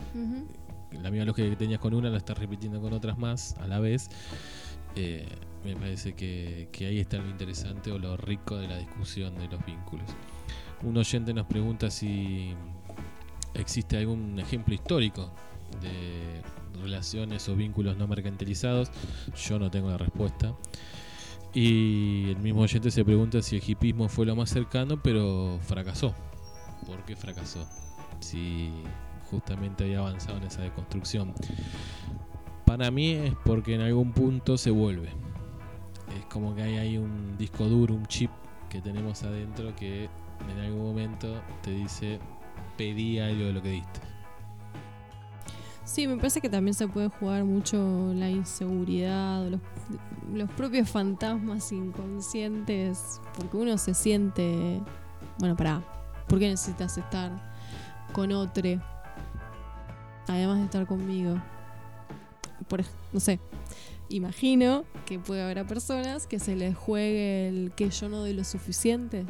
[1.02, 3.80] la misma lógica que tenías con una la estás repitiendo con otras más a la
[3.80, 4.10] vez.
[4.96, 5.26] Eh,
[5.64, 9.48] me parece que, que ahí está lo interesante o lo rico de la discusión de
[9.48, 10.06] los vínculos.
[10.84, 12.54] Un oyente nos pregunta si
[13.54, 15.32] existe algún ejemplo histórico
[15.82, 16.42] de
[16.82, 18.92] relaciones o vínculos no mercantilizados.
[19.36, 20.54] Yo no tengo la respuesta.
[21.54, 26.16] Y el mismo oyente se pregunta si el hipismo fue lo más cercano, pero fracasó.
[26.88, 27.68] ¿Por qué fracasó?
[28.20, 28.72] Si
[29.30, 31.34] justamente había avanzado en esa deconstrucción.
[32.66, 35.10] Para mí es porque en algún punto se vuelve.
[36.18, 38.32] Es como que hay un disco duro, un chip
[38.70, 40.10] que tenemos adentro que
[40.50, 42.20] en algún momento te dice
[42.78, 44.00] pedí algo de lo que diste.
[45.86, 49.60] Sí, me parece que también se puede jugar mucho la inseguridad, los,
[50.34, 54.82] los propios fantasmas inconscientes, porque uno se siente,
[55.40, 55.84] bueno, pará,
[56.28, 57.32] ¿por qué necesitas estar
[58.14, 58.82] con otro?
[60.28, 61.36] Además de estar conmigo.
[62.70, 63.40] Por, no sé,
[64.10, 68.34] imagino que puede haber a personas que se les juegue el que yo no doy
[68.34, 69.26] lo suficiente.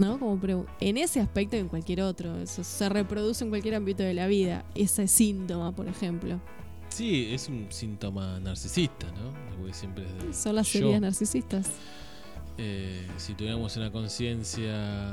[0.00, 0.18] ¿No?
[0.18, 0.40] Como
[0.80, 2.38] en ese aspecto y en cualquier otro.
[2.40, 4.64] Eso se reproduce en cualquier ámbito de la vida.
[4.74, 6.40] Ese síntoma, por ejemplo.
[6.88, 9.32] Sí, es un síntoma narcisista, ¿no?
[9.56, 11.70] Porque siempre es de Son las heridas narcisistas.
[12.56, 15.12] Eh, si tuviéramos una conciencia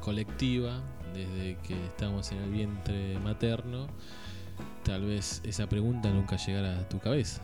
[0.00, 0.82] colectiva
[1.14, 3.88] desde que estamos en el vientre materno,
[4.84, 7.42] tal vez esa pregunta nunca llegara a tu cabeza.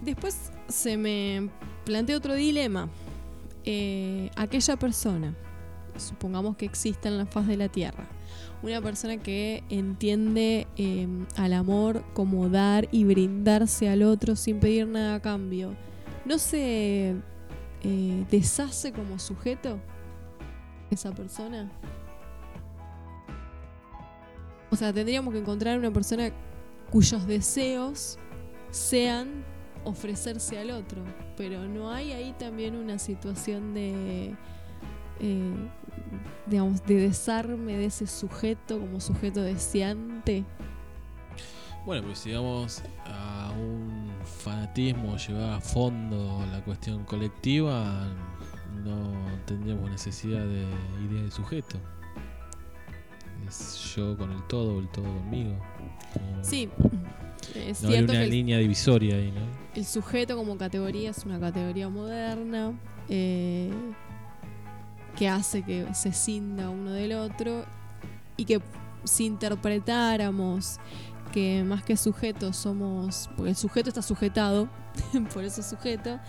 [0.00, 1.48] Después se me
[1.84, 2.88] plantea otro dilema.
[3.64, 5.34] Eh, aquella persona,
[5.96, 8.08] supongamos que exista en la faz de la Tierra,
[8.62, 11.06] una persona que entiende eh,
[11.36, 15.74] al amor como dar y brindarse al otro sin pedir nada a cambio,
[16.24, 17.14] ¿no se
[17.82, 19.78] eh, deshace como sujeto
[20.90, 21.70] esa persona?
[24.70, 26.32] O sea, tendríamos que encontrar una persona
[26.90, 28.18] cuyos deseos
[28.70, 29.44] sean
[29.84, 31.02] ofrecerse al otro.
[31.36, 34.34] Pero no hay ahí también una situación de,
[35.20, 35.52] eh,
[36.46, 40.44] digamos, de desarme de ese sujeto como sujeto deseante.
[41.84, 48.06] Bueno, pues si vamos a un fanatismo, llevar a fondo la cuestión colectiva,
[48.84, 49.12] no
[49.46, 50.64] tendríamos necesidad de
[51.04, 51.78] idea de sujeto.
[53.48, 55.56] Es yo con el todo, el todo conmigo.
[56.42, 56.68] Sí,
[57.56, 59.61] es No hay una que línea divisoria ahí, ¿no?
[59.74, 62.72] El sujeto como categoría es una categoría moderna
[63.08, 63.70] eh,
[65.16, 67.64] que hace que se cinda uno del otro
[68.36, 68.60] y que
[69.04, 70.78] si interpretáramos
[71.32, 74.68] que más que sujetos somos, porque el sujeto está sujetado,
[75.34, 76.20] por eso es sujeto,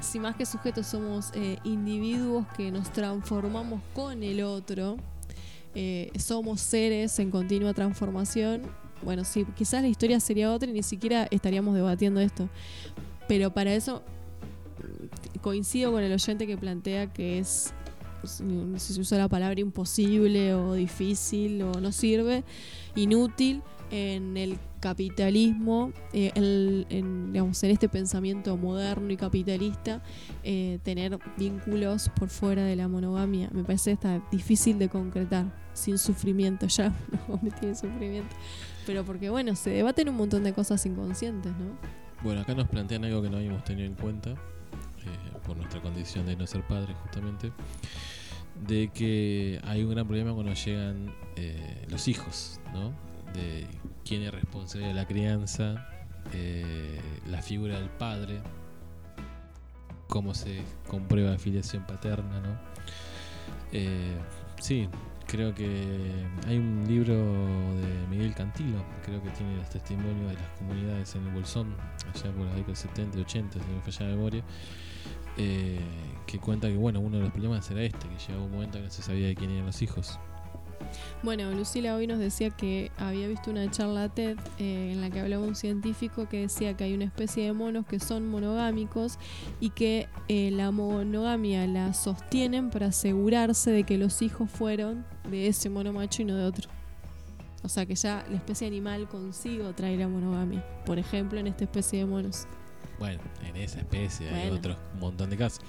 [0.00, 4.96] si más que sujetos somos eh, individuos que nos transformamos con el otro,
[5.74, 8.62] eh, somos seres en continua transformación,
[9.02, 12.48] bueno, sí, quizás la historia sería otra y ni siquiera estaríamos debatiendo esto.
[13.28, 14.02] Pero para eso
[14.78, 17.72] mm, coincido con el oyente que plantea que es,
[18.20, 18.42] pues,
[18.82, 22.44] si usa la palabra imposible o difícil o no sirve,
[22.96, 30.02] inútil en el capitalismo, eh, el- en, digamos, en este pensamiento moderno y capitalista,
[30.44, 33.48] eh, tener vínculos por fuera de la monogamia.
[33.52, 36.94] Me parece está difícil de concretar, sin sufrimiento, ya
[37.28, 38.36] no me tiene sufrimiento.
[38.88, 41.76] Pero porque, bueno, se debaten un montón de cosas inconscientes, ¿no?
[42.22, 44.36] Bueno, acá nos plantean algo que no habíamos tenido en cuenta, eh,
[45.46, 47.52] por nuestra condición de no ser padres justamente,
[48.66, 52.94] de que hay un gran problema cuando llegan eh, los hijos, ¿no?
[53.34, 53.66] De
[54.06, 55.86] quién es responsable de la crianza,
[56.32, 58.40] eh, la figura del padre,
[60.06, 62.58] cómo se comprueba la filiación paterna, ¿no?
[63.70, 64.16] Eh,
[64.58, 64.88] sí,
[65.28, 70.50] creo que hay un libro de Miguel Cantilo, creo que tiene los testimonios de las
[70.58, 71.76] comunidades en el Bolsón,
[72.14, 74.42] allá por la década 70 y 80, si no me falla la memoria,
[75.36, 75.78] eh,
[76.26, 78.84] que cuenta que bueno, uno de los problemas era este, que llegaba un momento que
[78.84, 80.18] no se sabía de quién eran los hijos.
[81.22, 85.20] Bueno, Lucila hoy nos decía que había visto una charla TED eh, en la que
[85.20, 89.18] hablaba un científico que decía que hay una especie de monos que son monogámicos
[89.60, 95.48] y que eh, la monogamia la sostienen para asegurarse de que los hijos fueron de
[95.48, 96.68] ese mono macho y no de otro.
[97.62, 100.64] O sea que ya la especie animal consigo trae la monogamia.
[100.86, 102.46] Por ejemplo, en esta especie de monos.
[102.98, 105.60] Bueno, en esa especie hay otros un montón de casos.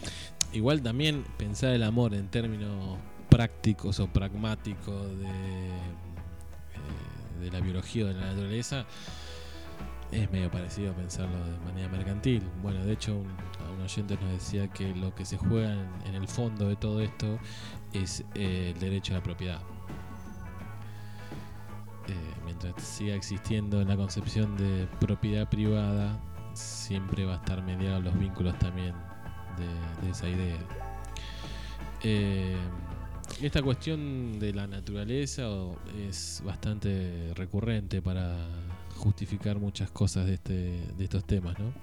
[0.54, 2.98] Igual también pensar el amor en términos
[3.30, 5.72] prácticos o pragmáticos de, eh,
[7.41, 8.85] de la biología o de la naturaleza
[10.11, 12.43] es medio parecido a pensarlo de manera mercantil.
[12.61, 13.27] Bueno, de hecho, un,
[13.65, 15.73] a un oyente nos decía que lo que se juega
[16.06, 17.39] en, el fondo de todo esto
[17.93, 19.61] es eh, el derecho a la propiedad.
[22.07, 26.19] Eh, mientras siga existiendo la concepción de propiedad privada,
[26.53, 28.95] siempre va a estar mediado los vínculos también
[30.01, 30.57] de, esa idea.
[33.41, 35.47] Esta cuestión de la naturaleza
[36.07, 38.35] es bastante recurrente para
[38.95, 40.53] justificar muchas cosas de, este,
[40.97, 41.73] de estos temas, ¿no?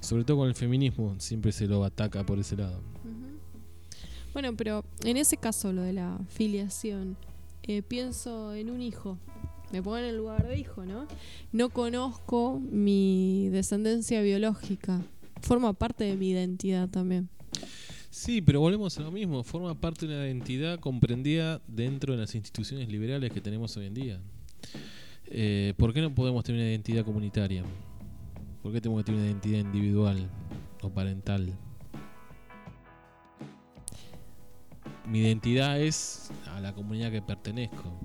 [0.00, 2.80] Sobre todo con el feminismo, siempre se lo ataca por ese lado.
[4.32, 7.16] Bueno, pero en ese caso, lo de la filiación,
[7.62, 9.18] eh, pienso en un hijo.
[9.72, 11.06] Me pongo en el lugar de hijo, ¿no?
[11.52, 15.00] No conozco mi descendencia biológica.
[15.40, 17.30] Forma parte de mi identidad también.
[18.16, 19.44] Sí, pero volvemos a lo mismo.
[19.44, 23.94] Forma parte de una identidad comprendida dentro de las instituciones liberales que tenemos hoy en
[23.94, 24.20] día.
[25.26, 27.62] Eh, ¿Por qué no podemos tener una identidad comunitaria?
[28.62, 30.30] ¿Por qué tenemos que tener una identidad individual
[30.80, 31.52] o parental?
[35.06, 38.00] Mi identidad es a la comunidad que pertenezco.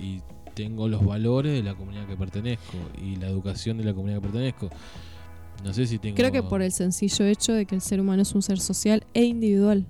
[0.00, 0.20] Y
[0.54, 4.22] tengo los valores de la comunidad que pertenezco y la educación de la comunidad que
[4.22, 4.68] pertenezco.
[5.64, 6.16] No sé si tengo.
[6.16, 9.04] Creo que por el sencillo hecho de que el ser humano es un ser social
[9.14, 9.84] e individual.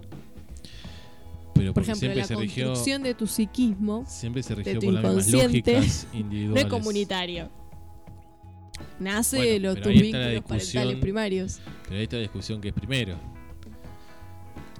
[1.54, 2.66] Pero Por ejemplo, siempre la se rigió.
[2.68, 6.64] construcción de tu psiquismo Siempre se rigió tu por las inconsciente lógicas no individuales.
[6.64, 7.50] es comunitario.
[8.98, 11.60] Nace Bueno, de los, pero tus vínculos parentales primarios.
[11.84, 13.16] Pero ahí está la discusión que es primero.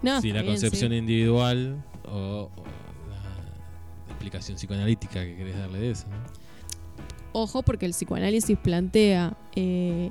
[0.03, 0.97] No, si la bien, concepción sí.
[0.97, 2.65] individual o, o
[3.11, 6.07] la explicación psicoanalítica que querés darle de eso.
[6.09, 6.17] ¿no?
[7.33, 10.11] Ojo, porque el psicoanálisis plantea eh,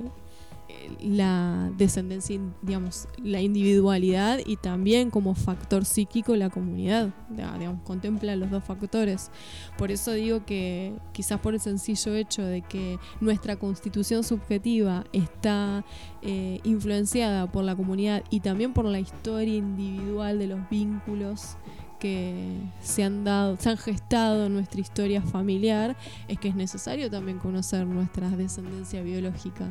[1.00, 7.10] la descendencia, digamos, la individualidad y también como factor psíquico la comunidad.
[7.30, 9.30] Digamos, contempla los dos factores.
[9.78, 15.84] Por eso digo que quizás por el sencillo hecho de que nuestra constitución subjetiva está
[16.22, 21.56] eh, influenciada por la comunidad y también por la historia individual de los vínculos
[21.98, 25.96] que se han dado, se han gestado en nuestra historia familiar,
[26.28, 29.66] es que es necesario también conocer nuestra descendencia biológica.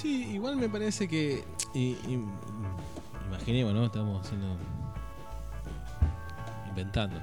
[0.00, 1.44] Sí, igual me parece que.
[3.28, 3.84] imaginemos, ¿no?
[3.84, 4.56] Estamos haciendo.
[6.70, 7.20] inventando.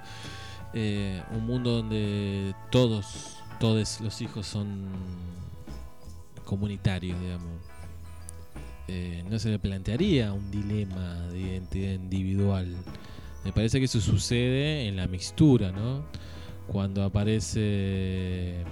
[0.76, 4.90] Eh, un mundo donde todos, todos los hijos son
[6.46, 7.50] comunitarios, digamos.
[8.88, 12.76] Eh, no se le plantearía un dilema de identidad individual.
[13.44, 16.06] Me parece que eso sucede en la mixtura, ¿no?
[16.68, 18.64] Cuando aparece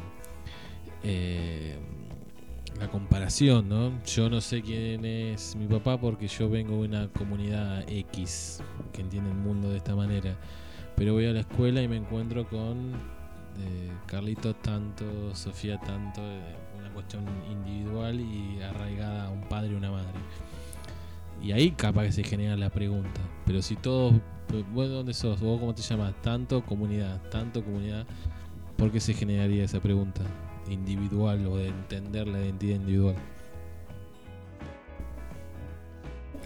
[1.03, 1.79] eh,
[2.79, 3.91] la comparación, ¿no?
[4.05, 8.61] Yo no sé quién es mi papá porque yo vengo de una comunidad X
[8.91, 10.35] que entiende el mundo de esta manera.
[10.95, 12.93] Pero voy a la escuela y me encuentro con
[13.59, 19.75] eh, Carlito tanto, Sofía tanto, eh, una cuestión individual y arraigada a un padre y
[19.75, 20.19] una madre.
[21.41, 23.21] Y ahí capaz que se genera la pregunta.
[23.45, 24.13] Pero si todos,
[24.73, 25.39] ¿vos dónde sos?
[25.39, 26.13] ¿Vos cómo te llamas?
[26.21, 28.05] Tanto comunidad, tanto comunidad.
[28.77, 30.21] ¿Por qué se generaría esa pregunta?
[30.69, 33.15] Individual o de entender la identidad individual.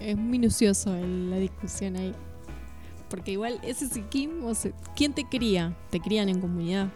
[0.02, 2.14] Es minucioso la discusión ahí.
[3.10, 5.76] Porque igual ese psiquismo, se- ¿quién te cría?
[5.90, 6.90] Te crían en comunidad.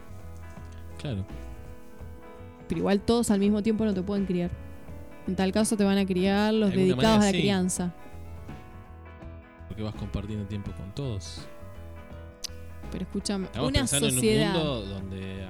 [1.00, 1.26] Claro.
[2.68, 4.52] Pero igual todos al mismo tiempo no te pueden criar.
[5.28, 7.40] En tal caso te van a criar los De dedicados a la sí.
[7.40, 7.94] crianza.
[9.68, 11.46] Porque vas compartiendo tiempo con todos.
[12.92, 14.56] Pero escúchame, Estamos una sociedad...
[14.56, 15.46] en un mundo donde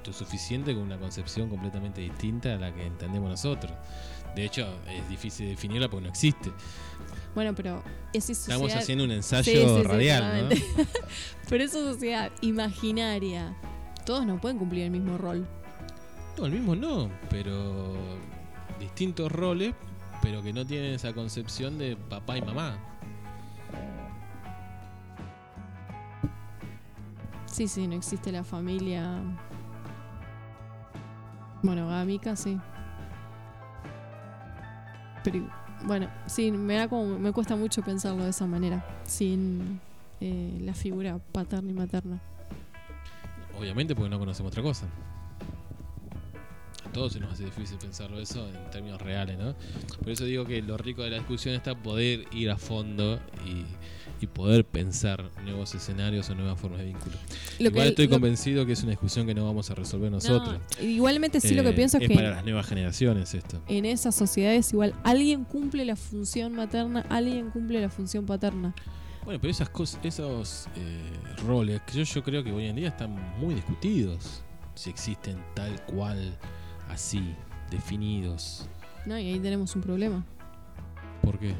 [0.00, 3.72] autosuficiente con una concepción completamente distinta a la que entendemos nosotros.
[4.34, 6.50] De hecho, es difícil definirla porque no existe.
[7.34, 7.82] Bueno, pero
[8.12, 8.56] esa sociedad...
[8.56, 10.56] Estamos haciendo un ensayo Sí, sí, sí, radial, ¿no?
[11.48, 13.56] pero esa sociedad imaginaria,
[14.04, 15.46] todos no pueden cumplir el mismo rol.
[16.38, 17.94] No, el mismo no, pero
[18.78, 19.74] distintos roles,
[20.22, 22.78] pero que no tienen esa concepción de papá y mamá.
[27.46, 29.22] Sí, sí, no existe la familia
[31.62, 32.58] monogámica, sí.
[35.24, 35.48] Pero
[35.84, 39.80] bueno, sí, me da como me cuesta mucho pensarlo de esa manera, sin
[40.20, 42.20] eh, la figura paterna y materna.
[43.58, 44.86] Obviamente porque no conocemos otra cosa.
[46.86, 49.54] A todos se nos hace difícil pensarlo eso en términos reales, ¿no?
[49.98, 53.64] Por eso digo que lo rico de la discusión está poder ir a fondo y,
[54.20, 57.16] y poder pensar nuevos escenarios o nuevas formas de vínculo.
[57.58, 60.10] Lo Igual que- estoy lo- convencido que es una discusión que no vamos a resolver
[60.10, 60.58] nosotros.
[60.78, 63.60] No, igualmente sí lo que Eh, pienso es, es que para las nuevas generaciones esto.
[63.68, 68.74] en esas sociedades igual alguien cumple la función materna, alguien cumple la función paterna.
[69.24, 70.98] Bueno, pero esas cosas, esos eh,
[71.46, 74.42] roles que yo, yo creo que hoy en día están muy discutidos.
[74.74, 76.36] Si existen tal cual,
[76.88, 77.34] así,
[77.70, 78.66] definidos.
[79.06, 79.18] ¿no?
[79.18, 80.24] Y ahí tenemos un problema,
[81.22, 81.54] ¿Por qué?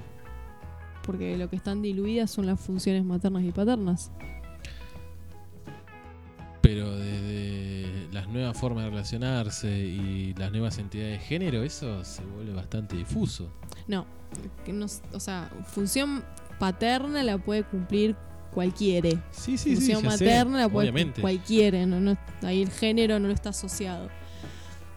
[1.05, 4.11] Porque lo que están diluidas son las funciones maternas y paternas.
[6.63, 12.23] Pero desde las nuevas formas de relacionarse y las nuevas entidades de género, eso se
[12.25, 13.51] vuelve bastante difuso.
[13.89, 14.05] No,
[14.65, 16.23] que no o sea, función
[16.59, 18.15] paterna la puede cumplir
[18.53, 19.09] cualquiera.
[19.31, 20.11] Sí, sí, función sí.
[20.19, 21.21] sé, materna la puede obviamente.
[21.23, 21.87] cumplir cualquiera.
[21.87, 24.09] No, no- ahí el género no lo está asociado.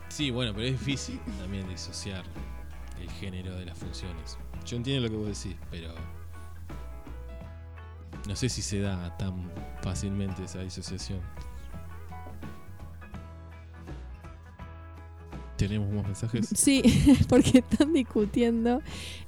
[0.09, 2.23] Sí, bueno, pero es difícil también disociar
[3.01, 4.38] el género de las funciones.
[4.65, 5.94] Yo entiendo lo que vos decís, pero
[8.27, 11.19] no sé si se da tan fácilmente esa disociación.
[15.57, 16.49] ¿Tenemos más mensajes?
[16.56, 16.81] Sí,
[17.30, 18.81] porque están discutiendo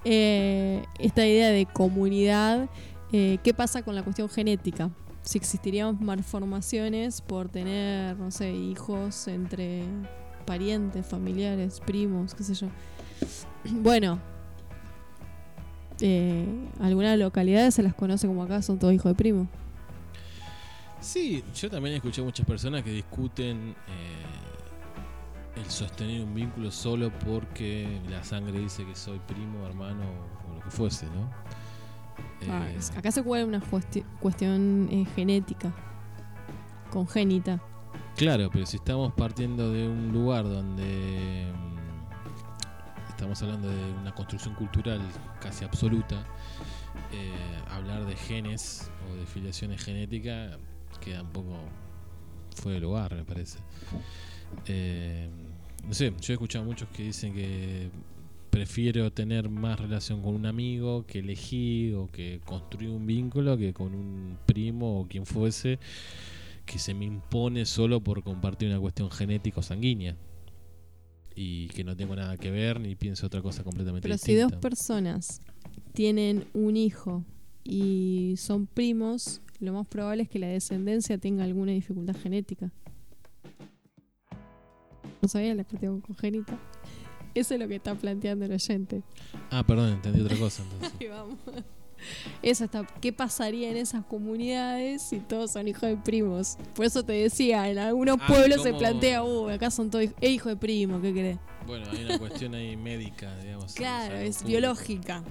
[0.03, 2.69] eh, esta idea de comunidad.
[3.11, 4.89] eh, ¿Qué pasa con la cuestión genética?
[5.21, 9.83] Si existirían malformaciones por tener, no sé, hijos entre
[10.45, 12.67] parientes, familiares, primos, qué sé yo.
[13.71, 14.19] Bueno,
[16.01, 16.45] eh,
[16.79, 19.47] algunas localidades se las conoce como acá, son todos hijos de primo.
[21.01, 27.99] Sí, yo también escuché muchas personas que discuten eh, el sostener un vínculo solo porque
[28.09, 30.03] la sangre dice que soy primo, hermano
[30.49, 31.29] o lo que fuese, ¿no?
[32.49, 35.73] Ah, Eh, acá se juega una cuesti- cuestión eh, genética,
[36.91, 37.61] congénita.
[38.15, 41.45] Claro, pero si estamos partiendo de un lugar donde
[43.15, 44.99] estamos hablando de una construcción cultural
[45.39, 46.27] casi absoluta,
[47.13, 47.31] eh,
[47.69, 50.57] hablar de genes o de filiaciones genéticas
[50.99, 51.57] queda un poco
[52.57, 53.59] fuera de lugar, me parece.
[54.65, 55.29] Eh,
[55.87, 57.89] no sé, yo he escuchado muchos que dicen que
[58.49, 63.73] prefiero tener más relación con un amigo que elegí o que construir un vínculo que
[63.73, 65.79] con un primo o quien fuese
[66.65, 70.17] que se me impone solo por compartir una cuestión genética o sanguínea
[71.35, 74.55] y que no tengo nada que ver ni pienso otra cosa completamente Pero si distinta.
[74.55, 75.41] dos personas
[75.93, 77.23] tienen un hijo
[77.63, 82.71] y son primos, lo más probable es que la descendencia tenga alguna dificultad genética.
[85.21, 86.57] ¿No sabía la cuestión congénita?
[87.33, 89.03] Eso es lo que está planteando el oyente.
[89.49, 90.93] Ah, perdón, entendí otra cosa entonces.
[91.01, 91.37] Ahí vamos.
[92.41, 92.85] Eso está.
[93.01, 96.57] ¿Qué pasaría en esas comunidades si todos son hijos de primos?
[96.73, 100.13] Por eso te decía, en algunos Ah, pueblos se plantea, uh, acá son todos hij-
[100.21, 101.39] eh, hijos de primo, ¿qué crees?
[101.65, 103.73] Bueno, hay una cuestión ahí médica, digamos.
[103.73, 105.23] Claro, es biológica.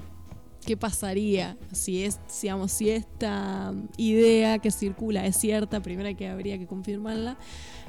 [0.66, 5.80] ¿Qué pasaría si es, digamos, si esta idea que circula es cierta?
[5.80, 7.36] Primero que habría que confirmarla.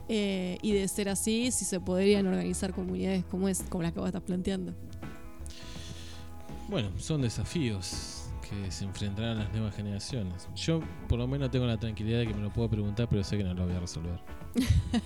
[0.07, 3.99] eh, y de ser así, si se podrían organizar comunidades como es, como la que
[3.99, 4.71] vos estás planteando.
[6.67, 8.14] Bueno, son desafíos
[8.49, 10.47] que se enfrentarán las nuevas generaciones.
[10.55, 13.37] Yo por lo menos tengo la tranquilidad de que me lo puedo preguntar, pero sé
[13.37, 14.19] que no lo voy a resolver.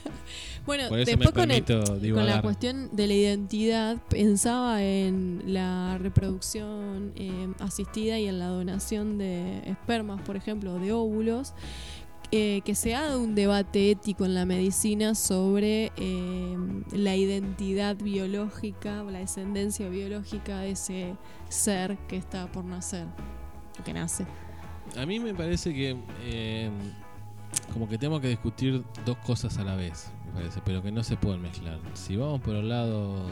[0.65, 1.63] Bueno, después con, el-
[2.13, 8.47] con la cuestión de la identidad, pensaba en la reproducción eh, asistida y en la
[8.47, 11.53] donación de espermas, por ejemplo, de óvulos,
[12.31, 16.57] eh, que se ha dado un debate ético en la medicina sobre eh,
[16.91, 21.15] la identidad biológica o la descendencia biológica de ese
[21.49, 23.07] ser que está por nacer,
[23.79, 24.27] o que nace.
[24.95, 26.69] A mí me parece que eh,
[27.73, 31.03] como que tenemos que discutir dos cosas a la vez, me parece, pero que no
[31.03, 31.79] se pueden mezclar.
[31.93, 33.25] Si vamos por el lado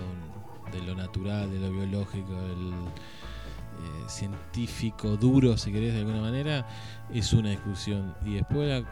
[0.72, 2.74] de lo natural, de lo biológico, del
[3.78, 6.68] eh, científico duro, si querés de alguna manera,
[7.14, 8.16] es una discusión.
[8.26, 8.84] Y después la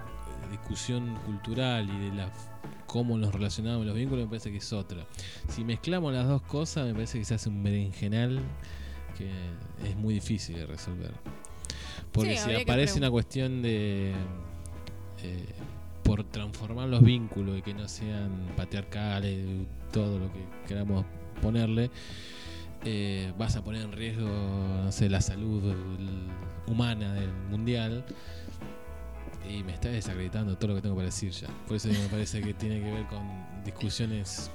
[0.52, 2.32] discusión cultural y de la
[2.86, 5.06] cómo nos relacionamos los vínculos me parece que es otra.
[5.50, 8.40] Si mezclamos las dos cosas me parece que se hace un berenjenal
[9.18, 9.30] que
[9.84, 11.12] es muy difícil de resolver.
[12.12, 14.14] Porque Sí, si aparece una cuestión de
[15.24, 15.46] eh,
[16.04, 19.46] por transformar los vínculos y que no sean patriarcales,
[19.92, 21.04] todo lo que queramos
[21.42, 21.90] ponerle,
[22.86, 25.76] eh, vas a poner en riesgo, no sé, la salud
[26.68, 28.06] humana del mundial.
[29.50, 31.48] Y me está desacreditando todo lo que tengo para decir ya.
[31.68, 33.22] Por eso me parece que tiene que ver con
[33.64, 34.50] discusiones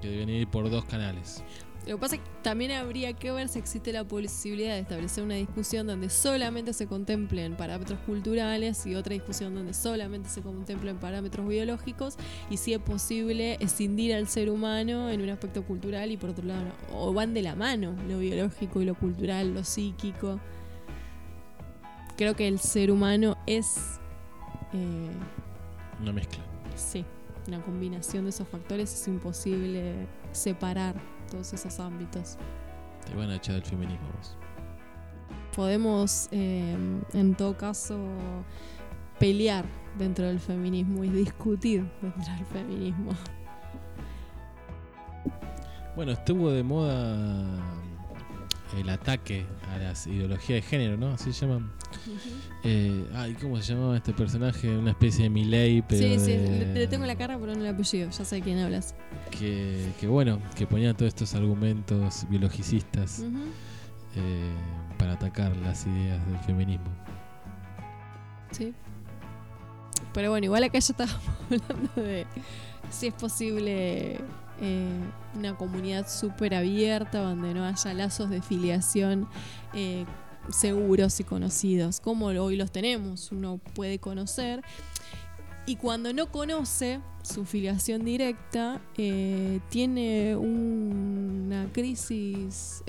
[0.00, 1.42] que deben ir por dos canales.
[1.88, 5.24] Lo que pasa es que también habría que ver si existe la posibilidad de establecer
[5.24, 10.98] una discusión donde solamente se contemplen parámetros culturales y otra discusión donde solamente se contemplen
[10.98, 12.16] parámetros biológicos
[12.50, 16.44] y si es posible escindir al ser humano en un aspecto cultural y por otro
[16.44, 16.98] lado, no.
[17.00, 20.38] o van de la mano lo biológico y lo cultural, lo psíquico.
[22.18, 23.98] Creo que el ser humano es,
[24.74, 25.08] eh,
[26.02, 26.44] Una mezcla.
[26.76, 27.02] sí,
[27.46, 30.94] una combinación de esos factores, es imposible separar
[31.30, 32.36] todos esos ámbitos.
[33.06, 34.36] Te van a echar del feminismo vos.
[35.54, 36.76] podemos eh,
[37.14, 37.98] en todo caso
[39.18, 39.64] pelear
[39.98, 43.12] dentro del feminismo y discutir dentro del feminismo.
[45.96, 47.58] Bueno, estuvo de moda
[48.76, 51.12] el ataque a las ideologías de género, ¿no?
[51.14, 51.70] Así se llaman.
[52.64, 54.68] Eh, ay, ¿cómo se llamaba este personaje?
[54.76, 57.60] Una especie de Miley, pero sí, sí, de- le, le tengo la cara pero no
[57.64, 58.94] el apellido, ya sé de quién hablas.
[59.30, 63.22] que, que bueno, que ponía todos estos argumentos biologicistas
[64.16, 64.52] eh,
[64.98, 66.86] para atacar las ideas del feminismo.
[68.50, 68.74] Sí.
[70.12, 72.26] Pero bueno, igual acá ya estábamos hablando de
[72.90, 74.18] si es posible
[74.60, 74.88] eh,
[75.34, 79.28] una comunidad súper abierta donde no haya lazos de filiación
[79.72, 80.04] eh,
[80.50, 84.62] seguros y conocidos, como hoy los tenemos, uno puede conocer.
[85.66, 92.82] Y cuando no conoce su filiación directa, eh, tiene una crisis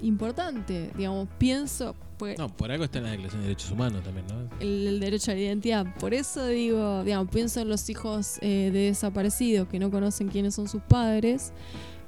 [0.00, 0.90] importante.
[0.96, 4.48] Digamos, pienso, pues, No, por algo está en la Declaración de Derechos Humanos también, ¿no?
[4.60, 5.86] el, el derecho a la identidad.
[5.98, 10.54] Por eso digo, digamos, pienso en los hijos eh, de desaparecidos que no conocen quiénes
[10.54, 11.52] son sus padres.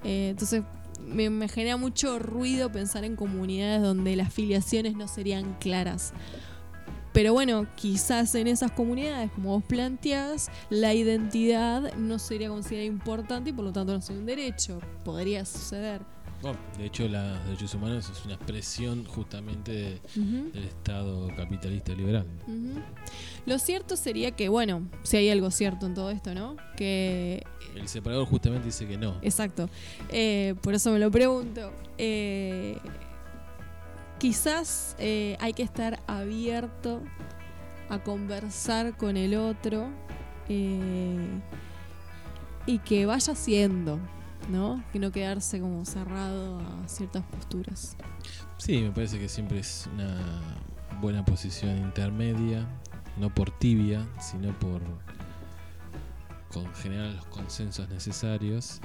[0.04, 0.62] Eh, entonces
[1.06, 6.12] me, me genera mucho ruido pensar en comunidades donde las filiaciones no serían claras.
[7.12, 13.50] Pero bueno, quizás en esas comunidades, como vos planteás, la identidad no sería considerada importante
[13.50, 14.78] y por lo tanto no sería un derecho.
[15.04, 16.02] Podría suceder.
[16.40, 20.00] Bueno, de hecho, los derechos humanos es una expresión justamente de-
[20.52, 22.26] del Estado capitalista liberal.
[23.44, 26.56] Lo cierto sería que, bueno, si hay algo cierto en todo esto, ¿no?
[26.76, 27.42] Que,
[27.74, 29.16] El separador justamente dice que no.
[29.22, 29.68] exacto,
[30.10, 31.72] Eh, por eso me lo pregunto.
[31.98, 32.78] Eh,
[34.18, 37.02] quizás eh, hay que estar abierto
[37.88, 39.88] a conversar con el otro
[40.48, 41.40] eh,
[42.66, 43.98] y que vaya siendo,
[44.48, 44.82] ¿no?
[44.92, 47.96] Que no quedarse como cerrado a ciertas posturas.
[48.56, 50.58] Sí, me parece que siempre es una
[51.00, 52.66] buena posición intermedia,
[53.16, 54.80] no por tibia, sino por
[56.52, 58.80] con generar los consensos necesarios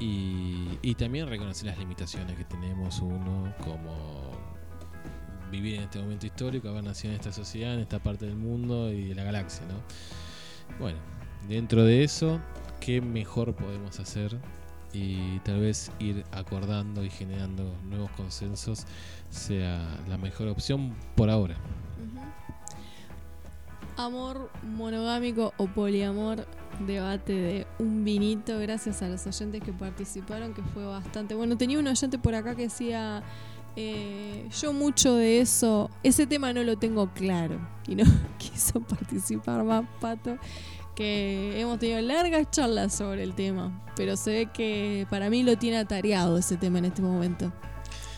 [0.00, 4.32] y, y también reconocer las limitaciones que tenemos uno como
[5.50, 8.90] vivir en este momento histórico, haber nacido en esta sociedad, en esta parte del mundo
[8.92, 10.78] y de la galaxia, ¿no?
[10.78, 10.98] Bueno,
[11.48, 12.40] dentro de eso,
[12.80, 14.38] ¿qué mejor podemos hacer?
[14.92, 18.86] Y tal vez ir acordando y generando nuevos consensos
[19.30, 21.56] sea la mejor opción por ahora.
[23.96, 26.46] Amor monogámico o poliamor,
[26.86, 31.56] debate de un vinito, gracias a los oyentes que participaron, que fue bastante bueno.
[31.56, 33.22] Tenía un oyente por acá que decía,
[33.76, 38.04] eh, yo mucho de eso, ese tema no lo tengo claro, y no
[38.38, 40.38] quiso participar más, Pato,
[40.94, 45.56] que hemos tenido largas charlas sobre el tema, pero se ve que para mí lo
[45.56, 47.52] tiene atareado ese tema en este momento,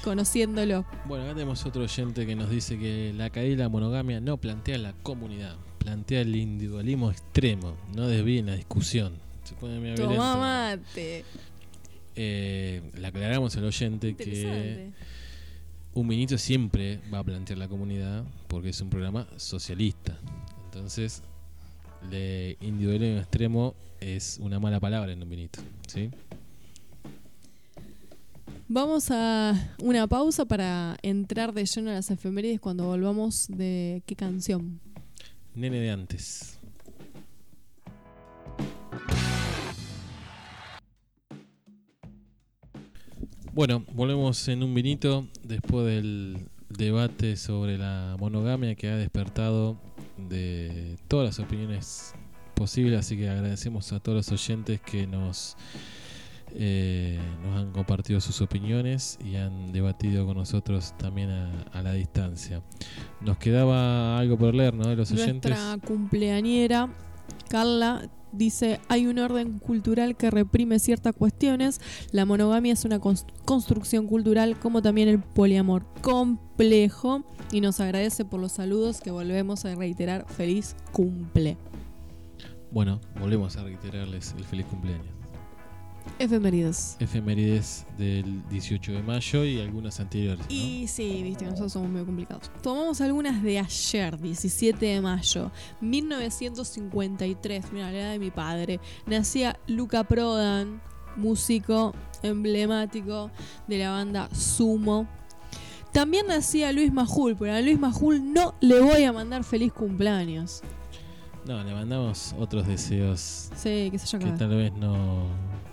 [0.02, 0.84] conociéndolo.
[1.06, 4.36] Bueno, acá tenemos otro oyente que nos dice que la caída de la monogamia no
[4.36, 9.14] plantea la comunidad, plantea el individualismo extremo, no desvíen la discusión.
[9.44, 11.24] Se pone medio mate.
[12.14, 14.92] Eh, le aclaramos al oyente que
[15.94, 20.18] un vinito siempre va a plantear la comunidad porque es un programa socialista.
[20.64, 21.22] Entonces,
[22.10, 25.60] de individualismo extremo es una mala palabra en un vinito.
[25.86, 26.10] ¿sí?
[28.68, 34.16] Vamos a una pausa para entrar de lleno a las efemérides cuando volvamos de qué
[34.16, 34.80] canción.
[35.54, 36.58] Nene de antes.
[43.52, 49.76] Bueno, volvemos en un vinito después del debate sobre la monogamia que ha despertado
[50.28, 52.14] de todas las opiniones
[52.54, 55.56] posibles, así que agradecemos a todos los oyentes que nos,
[56.54, 61.92] eh, nos han compartido sus opiniones y han debatido con nosotros también a, a la
[61.92, 62.62] distancia.
[63.20, 64.88] Nos quedaba algo por leer, ¿no?
[64.88, 65.50] De los oyentes.
[65.50, 66.88] Nuestra cumpleañera,
[67.48, 71.80] Carla, dice, hay un orden cultural que reprime ciertas cuestiones.
[72.10, 75.84] La monogamia es una cons- construcción cultural como también el poliamor.
[76.00, 77.24] Complejo.
[77.52, 80.26] Y nos agradece por los saludos que volvemos a reiterar.
[80.28, 81.56] Feliz cumple.
[82.70, 85.06] Bueno, volvemos a reiterarles el feliz cumpleaños.
[86.18, 86.96] Efemérides.
[87.00, 90.40] Efemérides del 18 de mayo y algunas anteriores.
[90.40, 90.54] ¿no?
[90.54, 92.50] Y sí, viste, nosotros somos muy complicados.
[92.62, 95.50] Tomamos algunas de ayer, 17 de mayo,
[95.80, 98.80] 1953, mira, la edad de mi padre.
[99.06, 100.80] Nacía Luca Prodan,
[101.16, 103.30] músico emblemático
[103.66, 105.08] de la banda Sumo.
[105.92, 110.62] También nacía Luis Majul, pero a Luis Majul no le voy a mandar feliz cumpleaños.
[111.46, 115.26] No, le mandamos otros deseos Sí, que se yo que tal vez no,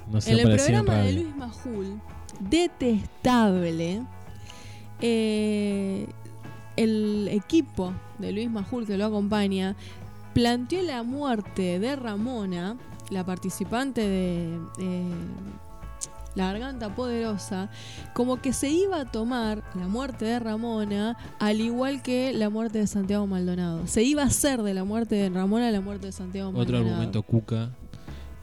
[0.09, 1.13] no En el programa de.
[1.13, 2.01] Luis Majul,
[2.39, 4.01] detestable,
[5.01, 6.07] eh,
[6.75, 9.75] el equipo de Luis Majul que lo acompaña
[10.33, 12.77] planteó la muerte de Ramona,
[13.09, 15.11] la participante de eh,
[16.35, 17.69] La Garganta Poderosa,
[18.13, 22.79] como que se iba a tomar la muerte de Ramona al igual que la muerte
[22.79, 23.87] de Santiago Maldonado.
[23.87, 26.87] Se iba a hacer de la muerte de Ramona la muerte de Santiago Otro Maldonado.
[26.87, 27.71] argumento cuca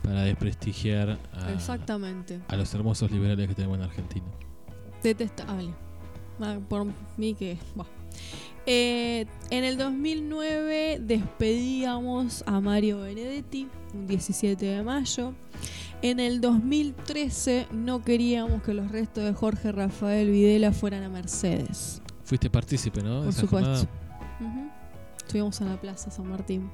[0.06, 2.40] para desprestigiar a, Exactamente.
[2.48, 4.26] a los hermosos liberales que tenemos en Argentina.
[5.02, 5.74] Detestable.
[6.40, 7.58] Ah, Por mí que.
[7.74, 7.86] bah.
[8.68, 15.34] Eh, en el 2009 despedíamos a Mario Benedetti, un 17 de mayo.
[16.02, 22.02] En el 2013 no queríamos que los restos de Jorge Rafael Videla fueran a Mercedes.
[22.24, 23.22] Fuiste partícipe, ¿no?
[23.24, 23.86] Por supuesto.
[25.18, 26.68] Estuvimos en la Plaza San Martín.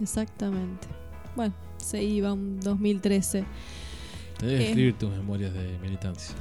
[0.00, 0.86] Exactamente.
[1.36, 3.44] Bueno, se iba un 2013.
[4.38, 4.68] Tenés que Eh.
[4.68, 6.34] escribir tus memorias de militancia.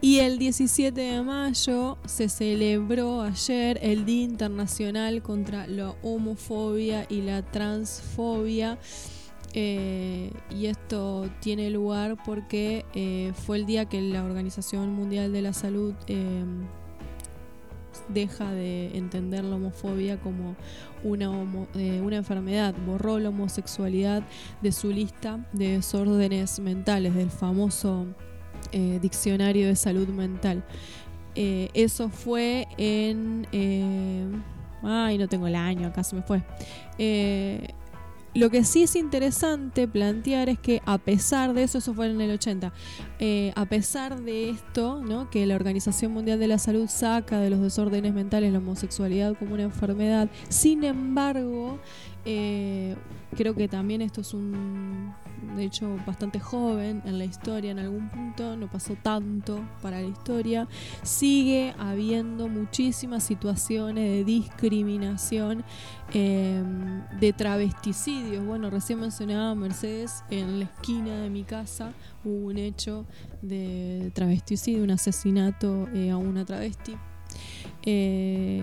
[0.00, 7.22] Y el 17 de mayo se celebró ayer el Día Internacional contra la Homofobia y
[7.22, 8.78] la Transfobia.
[9.54, 15.40] Eh, y esto tiene lugar porque eh, fue el día que la Organización Mundial de
[15.40, 16.44] la Salud eh,
[18.08, 20.56] deja de entender la homofobia como
[21.06, 21.30] una,
[21.74, 22.74] eh, una enfermedad.
[22.86, 24.22] Borró la homosexualidad
[24.60, 28.06] de su lista de desórdenes mentales, del famoso
[28.72, 30.64] eh, diccionario de salud mental.
[31.34, 33.46] Eh, eso fue en...
[34.82, 36.42] ay, no tengo el año, acá se me fue.
[38.36, 42.20] Lo que sí es interesante plantear es que a pesar de eso, eso fue en
[42.20, 42.70] el 80,
[43.18, 45.30] eh, a pesar de esto, ¿no?
[45.30, 49.54] que la Organización Mundial de la Salud saca de los desórdenes mentales la homosexualidad como
[49.54, 51.78] una enfermedad, sin embargo,
[52.26, 52.96] eh,
[53.34, 55.14] creo que también esto es un
[55.56, 60.08] de hecho bastante joven en la historia en algún punto, no pasó tanto para la
[60.08, 60.68] historia,
[61.02, 65.64] sigue habiendo muchísimas situaciones de discriminación,
[66.12, 66.62] eh,
[67.18, 68.44] de travesticidios.
[68.44, 71.92] Bueno, recién mencionaba Mercedes, en la esquina de mi casa
[72.24, 73.06] hubo un hecho
[73.42, 76.96] de travesticidio, un asesinato eh, a una travesti.
[77.82, 78.62] Eh,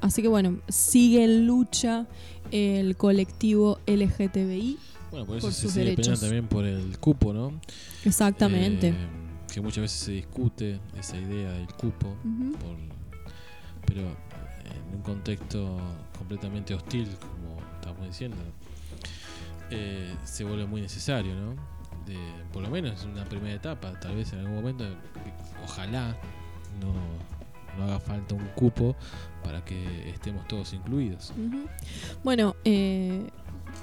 [0.00, 2.06] así que bueno, sigue en lucha
[2.52, 4.78] el colectivo LGTBI.
[5.10, 6.20] Bueno, por eso por se sus derechos.
[6.20, 7.52] también por el cupo, ¿no?
[8.04, 8.88] Exactamente.
[8.90, 8.94] Eh,
[9.52, 12.14] que muchas veces se discute esa idea del cupo,
[12.60, 12.76] por-
[13.86, 15.78] pero en un contexto
[16.16, 18.36] completamente hostil, como estamos diciendo,
[19.70, 21.50] eh, se vuelve muy necesario, ¿no?
[22.06, 22.16] De,
[22.52, 24.84] por lo menos en una primera etapa, tal vez en algún momento,
[25.64, 26.16] ojalá
[26.80, 26.92] no,
[27.78, 28.94] no haga falta un cupo
[29.42, 31.32] para que estemos todos incluidos.
[32.22, 33.28] Bueno, eh,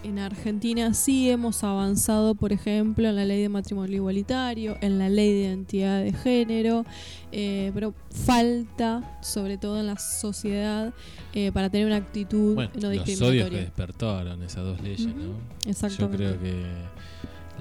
[0.04, 5.10] en Argentina sí hemos avanzado, por ejemplo, en la ley de matrimonio igualitario, en la
[5.10, 6.86] ley de identidad de género,
[7.32, 10.94] eh, pero falta, sobre todo en la sociedad,
[11.34, 13.60] eh, para tener una actitud Bueno, no los odios que discriminatoria.
[13.60, 15.22] despertaron esas dos leyes, ¿no?
[15.64, 16.18] Yo Exactamente.
[16.18, 16.64] creo que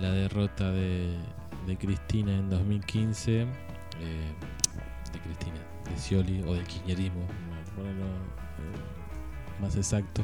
[0.00, 1.08] la derrota de,
[1.66, 3.46] de Cristina en 2015, eh,
[5.12, 5.56] de Cristina,
[5.90, 10.22] de Scioli o del kirchnerismo, por ponerlo eh, más exacto,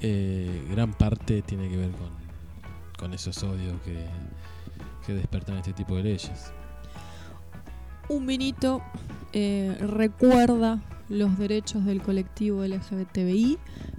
[0.00, 2.10] eh, gran parte tiene que ver con,
[2.98, 4.06] con esos odios que,
[5.06, 6.52] que despertan este tipo de leyes.
[8.08, 8.82] Un vinito
[9.32, 13.58] eh, recuerda los derechos del colectivo LGBTI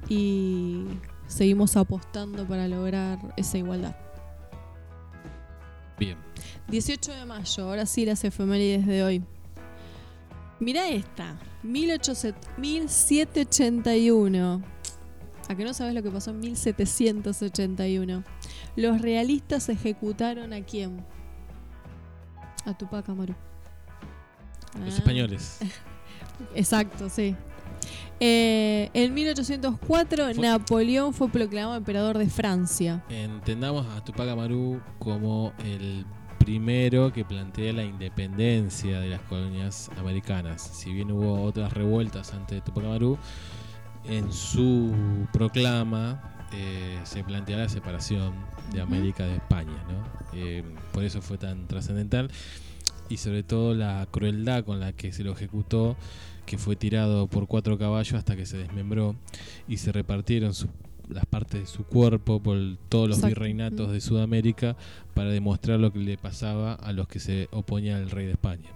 [0.09, 0.85] y
[1.27, 3.95] seguimos apostando para lograr esa igualdad.
[5.97, 6.17] Bien,
[6.67, 9.23] 18 de mayo, ahora sí las efemérides de hoy.
[10.63, 14.61] Mira esta, 1800 1781.
[15.49, 18.23] ¿A que no sabes lo que pasó en 1781?
[18.77, 21.05] Los realistas ejecutaron a quién?
[22.65, 23.35] A Tupac Amaru.
[24.79, 25.59] los Ah, españoles.
[26.55, 27.35] Exacto, sí.
[28.19, 33.03] Eh, en 1804 Fue- Napoleón fue proclamado emperador de Francia.
[33.09, 36.05] Entendamos a Tupac Amaru como el
[36.43, 40.61] primero que plantea la independencia de las colonias americanas.
[40.61, 43.17] Si bien hubo otras revueltas antes de Tupac Amaru,
[44.05, 44.93] en su
[45.31, 46.21] proclama
[46.51, 48.33] eh, se plantea la separación
[48.73, 48.81] de.
[48.81, 49.71] América de España.
[49.87, 50.03] ¿no?
[50.37, 52.29] Eh, por eso fue tan trascendental
[53.09, 55.95] y sobre todo la crueldad con la que se lo ejecutó,
[56.45, 59.15] que fue tirado por cuatro caballos hasta que se desmembró
[59.67, 60.69] y se repartieron sus-
[61.13, 63.35] las partes de su cuerpo por el- todos los Exacto.
[63.39, 63.91] virreinatos Mm.
[63.91, 64.75] de Sudamérica
[65.13, 68.69] para demostrar lo que le pasaba a los que se oponían al rey de España.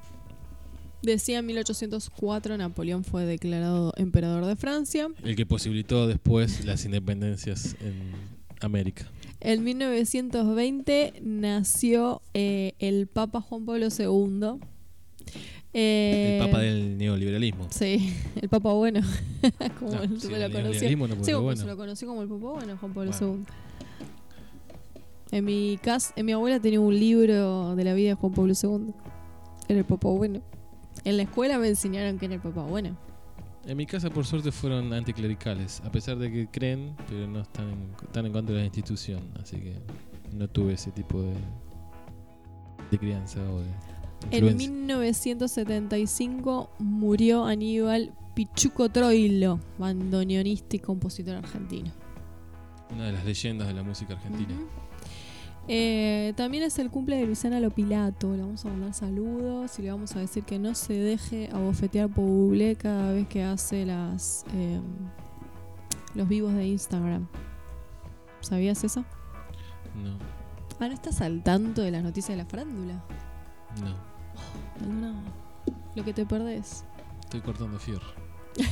[1.03, 5.07] Decía en 1804 Napoleón fue declarado emperador de Francia.
[5.23, 8.11] El que posibilitó después las independencias en
[8.61, 9.05] América.
[9.39, 14.59] En 1920 nació eh, el Papa Juan Pablo II.
[15.73, 17.67] Eh, el papa del neoliberalismo.
[17.69, 19.01] Sí, el Papa bueno.
[19.79, 20.29] como No, el lo conoció.
[20.29, 21.61] neoliberalismo no, Sí, bueno.
[21.61, 23.35] se lo conoció como el Papa bueno, Juan Pablo Bueno.
[23.37, 23.45] II.
[25.31, 28.53] En mi casa, en mi abuela tenía un libro de la vida de Juan Pablo
[28.61, 28.93] II.
[29.67, 30.41] Era el Papa bueno.
[31.03, 32.97] En la escuela me enseñaron que era el Papa bueno.
[33.65, 37.69] En mi casa, por suerte, fueron anticlericales, a pesar de que creen, pero no están
[37.69, 39.19] en, están en contra de la institución.
[39.41, 39.75] Así que
[40.33, 41.33] no tuve ese tipo de,
[42.89, 43.65] de crianza o de
[44.31, 44.71] En influencia.
[44.71, 51.91] 1975 murió Aníbal Pichuco Troilo, bandoneonista y compositor argentino.
[52.93, 54.53] Una de las leyendas de la música argentina.
[55.69, 58.33] Eh, también es el cumple de Luciana Lopilato.
[58.35, 62.07] Le vamos a mandar saludos y le vamos a decir que no se deje abofetear
[62.09, 64.79] por Bublé cada vez que hace las eh,
[66.15, 67.27] los vivos de Instagram.
[68.39, 69.01] ¿Sabías eso?
[70.01, 70.17] No,
[70.79, 73.03] Ah, ¿no estás al tanto de las noticias de la farándula?
[73.81, 74.06] no.
[74.85, 75.13] No.
[75.95, 76.83] Lo que te perdés.
[77.21, 78.07] Estoy cortando fierro.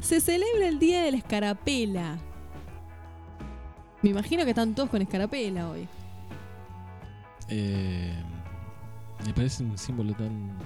[0.00, 2.18] Se celebra el Día de la Escarapela.
[4.02, 5.88] Me imagino que están todos con escarapela hoy.
[7.48, 8.12] Eh,
[9.24, 10.58] me parece un símbolo tan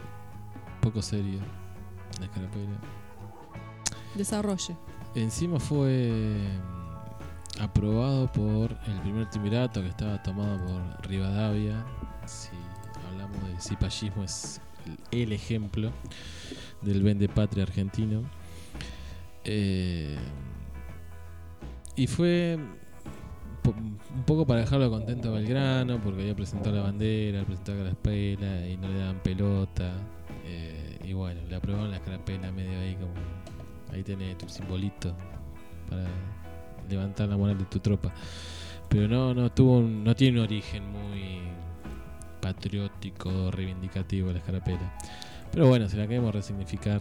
[0.80, 1.40] poco serio.
[2.18, 2.78] La escarapela.
[4.14, 4.74] Desarrolle.
[5.14, 6.34] Encima fue
[7.58, 11.84] mm, aprobado por el primer triunvirato que estaba tomado por Rivadavia.
[12.24, 12.48] Si
[13.44, 14.60] de cipallismo es
[15.10, 15.90] el, ejemplo
[16.82, 18.22] del vende patria argentino.
[19.44, 20.16] Eh,
[21.96, 22.58] y fue
[23.64, 28.66] un poco para dejarlo contento a Belgrano porque había presentado la bandera, presentado la escarapela
[28.68, 29.92] y no le daban pelota.
[30.44, 33.12] Eh, y bueno, le aprobaron la escarapela medio ahí como
[33.92, 35.14] ahí tenés tu simbolito
[35.88, 36.06] para
[36.88, 38.12] levantar la moral de tu tropa.
[38.88, 41.40] Pero no, no tuvo un- no tiene un origen muy
[42.46, 44.96] patriótico, reivindicativo la escarapela.
[45.50, 47.00] Pero bueno, si la queremos resignificar,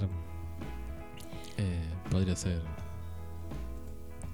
[1.58, 2.62] eh, podría ser.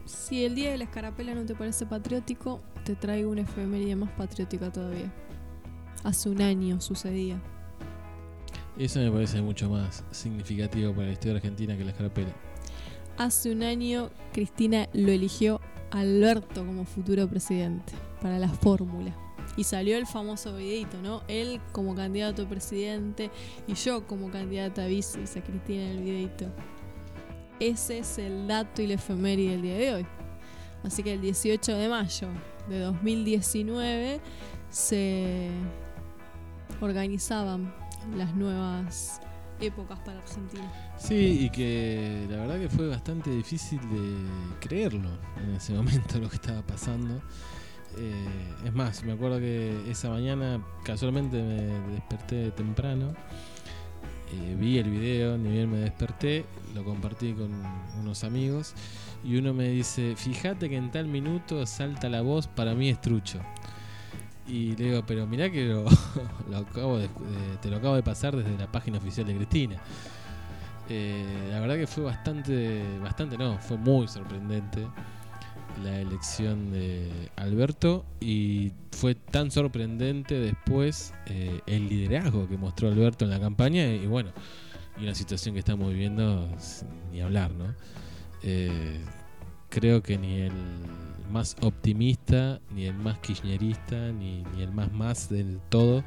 [0.06, 4.12] Si el Día de la Escarapela no te parece patriótico, te traigo una efeméride más
[4.12, 5.12] patriótica todavía.
[6.04, 7.42] Hace un año sucedía.
[8.78, 12.34] Eso me parece mucho más significativo para la historia argentina que la escarapela.
[13.18, 15.60] Hace un año Cristina lo eligió
[15.92, 19.14] Alberto como futuro presidente para la fórmula.
[19.58, 21.24] Y salió el famoso videito, ¿no?
[21.28, 23.30] Él como candidato a presidente
[23.68, 26.46] y yo como candidata a vice, dice Cristina en el videito.
[27.60, 30.06] Ese es el dato y la efeméride del día de hoy.
[30.84, 32.28] Así que el 18 de mayo
[32.68, 34.20] de 2019
[34.70, 35.50] se
[36.80, 37.74] organizaban
[38.16, 39.22] las nuevas
[39.60, 40.72] épocas para Argentina.
[40.98, 44.16] Sí, y que la verdad que fue bastante difícil de
[44.60, 47.22] creerlo en ese momento lo que estaba pasando.
[47.98, 48.26] Eh,
[48.66, 53.14] es más, me acuerdo que esa mañana casualmente me desperté temprano,
[54.34, 57.52] eh, vi el video, ni bien me desperté, lo compartí con
[58.00, 58.74] unos amigos
[59.26, 63.02] y uno me dice, fíjate que en tal minuto salta la voz, para mí es
[63.02, 63.40] trucho.
[64.48, 65.84] Y le digo, pero mirá que lo,
[66.98, 67.10] de-
[67.62, 69.76] te lo acabo de pasar desde la página oficial de Cristina.
[70.90, 74.86] Eh, la verdad que fue bastante, bastante no, fue muy sorprendente
[75.84, 83.26] la elección de Alberto y fue tan sorprendente después eh, el liderazgo que mostró Alberto
[83.26, 84.32] en la campaña y bueno,
[85.00, 86.48] y una situación que estamos viviendo
[87.12, 87.74] ni hablar, ¿no?
[88.44, 89.02] Eh,
[89.70, 90.54] creo que ni el
[91.32, 96.04] más optimista, ni el más kirchnerista, ni, ni el más más del todo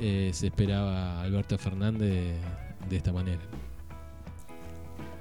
[0.00, 2.36] eh, se esperaba a Alberto Fernández
[2.88, 3.42] de esta manera.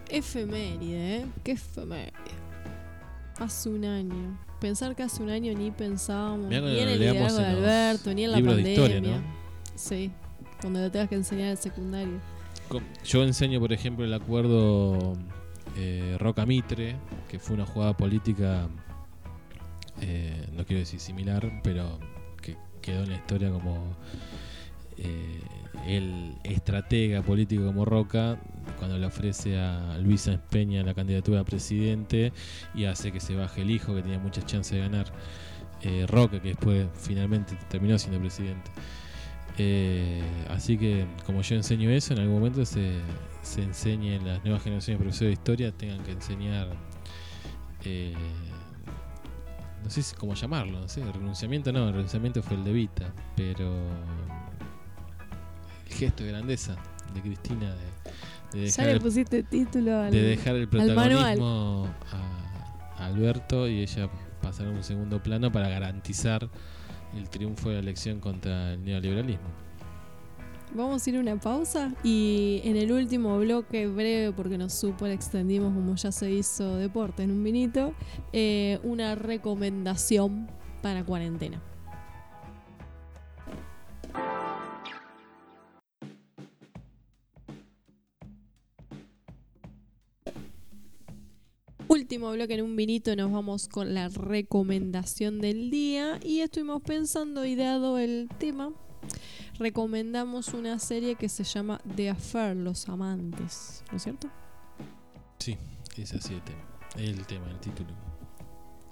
[0.09, 1.25] Efeméride, ¿eh?
[1.43, 2.40] ¿Qué efeméride?
[3.39, 4.37] Hace un año.
[4.59, 8.31] Pensar que hace un año ni pensábamos ni en el liderazgo de Alberto, ni en
[8.31, 8.71] la de pandemia.
[8.71, 9.23] historia, ¿no?
[9.75, 10.11] Sí,
[10.61, 12.19] cuando lo tengas que enseñar en secundario.
[12.69, 15.13] Com- Yo enseño, por ejemplo, el acuerdo
[15.77, 16.95] eh, Roca Mitre,
[17.29, 18.67] que fue una jugada política,
[20.01, 21.97] eh, no quiero decir similar, pero
[22.41, 23.95] que quedó en la historia como
[24.97, 25.41] eh,
[25.87, 28.39] el estratega político como Roca,
[28.81, 32.33] cuando le ofrece a Luis Sáenz Peña la candidatura a presidente
[32.73, 35.05] y hace que se baje el hijo, que tenía muchas chances de ganar,
[35.83, 38.71] eh, Roca, que después finalmente terminó siendo presidente.
[39.59, 42.93] Eh, así que como yo enseño eso, en algún momento se,
[43.43, 46.69] se enseñe en las nuevas generaciones de profesores de historia, tengan que enseñar,
[47.85, 48.15] eh,
[49.83, 53.71] no sé cómo llamarlo, no sé, renunciamiento no, el renunciamiento fue el de Vita, pero
[55.87, 56.75] el gesto de grandeza
[57.13, 58.01] de Cristina de,
[58.53, 60.11] de Ya dejar, le el, pusiste título al.
[60.11, 64.09] de dejar el protagonismo a, a Alberto y ella
[64.41, 66.49] pasar a un segundo plano para garantizar
[67.15, 69.47] el triunfo de la elección contra el neoliberalismo.
[70.73, 75.11] Vamos a ir a una pausa y en el último bloque breve, porque nos super
[75.11, 77.93] extendimos como ya se hizo deporte en un vinito,
[78.31, 80.49] eh, una recomendación
[80.81, 81.61] para cuarentena.
[92.11, 97.45] Último bloque en un vinito, nos vamos con la recomendación del día y estuvimos pensando
[97.45, 98.73] y dado el tema,
[99.57, 104.29] recomendamos una serie que se llama The Affair, Los Amantes, ¿no es cierto?
[105.39, 105.55] Sí,
[105.95, 106.61] es así el tema.
[106.97, 107.91] El tema, el título.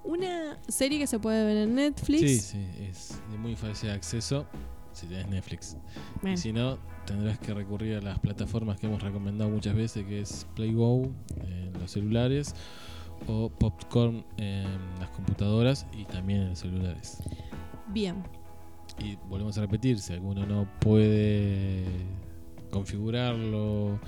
[0.06, 2.22] Una serie que se puede ver en Netflix.
[2.22, 4.48] Sí, sí, es de muy fácil acceso
[4.94, 5.76] si tenés Netflix.
[6.22, 10.06] Bueno, Y si no, tendrás que recurrir a las plataformas que hemos recomendado muchas veces,
[10.06, 12.56] que es PlayGo en los celulares
[13.28, 14.66] o Popcorn en
[15.00, 17.24] las computadoras y también en los celulares.
[17.88, 18.24] Bien.
[19.00, 21.86] Y volvemos a repetir, si alguno no puede
[22.72, 24.00] configurarlo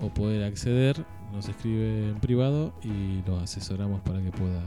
[0.00, 4.62] o poder acceder, nos escribe en privado y lo asesoramos para que pueda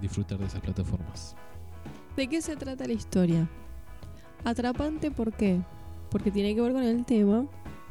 [0.00, 1.36] disfrutar de esas plataformas.
[2.16, 3.48] ¿De qué se trata la historia?
[4.44, 5.60] Atrapante, ¿por qué?
[6.10, 7.46] Porque tiene que ver con el tema.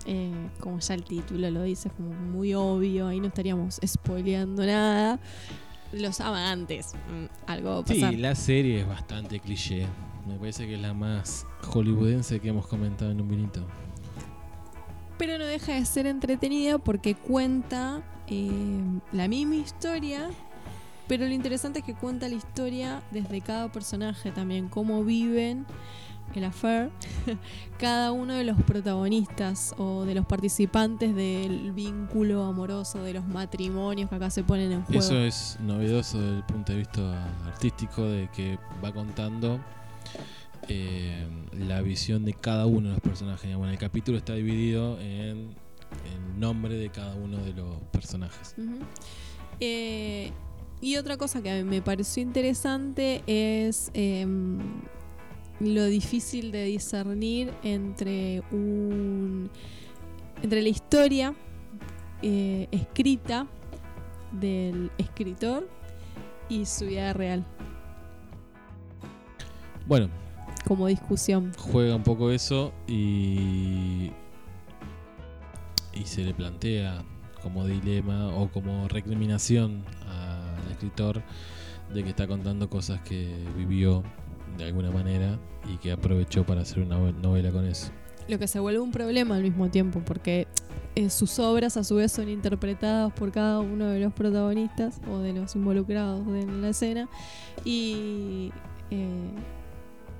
[0.08, 0.32] Eh,
[0.62, 3.08] como ya el título lo dice, es como muy obvio.
[3.08, 5.20] Ahí no estaríamos spoileando nada.
[5.92, 6.94] Los amantes.
[6.94, 8.12] mm, algo va a pasar.
[8.12, 9.86] Sí, la serie es bastante cliché.
[10.26, 13.66] Me parece que es la más hollywoodense que hemos comentado en un vinito.
[15.18, 18.82] Pero no deja de ser entretenida porque cuenta eh,
[19.12, 20.30] la misma historia.
[21.08, 25.66] Pero lo interesante es que cuenta la historia desde cada personaje también, cómo viven
[26.36, 26.90] el affair,
[27.80, 34.10] cada uno de los protagonistas o de los participantes del vínculo amoroso, de los matrimonios
[34.10, 35.00] que acá se ponen en juego.
[35.00, 39.60] Eso es novedoso desde el punto de vista artístico, de que va contando
[40.68, 43.56] eh, la visión de cada uno de los personajes.
[43.56, 45.56] Bueno, el capítulo está dividido en
[46.06, 48.56] el nombre de cada uno de los personajes.
[49.60, 50.32] Eh,
[50.80, 54.60] y otra cosa que a mí me pareció interesante es em,
[55.60, 59.50] lo difícil de discernir entre un
[60.44, 61.34] entre la historia
[62.22, 63.48] eh, escrita
[64.32, 65.68] del escritor
[66.50, 67.44] y su vida real
[69.88, 70.10] Bueno,
[70.68, 71.52] como discusión.
[71.58, 74.12] juega un poco eso y,
[75.94, 77.04] y se le plantea
[77.42, 81.24] como dilema o como recriminación al escritor
[81.94, 84.04] de que está contando cosas que vivió
[84.58, 85.40] de alguna manera
[85.72, 87.92] y que aprovechó para hacer una novela con eso.
[88.28, 90.48] Lo que se vuelve un problema al mismo tiempo, porque
[90.96, 95.20] eh, sus obras a su vez son interpretadas por cada uno de los protagonistas o
[95.20, 97.08] de los involucrados en la escena
[97.64, 98.52] y
[98.92, 99.30] eh,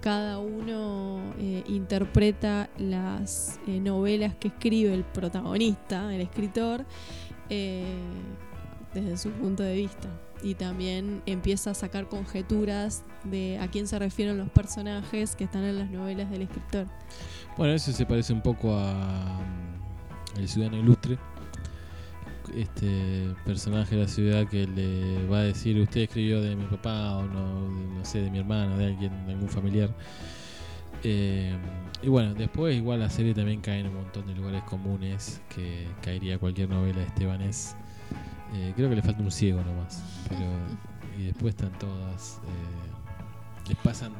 [0.02, 6.86] cada uno eh, interpreta las eh, novelas que escribe el protagonista, el escritor,
[7.50, 10.10] desde su punto de vista.
[10.44, 15.64] Y también empieza a sacar conjeturas de a quién se refieren los personajes que están
[15.64, 16.88] en las novelas del escritor.
[17.58, 21.18] Bueno, eso se parece un poco a mm, El Ciudadano Ilustre.
[22.56, 27.18] Este personaje de la ciudad que le va a decir, usted escribió de mi papá
[27.18, 29.90] o no, no sé, de mi hermano, de alguien, de algún familiar.
[31.04, 31.56] Eh,
[32.02, 35.88] y bueno, después igual la serie también cae en un montón de lugares comunes que
[36.02, 37.76] caería cualquier novela de Estebanés.
[38.54, 40.02] Eh, creo que le falta un ciego nomás.
[40.30, 40.46] Pero,
[41.18, 42.40] y después están todas.
[42.44, 44.14] eh, les pasan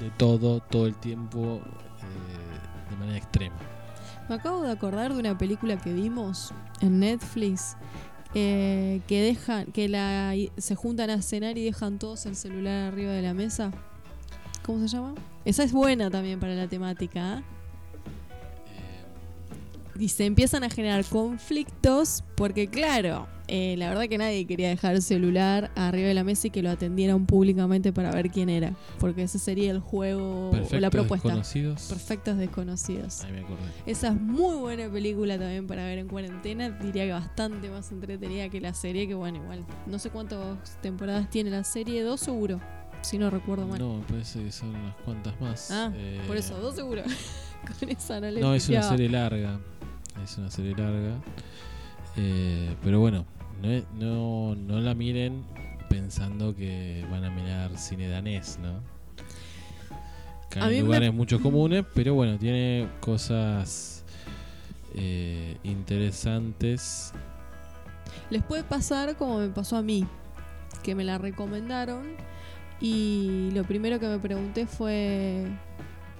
[0.00, 3.56] de todo, todo el tiempo, eh, de manera extrema.
[4.28, 7.76] Me acabo de acordar de una película que vimos en Netflix
[8.34, 13.12] eh, que dejan, que la, se juntan a cenar y dejan todos el celular arriba
[13.12, 13.72] de la mesa.
[14.64, 15.14] ¿Cómo se llama?
[15.44, 17.42] Esa es buena también para la temática.
[19.94, 19.98] ¿Eh?
[19.98, 24.94] Y se empiezan a generar conflictos porque, claro, eh, la verdad que nadie quería dejar
[24.94, 28.74] el celular arriba de la mesa y que lo atendieran públicamente para ver quién era.
[28.98, 31.28] Porque ese sería el juego o la propuesta.
[31.28, 31.82] desconocidos.
[31.88, 33.22] Perfectos desconocidos.
[33.24, 33.60] Ahí me acordé.
[33.86, 36.70] Esa es muy buena película también para ver en cuarentena.
[36.70, 39.64] Diría que bastante más entretenida que la serie, que bueno, igual.
[39.86, 42.60] No sé cuántas temporadas tiene la serie, dos seguro,
[43.02, 43.78] si no recuerdo mal.
[43.78, 45.70] No, me parece que son unas cuantas más.
[45.70, 47.02] ah, Eh, por eso, dos seguro.
[47.80, 49.60] Con esa no le No, es una serie larga.
[50.22, 51.14] Es una serie larga.
[52.16, 53.24] Eh, pero bueno,
[53.62, 55.44] no, no, no la miren
[55.88, 58.80] pensando que van a mirar cine danés, ¿no?
[60.60, 64.04] A mí en me- lugares muchos comunes, pero bueno, tiene cosas
[64.94, 67.12] eh, interesantes.
[68.30, 70.06] Les puede pasar como me pasó a mí,
[70.82, 72.04] que me la recomendaron
[72.80, 75.46] y lo primero que me pregunté fue,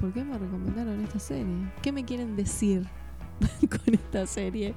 [0.01, 1.70] ¿por qué me recomendaron esta serie?
[1.82, 2.86] ¿Qué me quieren decir
[3.71, 4.75] con esta serie?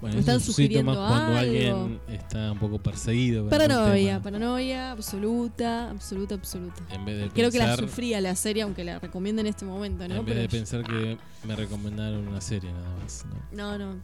[0.00, 1.36] Bueno, Me están sugiriendo cuando algo.
[1.38, 3.48] alguien está un poco perseguido.
[3.48, 6.82] Paranoia, paranoia absoluta, absoluta, absoluta.
[6.92, 9.64] En vez de Creo que la pensar- sufría la serie, aunque la recomiendo en este
[9.64, 10.14] momento, ¿no?
[10.14, 13.26] En vez de Pero- pensar que me recomendaron una serie nada más.
[13.52, 13.76] ¿no?
[13.76, 14.00] No, no,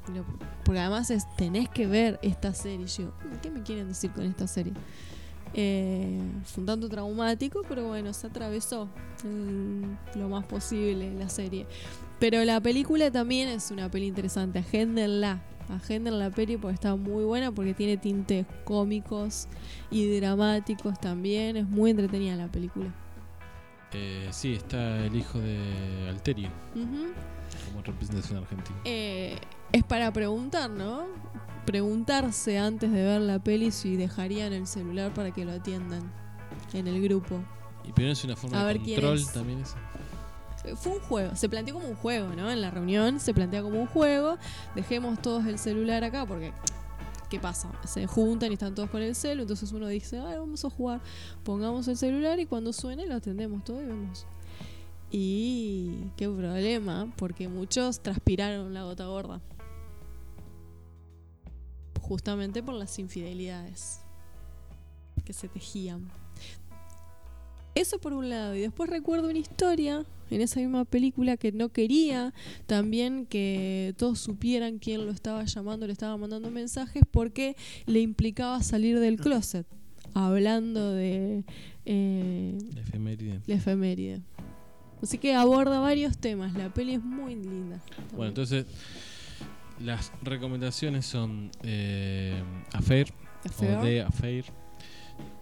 [0.65, 2.89] porque además es, tenés que ver esta serie.
[2.89, 4.73] Yo, ¿qué me quieren decir con esta serie?
[5.56, 8.89] Eh, fue un tanto traumático, pero bueno, se atravesó
[10.16, 11.66] lo más posible la serie.
[12.18, 15.43] Pero la película también es una peli interesante, agéndenla.
[15.68, 19.48] Agenden la peli porque está muy buena porque tiene tintes cómicos
[19.90, 21.56] y dramáticos también.
[21.56, 22.93] Es muy entretenida la película.
[23.93, 26.51] Eh, sí, está el hijo de Alterio.
[26.74, 28.76] Como representación argentina.
[28.85, 29.39] Eh,
[29.74, 31.05] es para preguntar, ¿no?
[31.66, 36.12] Preguntarse antes de ver la peli si dejarían el celular para que lo atiendan
[36.72, 37.40] en el grupo.
[37.84, 39.32] Y pero es una forma A de ver quién control es.
[39.32, 39.74] también eso.
[40.64, 42.51] Eh, Fue un juego, se planteó como un juego, ¿no?
[42.51, 44.38] En la reunión se plantea como un juego.
[44.74, 46.52] Dejemos todos el celular acá porque,
[47.30, 47.70] ¿qué pasa?
[47.84, 51.01] Se juntan y están todos con el celu, entonces uno dice, Ay, vamos a jugar.
[51.44, 54.26] Pongamos el celular y cuando suene lo atendemos todo y vemos.
[55.10, 59.40] Y qué problema, porque muchos transpiraron la gota gorda.
[62.09, 64.01] Justamente por las infidelidades
[65.24, 66.10] que se tejían.
[67.74, 68.55] Eso por un lado.
[68.55, 72.35] Y después recuerdo una historia en esa misma película que no quería
[72.66, 77.56] también que todos supieran quién lo estaba llamando, le estaba mandando mensajes porque
[77.86, 79.66] le implicaba salir del closet.
[80.12, 81.43] Hablando de
[81.86, 83.40] eh, La efeméride.
[83.47, 84.20] la efeméride.
[85.02, 86.52] Así que aborda varios temas.
[86.55, 87.82] La peli es muy linda.
[88.14, 88.66] Bueno, entonces
[89.80, 92.42] las recomendaciones son eh,
[92.72, 93.12] Affair
[93.44, 93.78] Affair.
[93.78, 94.44] o The Affair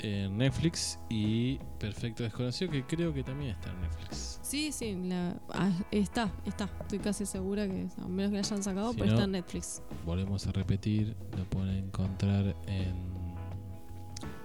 [0.00, 4.38] en Netflix y Perfecto Desconocido que creo que también está en Netflix.
[4.42, 6.68] Sí, sí, la- ah, está, está.
[6.82, 9.30] Estoy casi segura que, a menos que la hayan sacado, Si pero no- está en
[9.32, 9.82] Netflix.
[10.04, 12.94] Volvemos a repetir, lo pueden encontrar en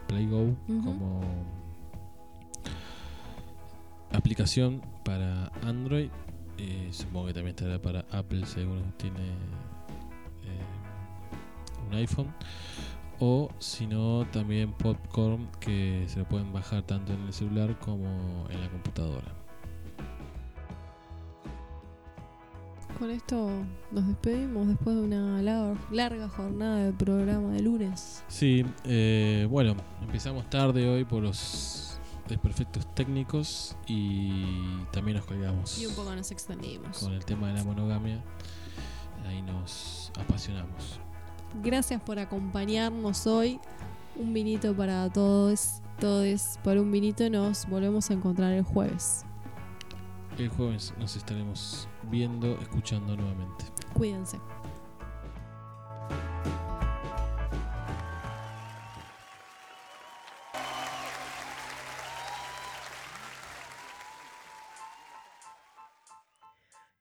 [0.07, 0.83] PlayGo Ujú.
[0.85, 1.21] como
[4.11, 6.09] aplicación para Android.
[6.57, 9.33] Eh, supongo que también estará para Apple alguno tiene eh,
[11.87, 12.33] un iPhone.
[13.19, 18.45] O si no, también Popcorn que se lo pueden bajar tanto en el celular como
[18.49, 19.33] en la computadora.
[22.99, 23.49] Con esto
[23.91, 28.23] nos despedimos después de una lar- larga jornada de programa de lunes.
[28.27, 34.43] Sí, eh, bueno, empezamos tarde hoy por los desperfectos técnicos y
[34.91, 36.99] también nos colgamos Y un poco nos extendimos.
[36.99, 38.23] con el tema de la monogamia.
[39.27, 40.99] Ahí nos apasionamos.
[41.63, 43.59] Gracias por acompañarnos hoy.
[44.15, 46.59] Un vinito para todos, todos.
[46.63, 49.25] Por un vinito nos volvemos a encontrar el jueves.
[50.37, 53.65] El jueves nos estaremos viendo, escuchando nuevamente.
[53.93, 54.39] Cuídense.